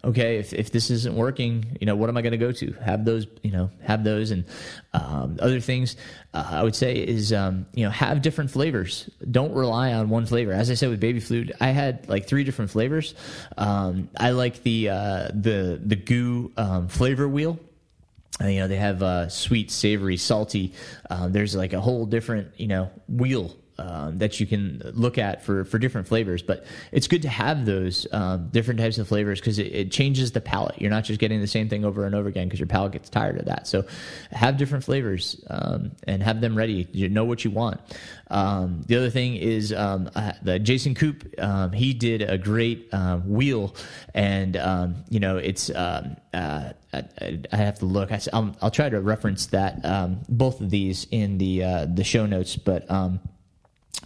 okay, 0.04 0.38
if, 0.38 0.54
if 0.54 0.72
this 0.72 0.90
isn't 0.90 1.16
working, 1.16 1.78
you 1.80 1.86
know, 1.86 1.96
what 1.96 2.10
am 2.10 2.18
I 2.18 2.22
going 2.22 2.32
to 2.32 2.38
go 2.38 2.52
to? 2.52 2.72
Have 2.84 3.06
those, 3.06 3.28
you 3.44 3.52
know, 3.52 3.70
have 3.84 4.04
those 4.04 4.32
and 4.32 4.46
um, 4.94 5.38
other 5.40 5.60
things. 5.60 5.96
Uh, 6.34 6.48
I 6.50 6.64
would 6.64 6.76
say 6.76 6.96
is, 6.96 7.32
um, 7.34 7.66
you 7.74 7.86
know, 7.86 7.92
have 7.92 8.22
different 8.22 8.52
flavors. 8.52 9.10
Don't 9.30 9.54
rely 9.54 9.94
on 9.94 10.10
one 10.10 10.26
flavor. 10.26 10.54
As 10.54 10.72
I 10.72 10.74
said 10.74 10.90
with 10.90 11.00
baby 11.00 11.20
food, 11.20 11.54
I 11.60 11.70
had 11.70 12.10
like 12.10 12.28
three 12.28 12.44
different 12.44 12.72
flavors. 12.72 13.14
Um, 13.58 14.10
I 14.18 14.32
like 14.32 14.64
the 14.64 14.90
uh, 14.90 15.28
the 15.34 15.80
the 15.84 15.96
GU 15.96 16.52
um, 16.58 16.88
flavor 16.88 17.28
wheel. 17.28 17.60
Uh, 18.42 18.48
you 18.48 18.60
know, 18.60 18.68
they 18.68 18.78
have 18.78 19.04
uh, 19.04 19.30
sweet, 19.30 19.70
savory, 19.70 20.18
salty. 20.18 20.74
Uh, 21.10 21.28
there's 21.28 21.56
like 21.56 21.74
a 21.74 21.82
whole 21.82 22.06
different, 22.06 22.48
you 22.58 22.68
know, 22.68 22.90
wheel 23.08 23.56
um, 23.82 24.18
that 24.20 24.40
you 24.40 24.46
can 24.46 24.82
look 24.94 25.18
at 25.18 25.44
for 25.44 25.66
for 25.66 25.80
different 25.80 26.08
flavors. 26.08 26.42
But 26.42 26.66
it's 26.92 27.08
good 27.08 27.22
to 27.24 27.30
have 27.30 27.66
those 27.66 28.08
um, 28.12 28.50
different 28.50 28.80
types 28.80 28.98
of 28.98 29.08
flavors 29.08 29.40
because 29.40 29.60
it, 29.60 29.68
it, 29.74 29.92
changes 29.92 30.32
the 30.32 30.42
palate. 30.42 30.82
You're 30.82 30.92
not 30.92 31.04
just 31.04 31.20
getting 31.20 31.42
the 31.42 31.48
same 31.48 31.68
thing 31.68 31.84
over 31.84 32.06
and 32.06 32.16
over 32.16 32.30
again 32.30 32.48
because 32.48 32.60
your 32.60 32.68
palate 32.68 32.94
gets 32.94 33.10
tired 33.10 33.38
of 33.40 33.46
that. 33.46 33.68
So 33.68 33.86
have 34.32 34.58
different 34.58 34.84
flavors 34.84 35.44
um, 35.50 35.92
and 36.08 36.24
have 36.24 36.42
them 36.42 36.56
ready. 36.56 36.88
You 36.92 37.10
know 37.10 37.26
what 37.26 37.44
you 37.44 37.52
want. 37.52 37.82
Um, 38.30 38.84
the 38.88 38.96
other 38.96 39.10
thing 39.10 39.36
is 39.36 39.74
uh, 39.74 40.34
the 40.42 40.60
Jason 40.60 40.96
Koop. 40.96 41.28
Um, 41.38 41.72
he 41.74 41.94
did 41.94 42.22
a 42.22 42.38
great 42.38 42.88
uh, 42.94 43.18
wheel, 43.18 43.76
and 44.14 44.56
you 45.10 45.20
know 45.20 45.38
it's. 45.38 45.70
Uh, 45.70 46.16
I, 46.94 47.40
I, 47.52 47.56
have 47.56 47.80
to 47.80 47.86
look. 47.86 48.12
I, 48.12 48.20
will 48.34 48.72
try 48.72 48.90
to 48.90 49.00
reference 49.00 49.48
that 49.48 49.84
um, 49.86 50.22
both 50.28 50.62
of 50.62 50.70
these 50.70 51.08
in 51.12 51.38
the 51.38 51.64
uh, 51.64 51.86
the 51.86 52.04
show 52.04 52.26
notes, 52.26 52.56
but 52.56 52.90
um, 52.92 53.20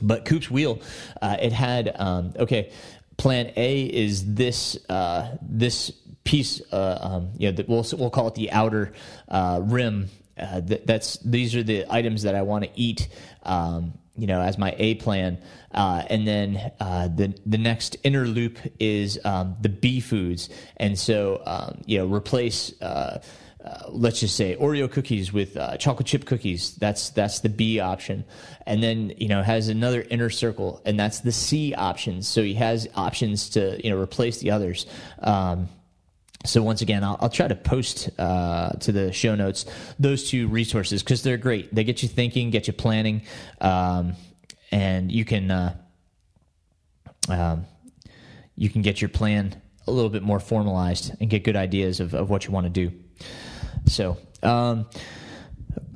but 0.02 0.26
Koop's 0.26 0.50
wheel, 0.50 0.82
uh, 1.22 1.38
it 1.42 1.54
had 1.54 1.96
um, 1.96 2.34
okay. 2.38 2.72
Plan 3.18 3.54
A 3.56 3.84
is 3.84 4.34
this 4.36 4.78
uh, 4.90 5.38
this 5.42 5.94
piece, 6.26 6.62
uh, 6.74 7.00
um, 7.00 7.30
you 7.38 7.50
know, 7.50 7.64
we'll 7.66 7.86
we'll 7.98 8.10
call 8.10 8.28
it 8.28 8.36
the 8.36 8.52
outer 8.52 8.92
uh, 9.30 9.62
rim. 9.64 10.10
Uh, 10.38 10.60
th- 10.60 10.82
that's 10.84 11.18
these 11.20 11.56
are 11.56 11.64
the 11.64 11.86
items 11.90 12.24
that 12.24 12.36
I 12.36 12.42
want 12.42 12.66
to 12.66 12.70
eat. 12.76 13.08
Um, 13.44 13.94
you 14.18 14.28
know, 14.28 14.42
as 14.42 14.58
my 14.58 14.76
A 14.78 14.96
plan, 14.96 15.38
uh, 15.74 16.04
and 16.10 16.28
then 16.28 16.54
the 16.80 17.34
the 17.46 17.58
next 17.58 17.96
inner 18.04 18.26
loop 18.26 18.58
is 18.82 19.18
um, 19.24 19.56
the 19.62 19.70
B 19.70 20.02
foods, 20.02 20.50
and 20.76 21.00
so 21.00 21.42
um, 21.46 21.82
you 21.86 22.00
know, 22.00 22.08
replace. 22.14 22.74
Uh, 22.82 23.22
let's 23.90 24.20
just 24.20 24.36
say 24.36 24.56
Oreo 24.56 24.92
cookies 24.92 25.34
with 25.34 25.58
uh, 25.58 25.76
chocolate 25.78 26.06
chip 26.06 26.26
cookies. 26.26 26.76
That's 26.76 27.10
that's 27.10 27.40
the 27.40 27.50
B 27.50 27.80
option, 27.80 28.24
and 28.66 28.82
then 28.82 29.13
you 29.18 29.28
know 29.28 29.41
has 29.43 29.70
another 29.70 30.05
inner 30.09 30.30
circle, 30.30 30.82
and 30.86 30.99
that's 30.99 31.20
the 31.20 31.32
C 31.32 31.74
options. 31.74 32.28
So 32.28 32.43
he 32.43 32.55
has 32.55 32.88
options 32.95 33.49
to 33.51 33.80
you 33.84 33.89
know 33.89 33.99
replace 33.99 34.39
the 34.39 34.51
others. 34.51 34.86
Um, 35.20 35.70
so 36.45 36.61
once 36.61 36.82
again, 36.82 37.03
I'll, 37.03 37.18
I'll 37.20 37.30
try 37.30 37.47
to 37.47 37.55
post 37.55 38.09
uh, 38.20 38.70
to 38.70 38.91
the 38.91 39.11
show 39.11 39.36
notes 39.36 39.66
those 39.97 40.30
two 40.30 40.47
resources 40.47 41.01
because 41.01 41.24
they're 41.24 41.38
great. 41.38 41.74
They 41.74 41.84
get 41.84 42.03
you 42.03 42.09
thinking, 42.09 42.51
get 42.51 42.68
you 42.68 42.74
planning, 42.74 43.24
um, 43.61 44.13
and 44.72 45.11
you 45.11 45.26
can 45.26 45.51
uh, 45.51 45.76
um, 47.30 47.66
you 48.55 48.70
can 48.70 48.82
get 48.82 49.01
your 49.01 49.09
plan 49.09 49.59
a 49.88 49.91
little 49.91 50.09
bit 50.09 50.24
more 50.24 50.39
formalized 50.39 51.11
and 51.20 51.30
get 51.30 51.43
good 51.43 51.55
ideas 51.55 51.99
of, 51.99 52.13
of 52.13 52.30
what 52.30 52.45
you 52.45 52.51
want 52.51 52.66
to 52.66 52.70
do. 52.70 52.91
So 53.88 54.18
um, 54.41 54.88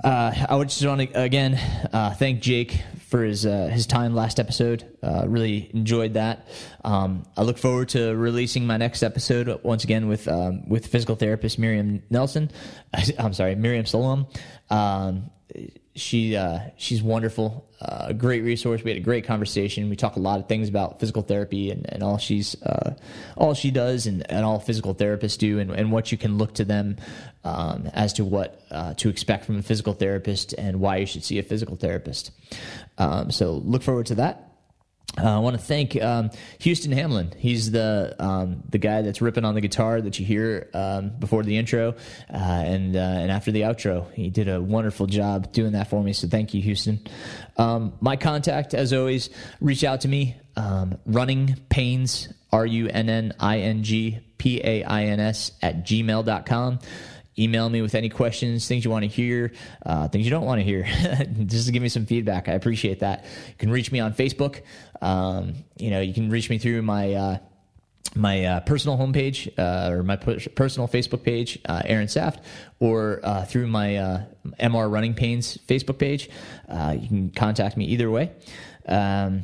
uh, 0.03 0.45
I 0.49 0.55
would 0.55 0.69
just 0.69 0.85
want 0.85 1.01
to 1.01 1.21
again 1.21 1.55
uh, 1.91 2.13
thank 2.13 2.41
Jake 2.41 2.81
for 3.09 3.23
his 3.23 3.45
uh, 3.45 3.67
his 3.67 3.87
time 3.87 4.13
last 4.13 4.39
episode. 4.39 4.85
Uh, 5.01 5.25
really 5.27 5.69
enjoyed 5.73 6.13
that. 6.13 6.47
Um, 6.85 7.25
I 7.35 7.41
look 7.41 7.57
forward 7.57 7.89
to 7.89 8.15
releasing 8.15 8.67
my 8.67 8.77
next 8.77 9.03
episode 9.03 9.63
once 9.63 9.83
again 9.83 10.07
with 10.07 10.27
um, 10.27 10.67
with 10.69 10.87
physical 10.87 11.15
therapist 11.15 11.59
Miriam 11.59 12.03
Nelson. 12.09 12.51
I'm 13.19 13.33
sorry, 13.33 13.55
Miriam 13.55 13.85
Salom. 13.85 14.27
Um, 14.69 15.31
she 15.99 16.35
uh, 16.35 16.59
she's 16.77 17.03
wonderful, 17.03 17.67
uh, 17.81 18.07
a 18.07 18.13
great 18.13 18.43
resource. 18.43 18.83
We 18.83 18.91
had 18.91 18.97
a 18.97 19.03
great 19.03 19.25
conversation. 19.25 19.89
We 19.89 19.95
talk 19.95 20.15
a 20.15 20.19
lot 20.19 20.39
of 20.39 20.47
things 20.47 20.69
about 20.69 20.99
physical 20.99 21.21
therapy 21.21 21.71
and, 21.71 21.85
and 21.91 22.01
all 22.01 22.17
she's 22.17 22.61
uh, 22.63 22.95
all 23.37 23.53
she 23.53 23.71
does 23.71 24.07
and, 24.07 24.29
and 24.31 24.45
all 24.45 24.59
physical 24.59 24.95
therapists 24.95 25.37
do, 25.37 25.59
and, 25.59 25.71
and 25.71 25.91
what 25.91 26.11
you 26.11 26.17
can 26.17 26.37
look 26.37 26.53
to 26.55 26.65
them 26.65 26.97
um, 27.43 27.89
as 27.93 28.13
to 28.13 28.25
what 28.25 28.61
uh, 28.71 28.93
to 28.95 29.09
expect 29.09 29.45
from 29.45 29.57
a 29.59 29.61
physical 29.61 29.93
therapist 29.93 30.53
and 30.53 30.79
why 30.79 30.97
you 30.97 31.05
should 31.05 31.23
see 31.23 31.37
a 31.39 31.43
physical 31.43 31.75
therapist. 31.75 32.31
Um, 32.97 33.31
so 33.31 33.53
look 33.53 33.83
forward 33.83 34.07
to 34.07 34.15
that. 34.15 34.48
Uh, 35.17 35.35
I 35.35 35.39
want 35.39 35.57
to 35.57 35.61
thank 35.61 36.01
um, 36.01 36.29
Houston 36.59 36.91
Hamlin. 36.91 37.33
He's 37.37 37.71
the 37.71 38.15
um, 38.19 38.63
the 38.69 38.77
guy 38.77 39.01
that's 39.01 39.21
ripping 39.21 39.43
on 39.43 39.55
the 39.55 39.61
guitar 39.61 40.01
that 40.01 40.19
you 40.19 40.25
hear 40.25 40.69
um, 40.73 41.09
before 41.09 41.43
the 41.43 41.57
intro 41.57 41.95
uh, 42.33 42.37
and 42.37 42.95
uh, 42.95 42.99
and 42.99 43.31
after 43.31 43.51
the 43.51 43.61
outro. 43.61 44.11
He 44.13 44.29
did 44.29 44.47
a 44.47 44.61
wonderful 44.61 45.07
job 45.07 45.51
doing 45.51 45.73
that 45.73 45.89
for 45.89 46.01
me. 46.03 46.13
So 46.13 46.27
thank 46.27 46.53
you, 46.53 46.61
Houston. 46.61 46.99
Um, 47.57 47.93
my 48.01 48.15
contact, 48.15 48.73
as 48.73 48.93
always, 48.93 49.29
reach 49.59 49.83
out 49.83 50.01
to 50.01 50.07
me. 50.07 50.37
Um, 50.55 50.97
running 51.05 51.57
pains, 51.69 52.31
R 52.51 52.65
U 52.65 52.87
N 52.87 53.09
N 53.09 53.33
I 53.39 53.59
N 53.59 53.83
G 53.83 54.19
P 54.37 54.61
A 54.63 54.83
I 54.83 55.05
N 55.05 55.19
S 55.19 55.51
at 55.61 55.85
gmail.com 55.85 56.79
email 57.39 57.69
me 57.69 57.81
with 57.81 57.95
any 57.95 58.09
questions, 58.09 58.67
things 58.67 58.83
you 58.83 58.91
want 58.91 59.03
to 59.03 59.09
hear, 59.09 59.51
uh, 59.85 60.07
things 60.07 60.25
you 60.25 60.31
don't 60.31 60.45
want 60.45 60.59
to 60.59 60.63
hear, 60.63 60.83
just 61.45 61.67
to 61.67 61.71
give 61.71 61.81
me 61.81 61.89
some 61.89 62.05
feedback. 62.05 62.49
I 62.49 62.53
appreciate 62.53 62.99
that. 62.99 63.25
You 63.47 63.55
can 63.57 63.71
reach 63.71 63.91
me 63.91 63.99
on 63.99 64.13
Facebook. 64.13 64.61
Um, 65.01 65.55
you 65.77 65.91
know, 65.91 66.01
you 66.01 66.13
can 66.13 66.29
reach 66.29 66.49
me 66.49 66.57
through 66.57 66.81
my. 66.81 67.13
Uh, 67.13 67.37
my 68.15 68.43
uh, 68.43 68.59
personal 68.61 68.97
homepage 68.97 69.51
uh, 69.59 69.91
or 69.91 70.03
my 70.03 70.15
personal 70.15 70.87
Facebook 70.87 71.23
page, 71.23 71.59
uh, 71.65 71.81
Aaron 71.85 72.07
Saft, 72.07 72.43
or 72.79 73.19
uh, 73.23 73.45
through 73.45 73.67
my 73.67 74.25
MR 74.59 74.85
uh, 74.85 74.87
Running 74.87 75.13
Pains 75.13 75.57
Facebook 75.67 75.99
page. 75.99 76.29
Uh, 76.67 76.95
you 76.99 77.07
can 77.07 77.29
contact 77.29 77.77
me 77.77 77.85
either 77.85 78.09
way. 78.09 78.31
Um, 78.87 79.43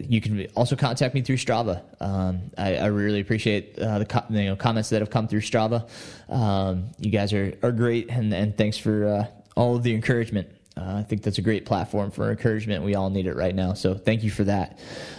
you 0.00 0.20
can 0.20 0.46
also 0.54 0.76
contact 0.76 1.14
me 1.14 1.22
through 1.22 1.36
Strava. 1.36 1.82
Um, 2.00 2.50
I, 2.58 2.76
I, 2.76 2.86
really 2.86 3.20
appreciate 3.20 3.78
uh, 3.78 3.98
the 4.00 4.06
co- 4.06 4.24
you 4.30 4.44
know, 4.44 4.56
comments 4.56 4.90
that 4.90 5.00
have 5.00 5.10
come 5.10 5.28
through 5.28 5.40
Strava. 5.40 5.88
Um, 6.28 6.90
you 6.98 7.10
guys 7.10 7.32
are, 7.32 7.56
are 7.62 7.72
great, 7.72 8.10
and, 8.10 8.32
and 8.32 8.56
thanks 8.56 8.76
for 8.76 9.06
uh, 9.06 9.26
all 9.56 9.76
of 9.76 9.82
the 9.82 9.94
encouragement. 9.94 10.48
Uh, 10.76 10.96
I 10.96 11.02
think 11.02 11.22
that's 11.22 11.38
a 11.38 11.42
great 11.42 11.64
platform 11.64 12.10
for 12.10 12.30
encouragement. 12.30 12.84
We 12.84 12.94
all 12.94 13.08
need 13.08 13.26
it 13.26 13.34
right 13.34 13.54
now. 13.54 13.72
So 13.72 13.94
thank 13.94 14.22
you 14.22 14.30
for 14.30 14.44
that. 14.44 14.78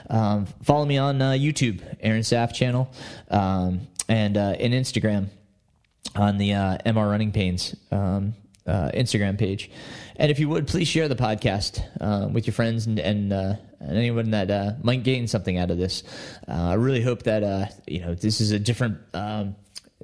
Um, 0.10 0.46
follow 0.64 0.86
me 0.86 0.98
on 0.98 1.22
uh, 1.22 1.32
YouTube, 1.32 1.82
Aaron 2.02 2.24
Saft 2.24 2.56
channel, 2.56 2.92
um, 3.32 3.82
and 4.08 4.38
uh, 4.38 4.56
in 4.60 4.72
Instagram 4.74 5.28
on 6.16 6.38
the 6.38 6.54
uh, 6.54 6.78
MR 6.86 7.10
Running 7.10 7.32
Pains 7.32 7.76
um, 8.68 8.92
Instagram 8.92 9.38
page. 9.38 9.72
And 10.18 10.32
if 10.32 10.40
you 10.40 10.50
would, 10.50 10.68
please 10.68 10.88
share 10.88 11.08
the 11.08 11.16
podcast 11.16 11.84
uh, 12.02 12.28
with 12.28 12.48
your 12.48 12.54
friends 12.54 12.88
and, 12.88 13.00
and, 13.00 13.32
uh, 13.32 13.56
and 13.80 13.98
anyone 13.98 14.32
that 14.32 14.50
uh, 14.52 14.72
might 14.82 15.04
gain 15.04 15.28
something 15.28 15.58
out 15.58 15.72
of 15.72 15.78
this. 15.78 16.04
Uh, 16.48 16.70
I 16.70 16.74
really 16.74 17.02
hope 17.02 17.24
that 17.24 17.44
uh, 17.44 17.68
you 17.86 18.02
know 18.02 18.16
this 18.16 18.42
is 18.42 18.52
a 18.52 18.60
different. 18.60 18.98
Um, 19.14 19.56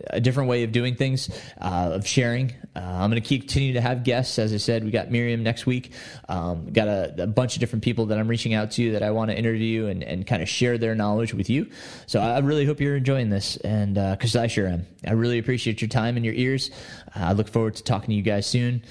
a 0.07 0.19
different 0.19 0.49
way 0.49 0.63
of 0.63 0.71
doing 0.71 0.95
things, 0.95 1.29
uh, 1.61 1.91
of 1.93 2.07
sharing. 2.07 2.53
I'm 2.75 3.11
going 3.11 3.21
to 3.21 3.27
continue 3.27 3.73
to 3.73 3.81
have 3.81 4.03
guests. 4.03 4.39
As 4.39 4.53
I 4.53 4.57
said, 4.57 4.83
we 4.83 4.89
got 4.89 5.11
Miriam 5.11 5.43
next 5.43 5.65
week. 5.65 5.91
Um, 6.27 6.71
got 6.73 6.87
a, 6.87 7.23
a, 7.23 7.27
bunch 7.27 7.55
of 7.55 7.59
different 7.59 7.83
people 7.83 8.07
that 8.07 8.17
I'm 8.17 8.27
reaching 8.27 8.55
out 8.55 8.71
to 8.71 8.93
that 8.93 9.03
I 9.03 9.11
want 9.11 9.29
to 9.29 9.37
interview 9.37 9.85
and, 9.87 10.03
and 10.03 10.25
kind 10.25 10.41
of 10.41 10.49
share 10.49 10.79
their 10.79 10.95
knowledge 10.95 11.33
with 11.33 11.49
you. 11.49 11.69
So 12.07 12.19
I 12.19 12.39
really 12.39 12.65
hope 12.65 12.81
you're 12.81 12.95
enjoying 12.95 13.29
this, 13.29 13.57
and 13.57 13.95
because 13.95 14.35
I 14.35 14.47
sure 14.47 14.67
am. 14.67 14.87
I 15.05 15.11
really 15.11 15.37
appreciate 15.37 15.81
your 15.81 15.89
time 15.89 16.15
and 16.15 16.25
your 16.25 16.33
ears. 16.33 16.71
I 17.15 17.33
look 17.33 17.47
forward 17.47 17.75
to 17.75 17.83
talking 17.83 18.09
to 18.09 18.15
you 18.15 18.23
guys 18.23 18.47
soon. 18.47 18.83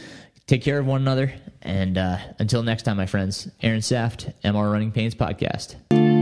Take 0.47 0.63
care 0.63 0.79
of 0.79 0.87
one 0.87 1.01
another. 1.01 1.33
And 1.63 1.97
uh, 1.97 2.19
until 2.39 2.63
next 2.63 2.83
time, 2.83 2.97
my 2.97 3.07
friends, 3.07 3.49
Aaron 3.63 3.83
Saft, 3.83 4.29
MR 4.45 4.71
Running 4.73 4.93
Pains 4.93 5.15
Podcast. 5.15 6.22